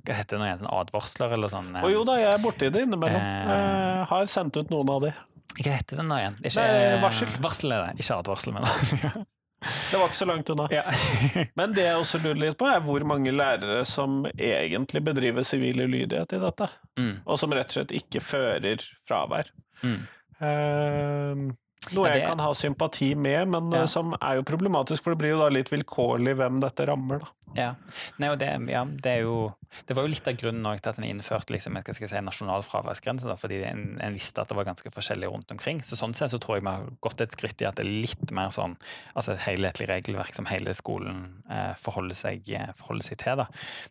hva 0.00 0.16
heter 0.16 0.40
det 0.40 0.48
igjen, 0.48 0.64
advarsler 0.72 1.36
eller 1.36 1.52
sånn? 1.52 1.74
eh, 1.76 1.84
Og 1.84 1.92
jo 1.92 2.06
da, 2.08 2.16
jeg 2.22 2.32
er 2.32 2.42
borti 2.46 2.72
det 2.72 2.86
innimellom. 2.86 3.20
Eh. 3.20 4.02
Har 4.08 4.32
sendt 4.32 4.56
ut 4.56 4.72
noen 4.72 4.94
av 4.96 5.04
de. 5.04 5.12
Hva 5.60 5.76
heter 5.76 6.00
det 6.00 6.08
nå 6.08 6.16
igjen? 6.18 6.40
Ikke, 6.40 6.64
Nei, 6.64 6.96
varsel. 7.04 7.36
Varsel 7.44 7.76
er 7.76 7.84
det, 7.84 8.00
ikke 8.02 8.16
advarsel, 8.24 8.56
men 8.56 8.64
Det 9.64 9.98
var 9.98 10.10
ikke 10.10 10.20
så 10.20 10.28
langt 10.28 10.50
unna. 10.54 10.68
ja. 10.72 10.84
Men 11.58 11.74
det 11.76 11.86
jeg 11.86 12.00
også 12.00 12.20
lurer 12.22 12.40
litt 12.42 12.58
på, 12.60 12.68
er 12.68 12.84
hvor 12.84 13.04
mange 13.08 13.32
lærere 13.34 13.84
som 13.88 14.22
egentlig 14.34 15.04
bedriver 15.06 15.46
sivil 15.46 15.84
ulydighet 15.86 16.36
i 16.36 16.42
dette, 16.42 16.70
mm, 17.00 17.14
og 17.24 17.40
som 17.40 17.54
rett 17.56 17.72
og 17.72 17.78
slett 17.78 17.94
ikke 18.00 18.24
fører 18.24 18.88
fravær. 19.08 19.52
mm. 19.84 20.00
Eh, 20.44 21.44
noe 21.92 22.08
jeg 22.14 22.26
kan 22.26 22.38
ha 22.40 22.52
sympati 22.54 23.14
med, 23.14 23.48
men 23.48 23.70
Ja. 23.72 23.82
eh, 23.82 23.86
som 23.86 24.14
er 24.20 24.36
jo 24.36 24.42
problematisk, 24.42 25.02
for 25.02 25.14
det 25.14 25.18
blir 25.18 25.34
jo 25.36 25.40
da 25.44 25.48
litt 25.48 25.68
vilkårlig 25.70 26.36
hvem 26.36 26.60
dette 26.60 26.86
rammer, 26.86 27.20
da. 27.20 27.26
Ja. 27.54 27.74
Nei, 28.18 28.28
og 28.32 28.38
det, 28.40 28.48
ja, 28.66 28.80
det 28.84 29.06
er 29.12 29.20
jo 29.22 29.54
Det 29.86 29.94
var 29.94 30.04
jo 30.04 30.10
litt 30.10 30.26
av 30.26 30.34
grunnen 30.38 30.78
til 30.80 30.90
at 30.90 30.98
en 30.98 31.04
innførte 31.04 31.50
liksom, 31.50 31.74
si, 31.82 32.20
nasjonal 32.22 32.62
fraværsgrense, 32.62 33.26
da, 33.26 33.34
fordi 33.34 33.64
en, 33.66 33.98
en 34.00 34.12
visste 34.14 34.38
at 34.40 34.48
det 34.48 34.54
var 34.56 34.64
ganske 34.68 34.86
forskjellig 34.90 35.26
rundt 35.32 35.50
omkring. 35.50 35.80
Så 35.82 35.96
sånn 35.98 36.14
sett 36.14 36.30
så 36.30 36.38
tror 36.38 36.56
jeg 36.56 36.62
vi 36.62 36.70
har 36.70 36.84
gått 37.02 37.20
et 37.20 37.32
skritt 37.34 37.60
i 37.60 37.66
at 37.66 37.74
det 37.76 37.82
er 37.84 37.90
litt 37.90 38.30
mer 38.30 38.50
sånn 38.54 38.76
altså 39.16 39.32
et 39.34 39.42
helhetlig 39.48 39.88
regelverk 39.90 40.32
som 40.34 40.46
hele 40.46 40.74
skolen 40.78 41.42
eh, 41.50 41.74
forholder, 41.74 42.14
seg, 42.14 42.46
eh, 42.54 42.70
forholder 42.78 43.02
seg 43.10 43.18
til. 43.18 43.36
da. 43.42 43.46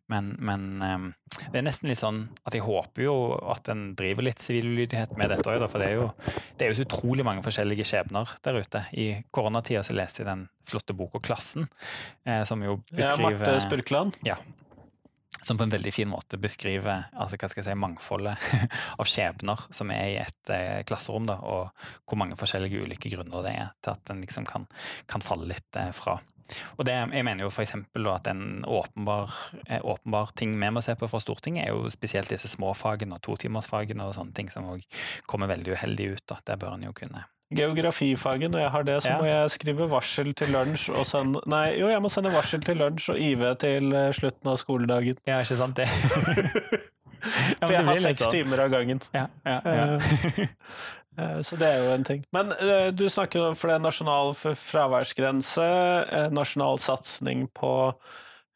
Men, 0.08 0.38
men 0.40 0.82
eh, 0.82 1.12
det 1.52 1.60
er 1.60 1.66
nesten 1.66 1.90
litt 1.90 2.02
sånn 2.02 2.24
at 2.46 2.56
jeg 2.56 2.64
håper 2.66 3.06
jo 3.06 3.14
at 3.54 3.70
en 3.74 3.86
driver 3.98 4.28
litt 4.28 4.42
sivil 4.44 4.72
ulydighet 4.74 5.16
med 5.20 5.32
dette 5.34 5.50
òg, 5.50 5.66
for 5.70 5.82
det 5.82 5.92
er, 5.92 6.02
jo, 6.02 6.10
det 6.58 6.66
er 6.66 6.74
jo 6.74 6.80
så 6.80 6.86
utrolig 6.88 7.26
mange 7.28 7.44
forskjellige 7.46 7.86
skjebner 7.90 8.34
der 8.46 8.60
ute. 8.60 8.84
I 8.94 9.08
koronatida 9.34 9.84
så 9.86 9.96
leste 9.98 10.24
jeg 10.24 10.30
den 10.30 10.48
flotte 10.68 10.96
boka 10.98 11.20
'Klassen', 11.24 11.70
eh, 12.26 12.44
som 12.50 12.64
jo 12.64 12.80
beskriver 12.92 13.32
Ja, 13.32 13.54
Marte 13.54 13.60
Spurkland. 13.66 14.20
ja. 14.24 14.38
Som 15.44 15.58
på 15.58 15.66
en 15.66 15.74
veldig 15.74 15.92
fin 15.92 16.08
måte 16.08 16.38
beskriver 16.40 17.10
altså, 17.12 17.36
hva 17.36 17.50
skal 17.52 17.64
jeg 17.64 17.68
si, 17.68 17.76
mangfoldet 17.76 18.38
av 19.02 19.10
skjebner 19.10 19.66
som 19.76 19.90
er 19.92 20.06
i 20.14 20.20
et 20.22 20.52
eh, 20.56 20.84
klasserom, 20.88 21.26
da, 21.28 21.36
og 21.44 21.74
hvor 22.08 22.20
mange 22.22 22.38
forskjellige 22.40 22.86
ulike 22.86 23.12
grunner 23.12 23.44
det 23.44 23.52
er 23.60 23.74
til 23.84 23.92
at 23.92 24.14
en 24.14 24.22
liksom 24.24 24.48
kan, 24.48 24.70
kan 25.12 25.26
falle 25.26 25.50
litt 25.52 25.76
eh, 25.76 25.92
fra. 25.92 26.22
Og 26.78 26.86
det, 26.86 26.94
jeg 27.16 27.26
mener 27.26 27.46
jo 27.46 27.50
for 27.54 27.64
da 27.94 28.16
at 28.16 28.28
en 28.28 28.64
åpenbar, 28.68 29.34
eh, 29.68 29.80
åpenbar 29.84 30.34
ting 30.36 30.56
vi 30.60 30.70
må 30.70 30.82
se 30.84 30.96
på 30.96 31.10
fra 31.10 31.20
Stortinget, 31.20 31.68
er 31.68 31.74
jo 31.74 31.90
spesielt 31.94 32.30
disse 32.30 32.48
småfagene 32.52 33.16
og 33.18 33.22
totimersfagene 33.26 34.04
og 34.08 34.16
sånne 34.18 34.34
ting 34.34 34.50
som 34.54 34.66
òg 34.74 34.84
kommer 35.28 35.48
veldig 35.48 35.74
uheldig 35.78 36.10
ut. 36.16 36.26
da. 36.28 36.40
Der 36.46 36.56
bør 36.58 36.76
en 36.78 36.84
jo 36.90 36.94
kunne 36.94 37.26
Geografifaget, 37.54 38.50
når 38.50 38.60
jeg 38.64 38.72
har 38.72 38.84
det, 38.84 39.04
så 39.04 39.10
Ja. 39.10 39.18
må 39.20 39.26
jeg 39.28 39.50
skrive 39.52 39.86
varsel 39.90 40.34
til 40.34 40.48
lunsj 40.56 40.90
og 40.90 41.06
sende 41.06 41.40
Nei, 41.46 41.78
jo, 41.78 41.88
jeg 41.88 42.02
må 42.02 42.10
sende 42.10 42.32
varsel 42.34 42.64
til 42.66 42.78
lunsj 42.78 43.10
og 43.14 43.20
IV 43.20 43.56
til 43.62 43.94
eh, 43.94 44.12
slutten 44.12 44.50
av 44.50 44.58
skoledagen. 44.58 45.18
Ja, 45.28 45.38
ikke 45.44 45.58
sant 45.60 45.76
det? 45.78 45.88
For 47.62 47.72
jeg 47.72 47.86
har 47.86 47.96
seks 48.04 48.20
sånn. 48.26 48.32
timer 48.36 48.66
av 48.66 48.72
gangen. 48.74 49.00
Ja, 49.14 49.28
ja, 49.46 49.60
ja. 49.64 50.48
Eh, 51.18 51.42
Så 51.46 51.56
det 51.60 51.68
er 51.68 51.84
jo 51.86 51.92
en 51.94 52.04
ting. 52.04 52.24
Men 52.34 52.52
eh, 52.52 52.92
du 52.92 53.06
snakker 53.10 53.40
jo 53.40 53.54
for 53.56 53.70
det 53.70 53.76
er 53.76 53.84
nasjonal 53.86 54.34
fraværsgrense, 54.34 55.68
eh, 56.12 56.30
nasjonal 56.34 56.80
satsing 56.82 57.48
på 57.54 57.74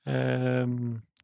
eh, 0.08 0.68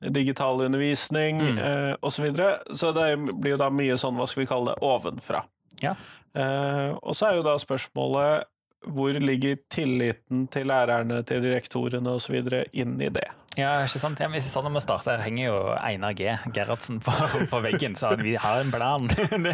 digital 0.09 0.61
undervisning 0.61 1.41
Mm. 1.41 1.57
eh, 1.57 1.95
osv. 2.01 2.15
Så, 2.15 2.21
videre. 2.23 2.59
så 2.75 2.91
det 2.93 3.17
blir 3.39 3.51
jo 3.55 3.57
da 3.57 3.69
mye 3.69 3.97
sånn, 3.97 4.17
hva 4.19 4.27
skal 4.27 4.43
vi 4.43 4.47
kalle 4.49 4.73
det, 4.73 4.81
ovenfra. 4.83 5.43
Ja. 5.81 5.95
Eh, 6.35 6.91
og 7.01 7.15
så 7.15 7.29
er 7.29 7.35
jo 7.37 7.43
da 7.45 7.55
spørsmålet 7.61 8.43
hvor 8.91 9.15
ligger 9.15 9.55
tilliten 9.71 10.47
til 10.51 10.67
lærerne, 10.67 11.21
til 11.23 11.39
direktorene 11.41 12.17
osv. 12.17 12.35
inn 12.73 12.97
i 13.01 13.07
det? 13.09 13.29
Ja, 13.53 13.83
ikke 13.85 13.99
sant? 14.01 14.17
Ja, 14.17 14.29
men 14.33 14.41
sånn 14.41 14.65
om 14.65 14.79
å 14.79 14.81
starte, 14.81 15.13
her 15.13 15.21
henger 15.27 15.45
jo 15.45 15.57
Einar 15.77 16.15
G. 16.17 16.31
Gerhardsen 16.55 16.97
på, 17.05 17.13
på 17.51 17.61
veggen, 17.61 17.93
så 17.99 18.15
vi 18.17 18.33
har 18.41 18.63
en 18.63 18.73
plan. 18.73 19.05
det, 19.45 19.53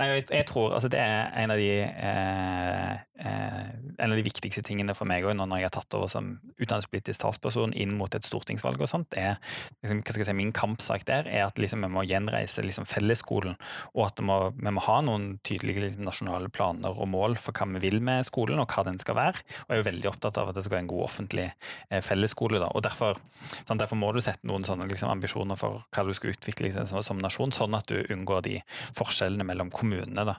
nei, 0.00 0.08
jeg, 0.10 0.26
jeg 0.26 0.46
tror 0.50 0.74
altså 0.74 0.90
det 0.90 0.98
er 0.98 1.30
en 1.44 1.54
av 1.54 1.62
de 1.62 1.70
eh, 1.86 2.90
eh, 3.22 3.60
en 4.02 4.10
av 4.10 4.18
de 4.18 4.24
viktigste 4.26 4.64
tingene 4.66 4.94
for 4.96 5.06
meg 5.06 5.22
òg, 5.26 5.36
nå 5.38 5.46
når 5.46 5.62
jeg 5.62 5.68
har 5.68 5.74
tatt 5.76 5.96
over 5.98 6.10
som 6.10 6.32
utdanningspolitisk 6.56 7.22
talsperson 7.22 7.74
inn 7.78 7.94
mot 7.98 8.12
et 8.14 8.26
stortingsvalg 8.26 8.82
og 8.82 8.90
sånt, 8.90 9.14
er 9.18 9.36
liksom, 9.82 10.02
hva 10.02 10.14
skal 10.14 10.24
jeg 10.24 10.30
si, 10.32 10.36
min 10.38 10.54
kampsak 10.56 11.06
der 11.08 11.28
er 11.30 11.46
at 11.46 11.60
liksom, 11.62 11.84
vi 11.86 11.92
må 11.92 12.02
gjenreise 12.08 12.64
liksom, 12.66 12.88
fellesskolen, 12.88 13.54
og 13.94 14.06
at 14.08 14.18
det 14.18 14.26
må, 14.26 14.38
vi 14.56 14.74
må 14.74 14.82
ha 14.88 14.98
noen 15.06 15.36
tydelige 15.46 15.86
liksom, 15.86 16.06
nasjonale 16.08 16.50
planer 16.52 16.98
og 16.98 17.10
mål 17.12 17.38
for 17.42 17.54
hva 17.54 17.68
vi 17.76 17.84
vil 17.86 18.00
med 18.02 18.26
skolen, 18.26 18.58
og 18.62 18.74
hva 18.74 18.86
den 18.88 18.98
skal 19.02 19.18
være. 19.18 19.46
Og 19.64 19.70
jeg 19.70 19.78
er 19.78 19.82
jo 19.82 19.88
veldig 19.90 20.10
opptatt 20.10 20.42
av 20.42 20.50
at 20.50 20.58
det 20.58 20.66
skal 20.66 20.78
være 20.78 20.86
en 20.86 20.92
god 20.92 21.06
offentlig 21.06 21.48
eh, 21.48 22.02
fellesskole. 22.02 22.58
Da. 22.62 22.70
og 22.72 22.84
derfor 22.84 23.11
Sant? 23.62 23.78
Derfor 23.80 23.98
må 24.00 24.12
du 24.14 24.20
sette 24.24 24.46
noen 24.48 24.66
sånne 24.66 24.88
liksom, 24.90 25.10
ambisjoner 25.12 25.58
for 25.58 25.84
hva 25.92 26.04
du 26.06 26.12
skal 26.16 26.34
utvikle 26.34 26.72
som, 26.88 27.02
som 27.04 27.20
nasjon, 27.22 27.54
sånn 27.54 27.78
at 27.78 27.90
du 27.90 28.00
unngår 28.14 28.44
de 28.46 28.58
forskjellene 28.98 29.46
mellom 29.48 29.72
kommunene. 29.74 30.26
Da. 30.28 30.38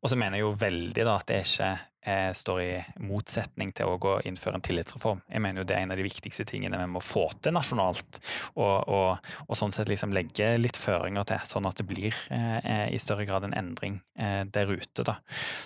Og 0.00 0.12
så 0.12 0.18
mener 0.18 0.38
jeg 0.38 0.46
jo 0.46 0.54
veldig 0.60 1.08
da, 1.08 1.16
at 1.18 1.28
det 1.30 1.40
er 1.40 1.48
ikke 1.48 1.72
står 2.02 2.60
i 2.62 2.70
motsetning 3.06 3.70
til 3.76 3.92
å 3.92 4.16
innføre 4.26 4.58
en 4.58 4.64
tillitsreform. 4.64 5.20
Jeg 5.30 5.42
mener 5.44 5.62
jo 5.62 5.66
det 5.68 5.76
er 5.76 5.84
en 5.84 5.92
av 5.94 6.00
de 6.00 6.06
viktigste 6.06 6.46
tingene 6.48 6.80
vi 6.80 6.88
må 6.90 7.02
få 7.04 7.28
til 7.42 7.54
nasjonalt, 7.54 8.18
og, 8.56 8.88
og, 8.90 9.30
og 9.46 9.58
sånn 9.58 9.74
sett 9.74 9.90
liksom 9.90 10.14
legge 10.14 10.48
litt 10.58 10.78
føringer 10.80 11.26
til, 11.28 11.44
sånn 11.48 11.68
at 11.68 11.78
det 11.78 11.86
blir 11.88 12.16
eh, 12.34 12.88
i 12.92 13.00
større 13.02 13.26
grad 13.28 13.46
en 13.46 13.56
endring 13.58 14.00
eh, 14.18 14.42
der 14.50 14.72
ute. 14.72 15.04
da. 15.06 15.18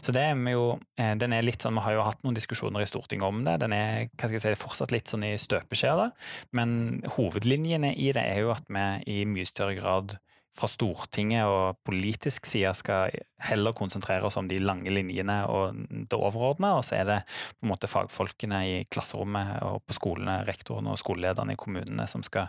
Så 0.03 0.15
det 0.15 0.27
er 0.29 0.37
vi 0.37 0.55
jo, 0.55 0.67
eh, 1.01 1.15
den 1.19 1.37
er 1.37 1.47
litt 1.47 1.65
sånn, 1.65 1.77
Vi 1.77 1.85
har 1.87 1.97
jo 1.97 2.07
hatt 2.07 2.23
noen 2.25 2.37
diskusjoner 2.37 2.85
i 2.85 2.89
Stortinget 2.89 3.29
om 3.29 3.43
det. 3.47 3.59
Den 3.63 3.75
er 3.77 4.09
hva 4.13 4.29
skal 4.29 4.39
jeg 4.39 4.45
si, 4.45 4.63
fortsatt 4.63 4.95
litt 4.95 5.13
sånn 5.13 5.27
i 5.27 5.35
støpeskjea, 5.41 6.11
men 6.57 7.03
hovedlinjene 7.17 7.95
i 7.97 8.13
det 8.17 8.23
er 8.23 8.45
jo 8.45 8.53
at 8.55 8.69
vi 8.69 8.87
i 9.21 9.25
mye 9.29 9.49
større 9.49 9.77
grad 9.79 10.19
fra 10.57 10.69
Stortinget 10.71 11.47
og 11.49 11.79
politisk 11.87 12.47
side 12.49 12.73
skal 12.77 13.13
heller 13.47 13.75
konsentrere 13.77 14.25
oss 14.25 14.39
om 14.41 14.49
de 14.49 14.59
lange 14.63 14.91
linjene 14.93 15.43
og 15.53 15.77
det 15.91 16.17
overordna, 16.17 16.73
og 16.79 16.87
så 16.89 16.97
er 17.01 17.09
det 17.11 17.19
på 17.59 17.67
en 17.67 17.73
måte 17.75 17.91
fagfolkene 17.91 18.63
i 18.65 18.77
klasserommet 18.89 19.59
og 19.67 19.83
på 19.85 19.97
skolene, 19.99 20.39
rektorene 20.49 20.95
og 20.95 21.01
skolelederne 21.01 21.57
i 21.57 21.61
kommunene 21.61 22.09
som 22.09 22.25
skal 22.27 22.49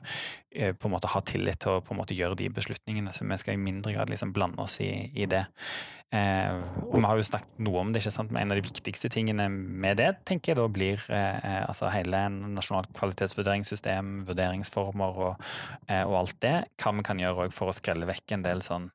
eh, 0.55 0.71
på 0.71 0.87
en 0.87 0.95
måte 0.95 1.11
ha 1.11 1.21
tillit 1.27 1.59
til 1.63 1.75
å 1.75 1.83
på 1.83 1.95
en 1.95 2.01
måte 2.01 2.17
gjøre 2.17 2.39
de 2.39 2.49
beslutningene. 2.53 3.13
Så 3.13 3.27
vi 3.27 3.39
skal 3.41 3.57
i 3.57 3.61
mindre 3.61 3.93
grad 3.97 4.13
liksom 4.13 4.33
blande 4.35 4.63
oss 4.63 4.79
i, 4.83 4.91
i 5.11 5.27
det. 5.29 5.43
Eh, 6.15 6.59
og 6.87 6.93
vi 7.01 7.03
har 7.03 7.19
jo 7.19 7.23
snakket 7.27 7.57
noe 7.67 7.81
om 7.81 7.89
det, 7.91 7.99
ikke 7.99 8.13
sant? 8.15 8.29
men 8.31 8.45
en 8.45 8.53
av 8.53 8.59
de 8.61 8.63
viktigste 8.63 9.09
tingene 9.11 9.49
med 9.51 9.99
det, 9.99 10.13
tenker 10.29 10.53
jeg 10.53 10.59
da 10.61 10.67
blir 10.71 11.03
eh, 11.11 11.39
eh 11.43 11.65
altså 11.67 11.89
hele 11.91 12.21
nasjonalt 12.31 12.93
kvalitetsvurderingssystem, 12.95 14.21
vurderingsformer 14.29 15.19
og, 15.25 15.45
eh, 15.89 16.05
og, 16.05 16.15
alt 16.21 16.39
det. 16.45 16.55
Hva 16.79 16.95
vi 16.95 17.05
kan 17.09 17.19
gjøre 17.19 17.49
for 17.51 17.73
å 17.73 17.75
skrelle 17.75 18.07
vekk 18.07 18.37
en 18.37 18.47
del 18.47 18.63
sånn 18.63 18.89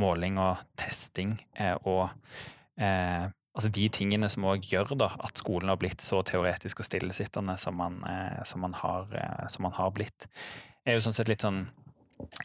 måling 0.00 0.40
og 0.40 0.64
testing 0.80 1.36
eh, 1.60 1.76
og 1.84 2.08
eh, 2.80 3.28
altså 3.54 3.68
de 3.68 3.86
tingene 3.92 4.32
som 4.32 4.48
òg 4.48 4.64
gjør 4.64 4.96
da, 4.96 5.12
at 5.20 5.44
skolen 5.44 5.68
har 5.68 5.78
blitt 5.78 6.00
så 6.00 6.24
teoretisk 6.24 6.80
og 6.80 6.88
stillesittende 6.88 7.58
som 7.60 7.76
man, 7.76 8.00
som 8.48 8.64
man, 8.64 8.72
har, 8.80 9.12
som 9.52 9.68
man 9.68 9.76
har 9.76 9.92
blitt. 9.94 10.26
er 10.82 10.96
jo 10.96 11.04
sånn 11.04 11.14
sett 11.14 11.30
litt 11.30 11.44
sånn 11.44 11.66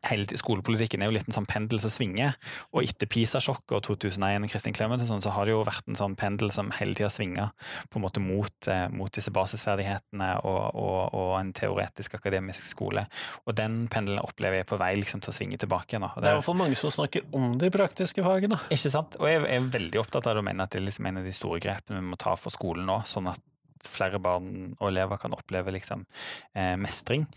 hele 0.09 0.39
skolepolitikken 0.39 1.03
er 1.03 1.09
jo 1.09 1.15
litt 1.17 1.29
en 1.29 1.37
sånn 1.39 1.47
pendel 1.49 1.81
som 1.83 1.93
svinger. 1.93 2.35
Og 2.73 2.85
etter 2.85 3.09
PISA-sjokket 3.09 3.75
og 3.77 3.83
2001 3.87 4.45
og 4.45 4.53
Kristin 4.53 4.75
Clemet 4.77 5.05
sånn, 5.09 5.23
så 5.23 5.33
har 5.35 5.47
det 5.47 5.55
jo 5.55 5.63
vært 5.67 5.89
en 5.89 5.99
sånn 5.99 6.17
pendel 6.19 6.53
som 6.55 6.71
hele 6.77 6.97
tida 6.97 7.11
svinger 7.13 7.51
på 7.89 7.99
en 7.99 8.05
måte 8.05 8.23
mot, 8.23 8.55
eh, 8.71 8.87
mot 8.93 9.11
disse 9.15 9.33
basisferdighetene 9.35 10.31
og, 10.47 10.61
og, 10.73 10.99
og, 11.13 11.33
en 11.39 11.53
teoretisk 11.55 12.17
akademisk 12.19 12.71
skole. 12.71 13.05
Og 13.45 13.55
den 13.57 13.81
pendelen 13.91 14.23
opplever 14.23 14.61
jeg 14.61 14.69
på 14.69 14.79
vei 14.81 14.93
liksom, 14.99 15.23
til 15.23 15.33
å 15.33 15.37
svinge 15.37 15.59
tilbake. 15.61 15.95
igjen. 15.95 16.07
Det, 16.07 16.23
det 16.23 16.31
er 16.31 16.37
i 16.37 16.41
hvert 16.41 16.49
fall 16.49 16.61
mange 16.61 16.79
som 16.79 16.93
snakker 16.93 17.29
om 17.35 17.53
de 17.61 17.71
praktiske 17.73 18.25
fagene. 18.25 18.59
Ikke 18.73 18.93
sant. 18.93 19.19
Og 19.19 19.29
jeg 19.29 19.45
er 19.45 19.69
veldig 19.71 20.01
opptatt 20.01 20.27
av 20.27 20.35
det 20.35 20.43
og 20.43 20.49
mener 20.49 20.65
at 20.65 20.73
det 20.73 20.81
er 20.81 20.89
liksom 20.89 21.09
en 21.09 21.21
av 21.21 21.29
de 21.29 21.35
store 21.35 21.61
grepene 21.63 22.01
vi 22.01 22.11
må 22.11 22.19
ta 22.19 22.35
for 22.39 22.53
skolen 22.53 22.87
nå. 22.89 23.01
sånn 23.09 23.31
at 23.31 23.45
flere 23.87 24.19
barn 24.21 24.73
og 24.79 24.87
elever 24.89 25.19
kan 25.21 25.35
oppleve 25.35 25.73
liksom, 25.75 26.05
eh, 26.53 26.75
mestring. 26.79 27.27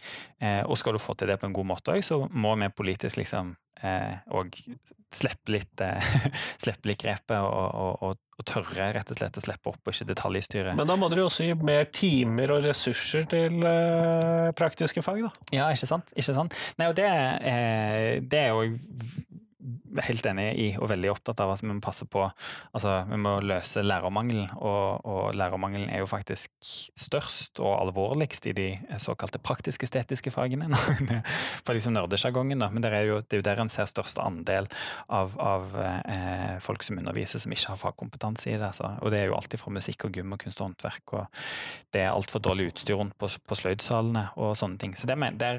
Eh, 0.40 0.62
og 0.64 0.78
skal 0.78 0.96
du 0.96 1.02
få 1.02 1.14
til 1.14 1.30
det 1.30 1.38
på 1.40 1.48
en 1.48 1.56
god 1.56 1.68
måte 1.74 1.94
òg, 1.94 2.02
så 2.06 2.24
må 2.30 2.54
vi 2.60 2.70
politisk 2.74 3.20
liksom 3.20 3.54
eh, 3.82 4.18
slippe 5.12 5.52
litt, 5.52 5.82
slippe 6.64 6.90
litt 6.90 7.02
grepet 7.02 7.36
og, 7.38 7.52
og, 7.52 8.02
og, 8.02 8.20
og, 8.38 8.44
tørre 8.48 8.88
rett 8.96 9.10
og 9.12 9.18
slett 9.20 9.38
å 9.38 9.44
slippe 9.44 9.70
opp 9.70 9.86
og 9.86 9.94
ikke 9.94 10.08
detaljstyre. 10.08 10.74
Men 10.78 10.88
da 10.90 10.96
må 10.98 11.06
dere 11.12 11.28
også 11.28 11.46
gi 11.46 11.54
mer 11.62 11.86
timer 11.94 12.56
og 12.56 12.64
ressurser 12.64 13.28
til 13.30 13.62
praktiske 14.58 15.04
fag, 15.04 15.22
da? 15.28 15.30
Ja, 15.54 15.68
ikke 15.70 15.86
sant. 15.86 16.10
Ikke 16.16 16.34
sant? 16.34 16.58
Nei, 16.80 16.90
og 16.90 16.98
det, 16.98 17.06
det 18.26 18.42
er 18.42 18.50
jo 18.50 18.74
helt 20.02 20.26
enig 20.26 20.46
i 20.58 20.68
og 20.80 20.90
veldig 20.90 21.10
opptatt 21.12 21.40
av 21.44 21.52
at 21.54 21.62
vi 21.62 21.68
må 21.70 21.78
passe 21.82 22.06
på 22.10 22.24
altså 22.72 23.02
Vi 23.10 23.18
må 23.20 23.34
løse 23.44 23.82
lærermangelen, 23.84 24.48
og, 24.56 25.04
og 25.06 25.36
lærermangelen 25.36 25.90
er 25.92 26.02
jo 26.02 26.08
faktisk 26.10 26.50
størst 26.62 27.60
og 27.62 27.74
alvorligst 27.76 28.46
i 28.50 28.54
de 28.56 28.66
såkalte 29.02 29.40
praktisk-estetiske 29.42 30.32
fagene. 30.34 30.70
For 31.64 31.74
liksom 31.76 31.94
nerdesjargongen, 31.96 32.62
men 32.62 32.84
det 32.84 32.92
er, 32.92 33.06
jo, 33.08 33.20
det 33.20 33.38
er 33.38 33.42
jo 33.42 33.46
der 33.46 33.62
en 33.64 33.72
ser 33.72 33.88
størst 33.90 34.20
andel 34.22 34.68
av, 35.12 35.36
av 35.40 35.76
eh, 35.82 36.56
folk 36.64 36.84
som 36.86 37.00
underviser 37.02 37.42
som 37.42 37.54
ikke 37.54 37.74
har 37.74 37.80
fagkompetanse 37.80 38.50
i 38.50 38.56
det. 38.56 38.72
Altså. 38.72 38.94
Og 39.02 39.12
det 39.14 39.22
er 39.22 39.30
jo 39.30 39.36
alltid 39.38 39.62
fra 39.62 39.74
musikk 39.74 40.08
og 40.08 40.18
gym 40.18 40.34
og 40.34 40.42
kunst 40.42 40.62
og 40.62 40.70
håndverk, 40.70 41.16
og 41.18 41.42
det 41.94 42.04
er 42.04 42.12
altfor 42.12 42.42
dårlig 42.44 42.70
utstyr 42.72 42.98
rundt 43.00 43.16
på, 43.20 43.28
på 43.28 43.58
sløydsalene 43.58 44.28
og 44.42 44.54
sånne 44.58 44.80
ting. 44.82 44.96
Så 44.98 45.10
det, 45.10 45.18
det, 45.40 45.52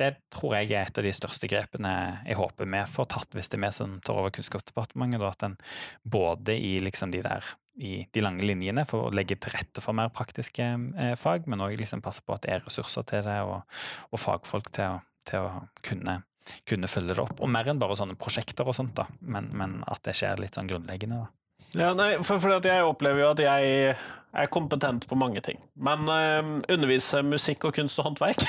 det 0.00 0.12
tror 0.34 0.58
jeg 0.58 0.72
er 0.72 0.86
et 0.86 1.00
av 1.00 1.06
de 1.06 1.14
største 1.16 1.50
grepene 1.50 1.94
jeg 2.26 2.38
håper 2.38 2.68
vi 2.68 2.84
får 2.90 3.08
tatt 3.14 3.36
hvis 3.36 3.47
det 3.52 3.60
vi 3.62 3.70
som 3.74 3.96
tar 4.04 4.20
over 4.20 4.34
Kunnskapsdepartementet, 4.34 5.24
at 5.24 5.46
en 5.46 5.56
både 6.02 6.56
i 6.56 6.78
liksom 6.84 7.14
de 7.14 7.22
der 7.26 7.46
i 7.78 8.08
de 8.12 8.22
lange 8.22 8.42
linjene 8.42 8.82
for 8.88 9.06
å 9.06 9.14
legge 9.14 9.36
til 9.38 9.54
rette 9.54 9.82
for 9.82 9.94
mer 9.94 10.10
praktiske 10.14 10.64
eh, 10.98 11.14
fag, 11.18 11.46
men 11.46 11.62
òg 11.62 11.76
liksom 11.78 12.02
passe 12.02 12.24
på 12.26 12.34
at 12.34 12.42
det 12.44 12.56
er 12.56 12.64
ressurser 12.66 13.06
til 13.06 13.22
det, 13.26 13.38
og, 13.46 13.62
og 14.10 14.22
fagfolk 14.22 14.72
til 14.74 14.96
å, 14.96 15.00
til 15.28 15.46
å 15.46 15.62
kunne, 15.86 16.18
kunne, 16.66 16.90
følge 16.90 17.14
det 17.14 17.22
opp. 17.22 17.38
Og 17.38 17.52
mer 17.54 17.70
enn 17.70 17.78
bare 17.78 17.96
sånne 17.98 18.18
prosjekter 18.18 18.66
og 18.66 18.74
sånt, 18.76 18.96
da, 18.98 19.06
men, 19.20 19.52
men 19.54 19.78
at 19.86 20.02
det 20.08 20.16
skjer 20.18 20.42
litt 20.42 20.58
sånn 20.58 20.70
grunnleggende. 20.70 21.22
da. 21.22 21.34
Ja, 21.76 21.92
nei, 21.94 22.16
for, 22.24 22.40
for 22.40 22.58
jeg 22.64 22.84
opplever 22.88 23.22
jo 23.22 23.32
at 23.34 23.44
jeg 23.44 23.94
er 24.36 24.50
kompetent 24.52 25.06
på 25.08 25.16
mange 25.18 25.40
ting. 25.44 25.60
Men 25.80 26.04
uh, 26.08 26.50
underviser 26.68 27.24
musikk 27.26 27.64
og 27.68 27.76
kunst 27.78 27.98
og 28.00 28.10
håndverk 28.10 28.42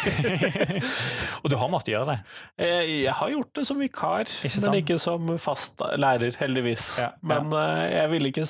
Og 1.43 1.47
du 1.51 1.55
har 1.59 1.71
måttet 1.71 1.93
gjøre 1.93 2.11
det? 2.11 2.17
Jeg, 2.59 2.89
jeg 3.05 3.15
har 3.21 3.31
gjort 3.35 3.53
det 3.55 3.65
som 3.69 3.79
vikar, 3.79 4.33
ikke 4.43 4.63
men 4.65 4.79
ikke 4.81 4.99
som 5.01 5.31
fast 5.39 5.79
lærer, 5.99 6.35
heldigvis. 6.39 6.91
Ja, 6.99 7.13
ja. 7.13 7.29
Men 7.31 7.53
uh, 7.55 7.85
jeg 7.87 8.11
ville 8.11 8.33
ikke 8.33 8.47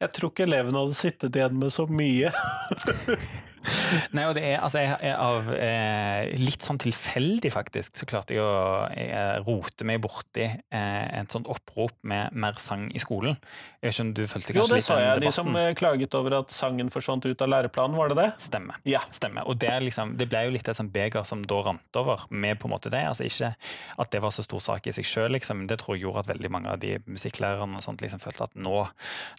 Jeg 0.00 0.12
tror 0.14 0.30
ikke 0.30 0.46
elevene 0.46 0.84
hadde 0.84 0.98
sittet 0.98 1.36
igjen 1.36 1.58
med 1.58 1.74
så 1.74 1.88
mye. 1.90 2.30
Nei, 4.16 4.26
og 4.28 4.34
det 4.38 4.44
er 4.46 4.60
altså 4.60 4.82
jeg, 4.82 4.96
jeg, 5.04 5.16
av 5.16 5.50
eh, 5.54 6.34
Litt 6.40 6.66
sånn 6.66 6.80
tilfeldig, 6.82 7.52
faktisk, 7.54 7.96
så 7.98 8.08
klarte 8.08 8.36
jeg 8.36 8.44
å 8.44 9.42
rote 9.46 9.86
meg 9.88 10.02
borti 10.04 10.46
eh, 10.46 11.06
et 11.20 11.32
sånt 11.32 11.48
opprop 11.50 11.96
med 12.06 12.34
mer 12.36 12.60
sang 12.62 12.88
i 12.94 13.02
skolen. 13.02 13.36
Jeg 13.80 13.90
vet 13.90 13.94
ikke 13.94 14.04
om 14.06 14.12
du 14.16 14.22
følte 14.26 14.54
kanskje 14.54 14.62
Jo, 14.62 14.76
det 14.76 14.84
sa 14.86 14.96
jeg. 15.00 15.22
De 15.22 15.32
som 15.34 15.58
eh, 15.58 15.72
klaget 15.78 16.14
over 16.18 16.38
at 16.40 16.52
sangen 16.54 16.90
forsvant 16.92 17.26
ut 17.26 17.42
av 17.44 17.50
læreplanen, 17.52 17.96
var 17.98 18.10
det 18.10 18.18
det? 18.18 18.28
Stemmer. 18.42 18.80
Ja. 18.88 19.02
Stemmer. 19.14 19.46
Og 19.46 19.58
det, 19.62 19.70
liksom, 19.84 20.16
det 20.18 20.28
ble 20.30 20.46
jo 20.48 20.54
litt 20.56 20.68
et 20.70 20.78
sånt 20.78 20.92
beger 20.94 21.26
som 21.28 21.44
da 21.46 21.60
rant 21.68 22.00
over, 22.00 22.24
med 22.30 22.58
på 22.60 22.68
en 22.68 22.74
måte 22.74 22.90
det. 22.92 23.04
Altså 23.06 23.26
Ikke 23.28 23.52
at 24.02 24.12
det 24.12 24.22
var 24.24 24.34
så 24.34 24.44
stor 24.46 24.62
sak 24.64 24.88
i 24.90 24.94
seg 24.96 25.06
sjøl, 25.06 25.30
liksom. 25.36 25.66
Det 25.70 25.78
tror 25.82 25.96
jeg 25.96 26.06
gjorde 26.06 26.24
at 26.24 26.32
veldig 26.32 26.52
mange 26.52 26.72
av 26.72 26.80
de 26.82 26.96
musikklærerne 27.06 27.78
og 27.78 27.84
sånt 27.84 28.02
liksom 28.04 28.22
følte 28.22 28.48
at 28.48 28.56
nå, 28.58 28.74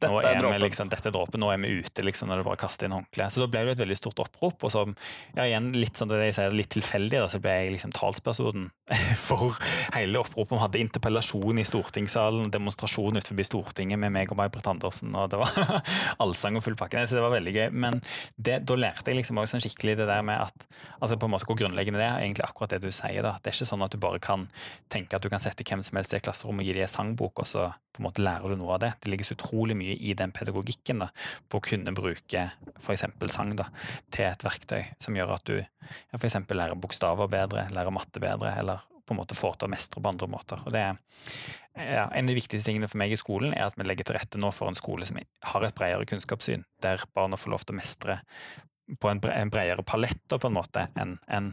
nå 0.06 0.14
er, 0.22 0.30
er 0.32 0.48
vi 0.48 0.62
liksom, 0.64 0.92
dette 0.94 1.12
er 1.12 1.16
dråpen, 1.16 1.42
nå 1.44 1.52
er 1.54 1.62
vi 1.64 1.74
ute, 1.82 2.06
liksom, 2.06 2.32
når 2.32 2.42
du 2.42 2.48
bare 2.48 2.62
kaster 2.62 2.88
inn 2.88 2.96
håndkleet. 2.96 3.34
Så 3.34 3.44
da 3.44 3.50
ble 3.52 3.66
det 3.68 3.78
et 3.78 3.84
veldig 3.84 4.00
stort 4.00 4.17
stort 4.18 4.28
opprop, 4.28 4.64
og 4.66 4.74
som 4.74 4.96
ja, 5.36 5.46
igjen 5.46 5.72
litt 5.78 5.98
sånn 5.98 6.10
det 6.10 6.20
jeg 6.30 6.38
sier, 6.38 6.56
litt 6.56 6.72
tilfeldig, 6.74 7.22
da, 7.22 7.30
så 7.32 7.40
ble 7.44 7.54
jeg 7.54 7.74
liksom 7.76 7.94
talspersonen 7.96 8.70
for 9.28 9.58
hele 9.96 10.22
oppropet. 10.22 10.56
Vi 10.56 10.62
hadde 10.64 10.82
interpellasjon 10.82 11.62
i 11.62 11.66
stortingssalen, 11.68 12.52
demonstrasjon 12.54 13.20
utenfor 13.20 13.48
Stortinget 13.48 14.00
med 14.02 14.14
meg 14.16 14.32
og 14.34 14.40
May-Britt 14.40 14.68
Andersen, 14.70 15.14
og 15.16 15.30
det 15.32 15.40
var 15.42 15.82
allsang 16.24 16.58
og 16.60 16.66
full 16.66 16.78
pakke. 16.80 17.06
Så 17.08 17.18
det 17.18 17.24
var 17.24 17.36
veldig 17.36 17.54
gøy. 17.56 17.68
Men 17.72 18.02
det, 18.36 18.62
da 18.68 18.78
lærte 18.80 19.12
jeg 19.12 19.22
liksom 19.22 19.40
også 19.40 19.56
sånn 19.56 19.66
skikkelig 19.68 19.98
det 20.02 20.10
der 20.10 20.26
med 20.28 20.42
at 20.48 20.68
altså 21.00 21.18
på 21.20 21.30
en 21.30 21.36
måte 21.36 21.48
hvor 21.48 21.60
grunnleggende 21.60 22.02
det 22.02 22.08
er, 22.08 22.22
egentlig 22.24 22.48
akkurat 22.48 22.76
det 22.76 22.82
du 22.84 22.90
sier. 22.92 23.22
da, 23.26 23.38
Det 23.40 23.52
er 23.52 23.58
ikke 23.58 23.70
sånn 23.72 23.86
at 23.86 23.94
du 23.94 24.00
bare 24.02 24.22
kan 24.24 24.48
tenke 24.92 25.18
at 25.18 25.24
du 25.24 25.32
kan 25.32 25.44
sette 25.44 25.66
hvem 25.68 25.84
som 25.86 26.00
helst 26.00 26.16
i 26.16 26.20
et 26.20 26.26
klasserom 26.26 26.60
og 26.60 26.68
gi 26.68 26.76
dem 26.76 26.88
en 26.88 26.92
sangbok, 26.92 27.44
og 27.44 27.50
så 27.50 27.70
på 27.98 28.04
en 28.04 28.06
måte 28.06 28.22
lærer 28.22 28.54
du 28.54 28.60
noe 28.60 28.76
av 28.76 28.82
det. 28.84 28.92
Det 29.02 29.10
ligger 29.10 29.26
så 29.26 29.38
utrolig 29.38 29.78
mye 29.78 29.96
i 29.98 30.14
den 30.18 30.34
pedagogikken 30.36 31.02
da, 31.02 31.10
på 31.50 31.58
å 31.58 31.66
kunne 31.66 31.94
bruke 31.98 32.44
f.eks. 32.78 33.06
sang 33.34 33.56
da, 33.58 33.66
til 34.14 34.28
et 34.28 34.44
verktøy 34.46 34.84
som 35.04 35.18
gjør 35.18 35.34
at 35.38 35.48
du 35.50 35.56
ja, 35.60 36.18
f.eks. 36.20 36.40
lærer 36.50 36.78
bokstaver 36.80 37.30
bedre, 37.32 37.68
lærer 37.74 37.94
matte 37.94 38.22
bedre, 38.24 38.54
eller 38.60 38.84
på 39.08 39.16
en 39.16 39.22
måte 39.22 39.38
får 39.38 39.56
til 39.56 39.70
å 39.70 39.72
mestre 39.72 40.04
på 40.04 40.12
andre 40.12 40.28
måter. 40.30 40.62
Og 40.68 40.74
det 40.76 40.84
er 40.84 40.98
ja, 41.78 42.08
En 42.10 42.26
av 42.26 42.32
de 42.32 42.36
viktigste 42.36 42.66
tingene 42.66 42.90
for 42.90 43.00
meg 43.00 43.14
i 43.14 43.20
skolen 43.20 43.54
er 43.54 43.70
at 43.70 43.78
vi 43.78 43.86
legger 43.86 44.10
til 44.10 44.18
rette 44.18 44.40
nå 44.42 44.50
for 44.56 44.68
en 44.68 44.78
skole 44.78 45.06
som 45.08 45.20
har 45.22 45.66
et 45.66 45.76
bredere 45.78 46.08
kunnskapssyn, 46.10 46.66
der 46.84 47.06
barna 47.16 47.38
får 47.38 47.54
lov 47.54 47.66
til 47.66 47.76
å 47.76 47.80
mestre 47.80 48.18
på 49.00 49.10
en, 49.12 49.20
bredere 49.20 49.84
palett 49.84 50.24
på 50.32 50.48
en 50.48 50.56
måte 50.56 50.88
enn 50.96 51.18
en 51.28 51.52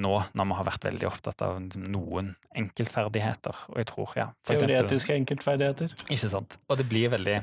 nå, 0.00 0.12
når 0.32 0.48
vi 0.48 0.58
har 0.58 0.68
vært 0.68 0.86
veldig 0.88 1.08
opptatt 1.08 1.42
av 1.44 1.58
noen 1.76 2.32
enkeltferdigheter. 2.56 3.64
Og 3.72 3.80
jeg 3.82 3.88
tror, 3.90 4.12
ja 4.16 4.28
Teoretiske 4.48 5.16
enkeltferdigheter. 5.20 5.92
Ikke 6.08 6.30
sant. 6.32 6.56
Og 6.68 6.78
det 6.80 6.86
blir 6.88 7.12
veldig 7.12 7.36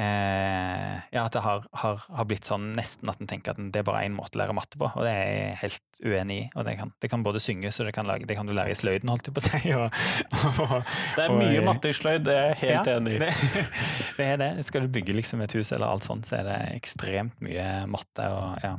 eh, 0.00 0.96
Ja, 1.10 1.24
at 1.24 1.34
det 1.34 1.42
har, 1.44 1.64
har, 1.82 2.02
har, 2.04 2.26
blitt 2.28 2.48
sånn 2.48 2.70
nesten 2.76 3.10
at 3.10 3.20
en 3.20 3.30
tenker 3.30 3.54
at 3.54 3.60
det 3.72 3.82
er 3.82 3.86
bare 3.86 4.04
én 4.06 4.16
måte 4.16 4.38
å 4.38 4.42
lære 4.42 4.56
matte 4.56 4.80
på, 4.80 4.90
og 4.90 5.06
det 5.06 5.12
er 5.12 5.30
jeg 5.30 5.56
helt 5.64 6.02
uenig 6.04 6.36
i. 6.36 6.44
Og 6.54 6.66
det 6.68 6.76
kan, 6.80 6.92
det 7.02 7.10
kan 7.12 7.24
både 7.26 7.42
synges, 7.42 7.80
og 7.80 7.88
det 7.88 7.94
kan, 7.96 8.08
lage, 8.08 8.28
det 8.28 8.36
kan, 8.38 8.48
du 8.48 8.54
lære 8.56 8.74
i 8.74 8.78
sløyden, 8.78 9.12
holdt 9.12 9.30
jeg 9.30 9.36
på 9.36 9.44
å 9.44 9.48
si. 9.48 9.74
Og, 9.80 10.60
og, 10.60 10.76
det 11.16 11.24
er 11.24 11.32
mye 11.34 11.64
matte 11.64 11.90
i 11.90 11.96
sløyd, 11.96 12.24
det 12.26 12.36
er 12.36 12.46
jeg 12.50 12.58
helt 12.62 12.88
ja, 12.90 12.96
enig 12.98 13.16
i. 13.16 13.20
Det, 13.22 13.64
det, 14.18 14.26
er 14.26 14.38
det. 14.40 14.50
Skal 14.68 14.84
du 14.84 14.92
bygge 14.92 15.16
liksom 15.16 15.42
et 15.44 15.54
hus 15.56 15.72
eller 15.72 15.88
alt 15.88 16.06
sånt, 16.06 16.28
så 16.28 16.40
er 16.40 16.48
det 16.48 16.58
ekstremt 16.76 17.40
mye 17.44 17.66
matte. 17.90 18.28
og 18.28 18.64
ja, 18.64 18.74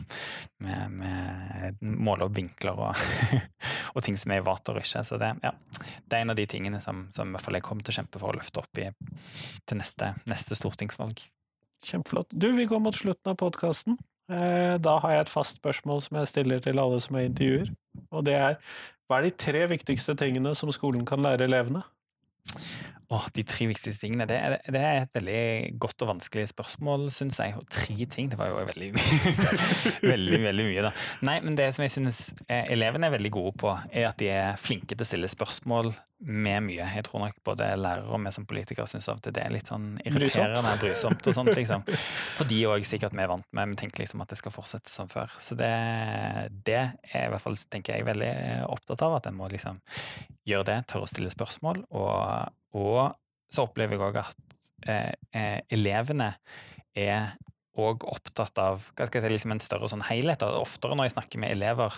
med, 0.61 0.97
med 1.01 1.81
måle 1.81 2.27
opp 2.27 2.35
vinkler 2.37 2.77
og 2.77 2.90
og 3.95 4.05
ting 4.05 4.17
som 4.19 4.33
er 4.33 4.41
i 4.41 4.45
vater 4.45 4.77
og 4.77 4.85
ikke. 4.85 5.03
Så 5.07 5.19
det, 5.21 5.33
ja, 5.43 5.51
det, 6.05 6.13
er 6.13 6.21
en 6.21 6.33
av 6.33 6.39
de 6.39 6.47
tingene 6.49 6.81
som, 6.83 7.05
som 7.15 7.35
jeg 7.35 7.65
kommer 7.65 7.85
til 7.85 7.95
å 7.95 7.99
kjempe 8.01 8.21
for 8.21 8.33
å 8.33 8.39
løfte 8.39 8.63
opp 8.63 8.81
i, 8.81 8.87
til 9.69 9.81
neste, 9.81 10.13
neste 10.29 10.57
stortingsvalg. 10.59 11.23
Kjempeflott. 11.81 12.31
Du, 12.31 12.51
vi 12.57 12.69
går 12.69 12.81
mot 12.83 12.95
slutten 12.95 13.33
av 13.33 13.39
podkasten. 13.41 13.97
Da 14.29 14.93
har 15.03 15.11
jeg 15.11 15.25
et 15.25 15.31
fast 15.33 15.57
spørsmål 15.57 16.03
som 16.05 16.19
jeg 16.19 16.29
stiller 16.29 16.61
til 16.63 16.79
alle 16.79 17.01
som 17.03 17.17
jeg 17.17 17.31
intervjuer. 17.31 17.71
Og 18.13 18.23
det 18.27 18.37
er 18.37 18.59
hva 19.11 19.17
er 19.19 19.27
de 19.27 19.33
tre 19.35 19.65
viktigste 19.67 20.13
tingene 20.15 20.53
som 20.55 20.69
skolen 20.71 21.01
kan 21.03 21.19
lære 21.19 21.43
elevene? 21.49 21.81
Åh, 23.11 23.25
de 23.35 23.43
tre 23.43 23.65
viktigste 23.67 24.05
tingene. 24.05 24.23
Det 24.29 24.37
er, 24.39 24.53
det 24.71 24.79
er, 24.79 25.01
et 25.01 25.17
veldig 25.17 25.79
godt 25.83 26.05
og 26.05 26.13
vanskelig 26.13 26.45
spørsmål, 26.53 27.09
syns 27.11 27.41
jeg. 27.41 27.57
Og 27.59 27.65
tre 27.67 28.05
ting, 28.07 28.29
det 28.31 28.37
var 28.39 28.53
jo 28.53 28.61
veldig 28.69 28.87
mye. 28.95 29.33
veldig, 30.13 30.39
veldig 30.45 30.67
mye, 30.69 30.85
da. 30.85 30.91
Nei, 31.27 31.35
men 31.43 31.57
det 31.59 31.73
som 31.75 31.83
jeg 31.83 31.91
synes 31.91 32.21
elevene 32.47 33.09
er 33.09 33.15
veldig 33.17 33.33
gode 33.35 33.51
på, 33.59 33.73
er 33.91 34.07
at 34.13 34.21
de 34.21 34.31
er 34.31 34.55
flinke 34.61 34.95
til 34.95 35.03
å 35.03 35.09
stille 35.09 35.31
spørsmål 35.31 35.91
med 36.21 36.63
mye. 36.69 36.85
Jeg 36.95 37.03
tror 37.09 37.25
nok 37.25 37.41
både 37.43 37.67
lærere 37.81 38.07
og 38.07 38.23
vi 38.23 38.31
som 38.31 38.45
politikere 38.47 38.87
syns 38.87 39.09
at 39.11 39.27
det 39.27 39.43
er 39.43 39.51
litt 39.51 39.67
sånn 39.67 39.89
irriterende 40.05 40.61
og 40.61 40.79
brysomt 40.85 41.27
og 41.27 41.35
sånt, 41.35 41.51
liksom. 41.57 41.83
For 42.37 42.47
de 42.47 42.61
òg 42.69 42.87
sikkert 42.87 43.17
vi 43.17 43.25
er 43.25 43.31
vant 43.33 43.47
med, 43.51 43.73
vi 43.73 43.81
tenker 43.81 44.05
liksom 44.05 44.23
at 44.23 44.31
det 44.31 44.39
skal 44.39 44.55
fortsette 44.55 44.93
som 44.93 45.11
før. 45.11 45.33
Så 45.41 45.57
det, 45.59 45.73
det 46.63 46.79
er 47.11 47.27
i 47.27 47.33
hvert 47.33 47.43
fall, 47.43 47.59
tenker 47.73 47.97
jeg, 47.97 48.07
veldig 48.07 48.31
opptatt 48.69 49.03
av, 49.03 49.19
at 49.19 49.27
en 49.27 49.35
må 49.35 49.49
liksom 49.51 49.83
gjøre 50.47 50.69
det, 50.71 50.79
tørre 50.93 51.09
å 51.09 51.11
stille 51.11 51.33
spørsmål. 51.33 51.83
Og, 51.89 52.53
og 52.77 53.15
så 53.51 53.65
opplever 53.67 53.97
jeg 53.97 54.05
òg 54.05 54.19
at 54.21 54.53
eh, 54.87 55.13
eh, 55.35 55.59
elevene 55.73 56.33
er 56.97 57.33
òg 57.81 58.03
opptatt 58.07 58.59
av 58.59 58.89
si, 58.91 59.21
liksom 59.23 59.55
en 59.55 59.63
større 59.63 59.89
sånn 59.91 60.05
helhet. 60.09 60.43
Oftere 60.43 60.95
når 60.95 61.09
jeg 61.09 61.15
snakker 61.15 61.41
med 61.43 61.55
elever 61.55 61.95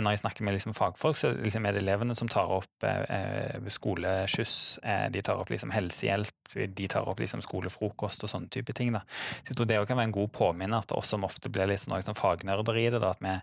når 0.00 0.14
jeg 0.14 0.22
snakker 0.22 0.46
med 0.46 0.56
liksom 0.56 0.72
fagfolk, 0.76 1.18
så 1.20 1.32
liksom 1.36 1.66
er 1.68 1.76
det 1.76 1.82
elevene 1.82 2.16
som 2.16 2.30
tar 2.32 2.48
opp 2.54 2.86
eh, 2.88 3.02
eh 3.12 3.68
skoleskyss, 3.72 4.54
eh, 4.82 5.06
de 5.12 5.22
tar 5.24 5.40
opp 5.40 5.52
liksom 5.52 5.72
helsehjelp, 5.74 6.56
de 6.56 6.88
tar 6.88 7.08
opp 7.08 7.20
liksom 7.20 7.44
skolefrokost 7.44 8.24
og 8.24 8.32
sånne 8.32 8.48
type 8.52 8.72
ting. 8.76 8.94
Da. 8.96 9.04
Så 9.42 9.52
jeg 9.52 9.60
tror 9.60 9.68
det 9.68 9.80
kan 9.88 10.00
være 10.00 10.10
en 10.10 10.18
god 10.18 10.32
påminner 10.32 10.80
at 10.80 10.96
oss 10.96 11.12
som 11.12 11.28
ofte 11.28 11.52
blir 11.52 11.68
litt 11.68 11.84
sånn, 11.84 11.98
sånn 12.04 12.18
fagnerder 12.18 12.80
i 12.80 12.88
det. 12.88 13.02
Da, 13.02 13.12
at 13.12 13.20
vi 13.20 13.36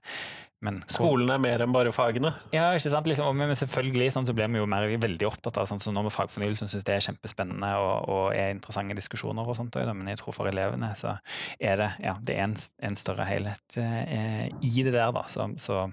men, 0.60 0.82
Skolen 0.92 1.30
er 1.32 1.40
mer 1.40 1.62
enn 1.64 1.72
bare 1.72 1.92
fagene? 1.96 2.34
Ja, 2.52 2.66
ikke 2.76 2.92
sant. 2.92 3.08
Liksom, 3.08 3.38
men 3.40 3.56
selvfølgelig 3.56 4.10
sånn, 4.12 4.26
så 4.28 4.34
blir 4.36 4.50
vi 4.52 4.60
jo 4.60 4.68
mer 4.68 4.90
veldig 5.00 5.30
opptatt 5.30 5.56
av 5.62 5.70
sånn, 5.70 5.80
så 5.80 5.94
nå 5.96 6.04
med 6.04 6.12
fagfornyelsen 6.12 6.68
syns 6.72 6.84
det 6.88 6.98
er 6.98 7.06
kjempespennende 7.06 7.70
og, 7.80 8.10
og, 8.12 8.26
er 8.36 8.52
interessante 8.52 8.98
diskusjoner 9.00 9.48
og 9.48 9.56
sånt. 9.56 9.78
Men 9.88 10.12
jeg 10.12 10.20
tror 10.20 10.36
for 10.36 10.52
elevene 10.52 10.92
så 11.00 11.16
er 11.56 11.80
det, 11.80 11.90
ja, 12.04 12.18
det 12.20 12.36
er 12.36 12.50
en, 12.50 12.58
en 12.90 13.00
større 13.00 13.28
helhet 13.30 13.80
eh, 13.80 14.50
i 14.52 14.84
det 14.84 14.92
der, 14.92 15.14
da. 15.16 15.24
Så, 15.32 15.48
så 15.64 15.86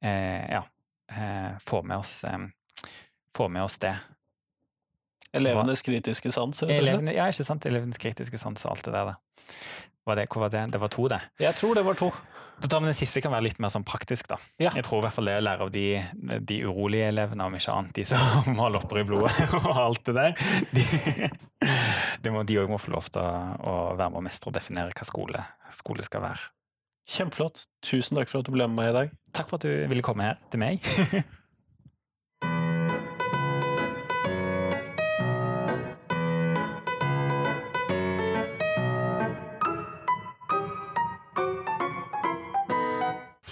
ja, 0.00 0.62
eh, 1.12 1.54
få 1.64 1.82
med 1.82 1.98
oss 1.98 2.22
eh, 2.28 2.38
få 3.36 3.48
med 3.48 3.64
oss 3.64 3.78
det. 3.78 3.96
Elevenes 5.32 5.82
kritiske 5.82 6.30
sans, 6.32 6.62
rett 6.62 6.78
og 6.78 6.86
slett? 6.86 7.14
Ja, 7.16 7.26
ikke 7.26 7.46
sant. 7.46 7.66
Elevenes 7.66 7.98
kritiske 7.98 8.38
sans 8.38 8.66
og 8.66 8.76
alt 8.76 8.86
det 8.86 8.94
der, 8.94 9.14
da. 9.14 9.48
Var 10.04 10.20
det, 10.20 10.28
hvor 10.30 10.44
var 10.44 10.52
det? 10.52 10.66
Det 10.70 10.78
var 10.78 10.92
to, 10.92 11.08
det? 11.08 11.18
Jeg 11.40 11.56
tror 11.58 11.74
det 11.74 11.82
var 11.82 11.96
to. 11.98 12.10
Da 12.60 12.68
tar 12.70 12.82
vi 12.84 12.86
det 12.86 12.94
siste 12.94 13.18
kan 13.24 13.32
være 13.34 13.48
litt 13.48 13.58
mer 13.58 13.72
sånn 13.72 13.86
praktisk, 13.88 14.28
da. 14.30 14.36
Ja. 14.62 14.70
Jeg 14.76 14.84
tror 14.86 15.00
i 15.00 15.06
hvert 15.06 15.16
fall 15.16 15.26
det 15.26 15.38
å 15.40 15.42
lære 15.42 15.66
av 15.66 15.72
de, 15.74 15.86
de 16.44 16.58
urolige 16.68 17.08
elevene, 17.10 17.48
om 17.48 17.56
ikke 17.58 17.74
annet 17.74 17.96
de 17.96 18.04
som 18.12 18.58
har 18.62 18.74
lopper 18.74 19.00
i 19.00 19.06
blodet 19.08 19.48
og 19.58 19.70
alt 19.72 20.04
det 20.06 20.14
der. 20.20 20.36
De, 20.70 20.84
de 22.22 22.34
må, 22.34 22.44
de 22.46 22.60
må 22.70 22.78
få 22.78 22.94
lov 22.94 23.10
til 23.10 23.24
å, 23.24 23.32
å, 23.58 23.74
være 23.96 24.12
med 24.14 24.20
å 24.20 24.26
mestre 24.28 24.52
og 24.52 24.58
definere 24.60 24.94
hva 24.94 25.08
skole, 25.08 25.42
skole 25.74 26.06
skal 26.06 26.22
være. 26.28 26.52
Kjempeflott. 27.04 27.66
Tusen 27.84 28.16
takk 28.16 28.30
for 28.32 28.40
at 28.40 28.48
du 28.48 28.54
ble 28.54 28.68
med 28.68 28.80
meg 28.80 28.92
i 28.92 28.98
dag. 28.98 29.16
Takk 29.36 29.50
for 29.50 29.60
at 29.60 29.66
du 29.66 29.88
ville 29.90 30.04
komme 30.04 30.24
her 30.24 30.40
til 30.52 30.62
meg. 30.62 30.84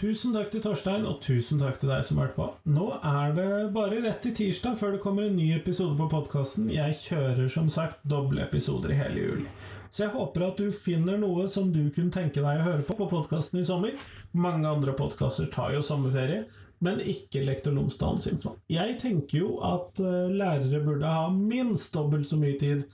Tusen 0.02 0.32
takk 0.34 0.48
til 0.50 0.62
Torstein, 0.64 1.04
og 1.06 1.20
tusen 1.22 1.60
takk 1.60 1.76
til 1.78 1.92
deg 1.92 2.00
som 2.02 2.18
hørte 2.18 2.34
på. 2.34 2.48
Nå 2.74 2.88
er 3.06 3.36
det 3.36 3.50
bare 3.76 4.00
rett 4.02 4.18
til 4.24 4.34
tirsdag 4.34 4.74
før 4.80 4.96
det 4.96 5.02
kommer 5.04 5.28
en 5.28 5.36
ny 5.38 5.52
episode 5.54 5.94
på 5.94 6.08
podkasten. 6.10 6.66
Jeg 6.74 6.96
kjører 7.04 7.46
som 7.52 7.68
sagt 7.70 8.00
doble 8.10 8.42
episoder 8.42 8.90
i 8.90 8.98
hele 8.98 9.22
juli. 9.22 9.46
Så 9.92 10.06
jeg 10.06 10.14
håper 10.14 10.46
at 10.46 10.60
du 10.60 10.70
finner 10.72 11.18
noe 11.20 11.44
som 11.52 11.66
du 11.72 11.82
kunne 11.92 12.12
tenke 12.12 12.40
deg 12.40 12.60
å 12.62 12.64
høre 12.64 12.84
på 12.86 12.94
på 12.96 13.10
podkasten 13.10 13.60
i 13.60 13.64
sommer. 13.68 13.92
Mange 14.32 14.64
andre 14.70 14.94
podkaster 14.96 15.50
tar 15.52 15.74
jo 15.74 15.82
sommerferie, 15.84 16.46
men 16.80 17.02
ikke 17.04 17.42
Lektor 17.44 17.76
Lomsdalen 17.76 18.22
sin. 18.22 18.40
Jeg 18.72 18.96
tenker 19.02 19.42
jo 19.42 19.58
at 19.68 20.00
eh, 20.00 20.32
lærere 20.32 20.80
burde 20.86 21.12
ha 21.12 21.26
minst 21.34 21.92
dobbelt 21.92 22.24
så 22.30 22.40
mye 22.40 22.56
tid 22.56 22.86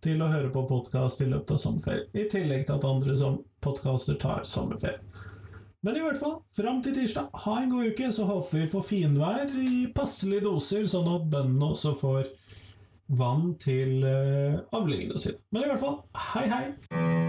til 0.00 0.24
å 0.24 0.30
høre 0.32 0.48
på 0.54 0.64
podkast 0.70 1.20
i 1.20 1.28
løpet 1.28 1.52
av 1.58 1.60
sommerferie, 1.60 2.08
i 2.16 2.24
tillegg 2.32 2.64
til 2.64 2.78
at 2.78 2.88
andre 2.88 3.18
som 3.20 3.42
podkaster 3.60 4.16
tar 4.16 4.48
sommerferie. 4.48 5.02
Men 5.84 6.00
i 6.00 6.02
hvert 6.02 6.18
fall, 6.18 6.40
fram 6.56 6.80
til 6.82 6.96
tirsdag, 6.96 7.28
ha 7.44 7.60
en 7.60 7.70
god 7.70 7.92
uke, 7.92 8.08
så 8.14 8.24
håper 8.26 8.62
vi 8.64 8.72
på 8.72 8.80
finvær 8.88 9.52
i 9.52 9.84
passelige 9.94 10.48
doser, 10.48 10.88
sånn 10.88 11.12
at 11.12 11.28
bøndene 11.28 11.74
også 11.74 11.92
får 12.00 12.32
vann 13.08 13.54
til 13.60 14.04
uh, 14.04 14.60
avlingene 14.76 15.20
sine. 15.20 15.40
Men 15.52 15.64
i 15.64 15.72
hvert 15.72 15.82
fall, 15.84 15.98
hei 16.34 16.46
hei! 16.52 17.27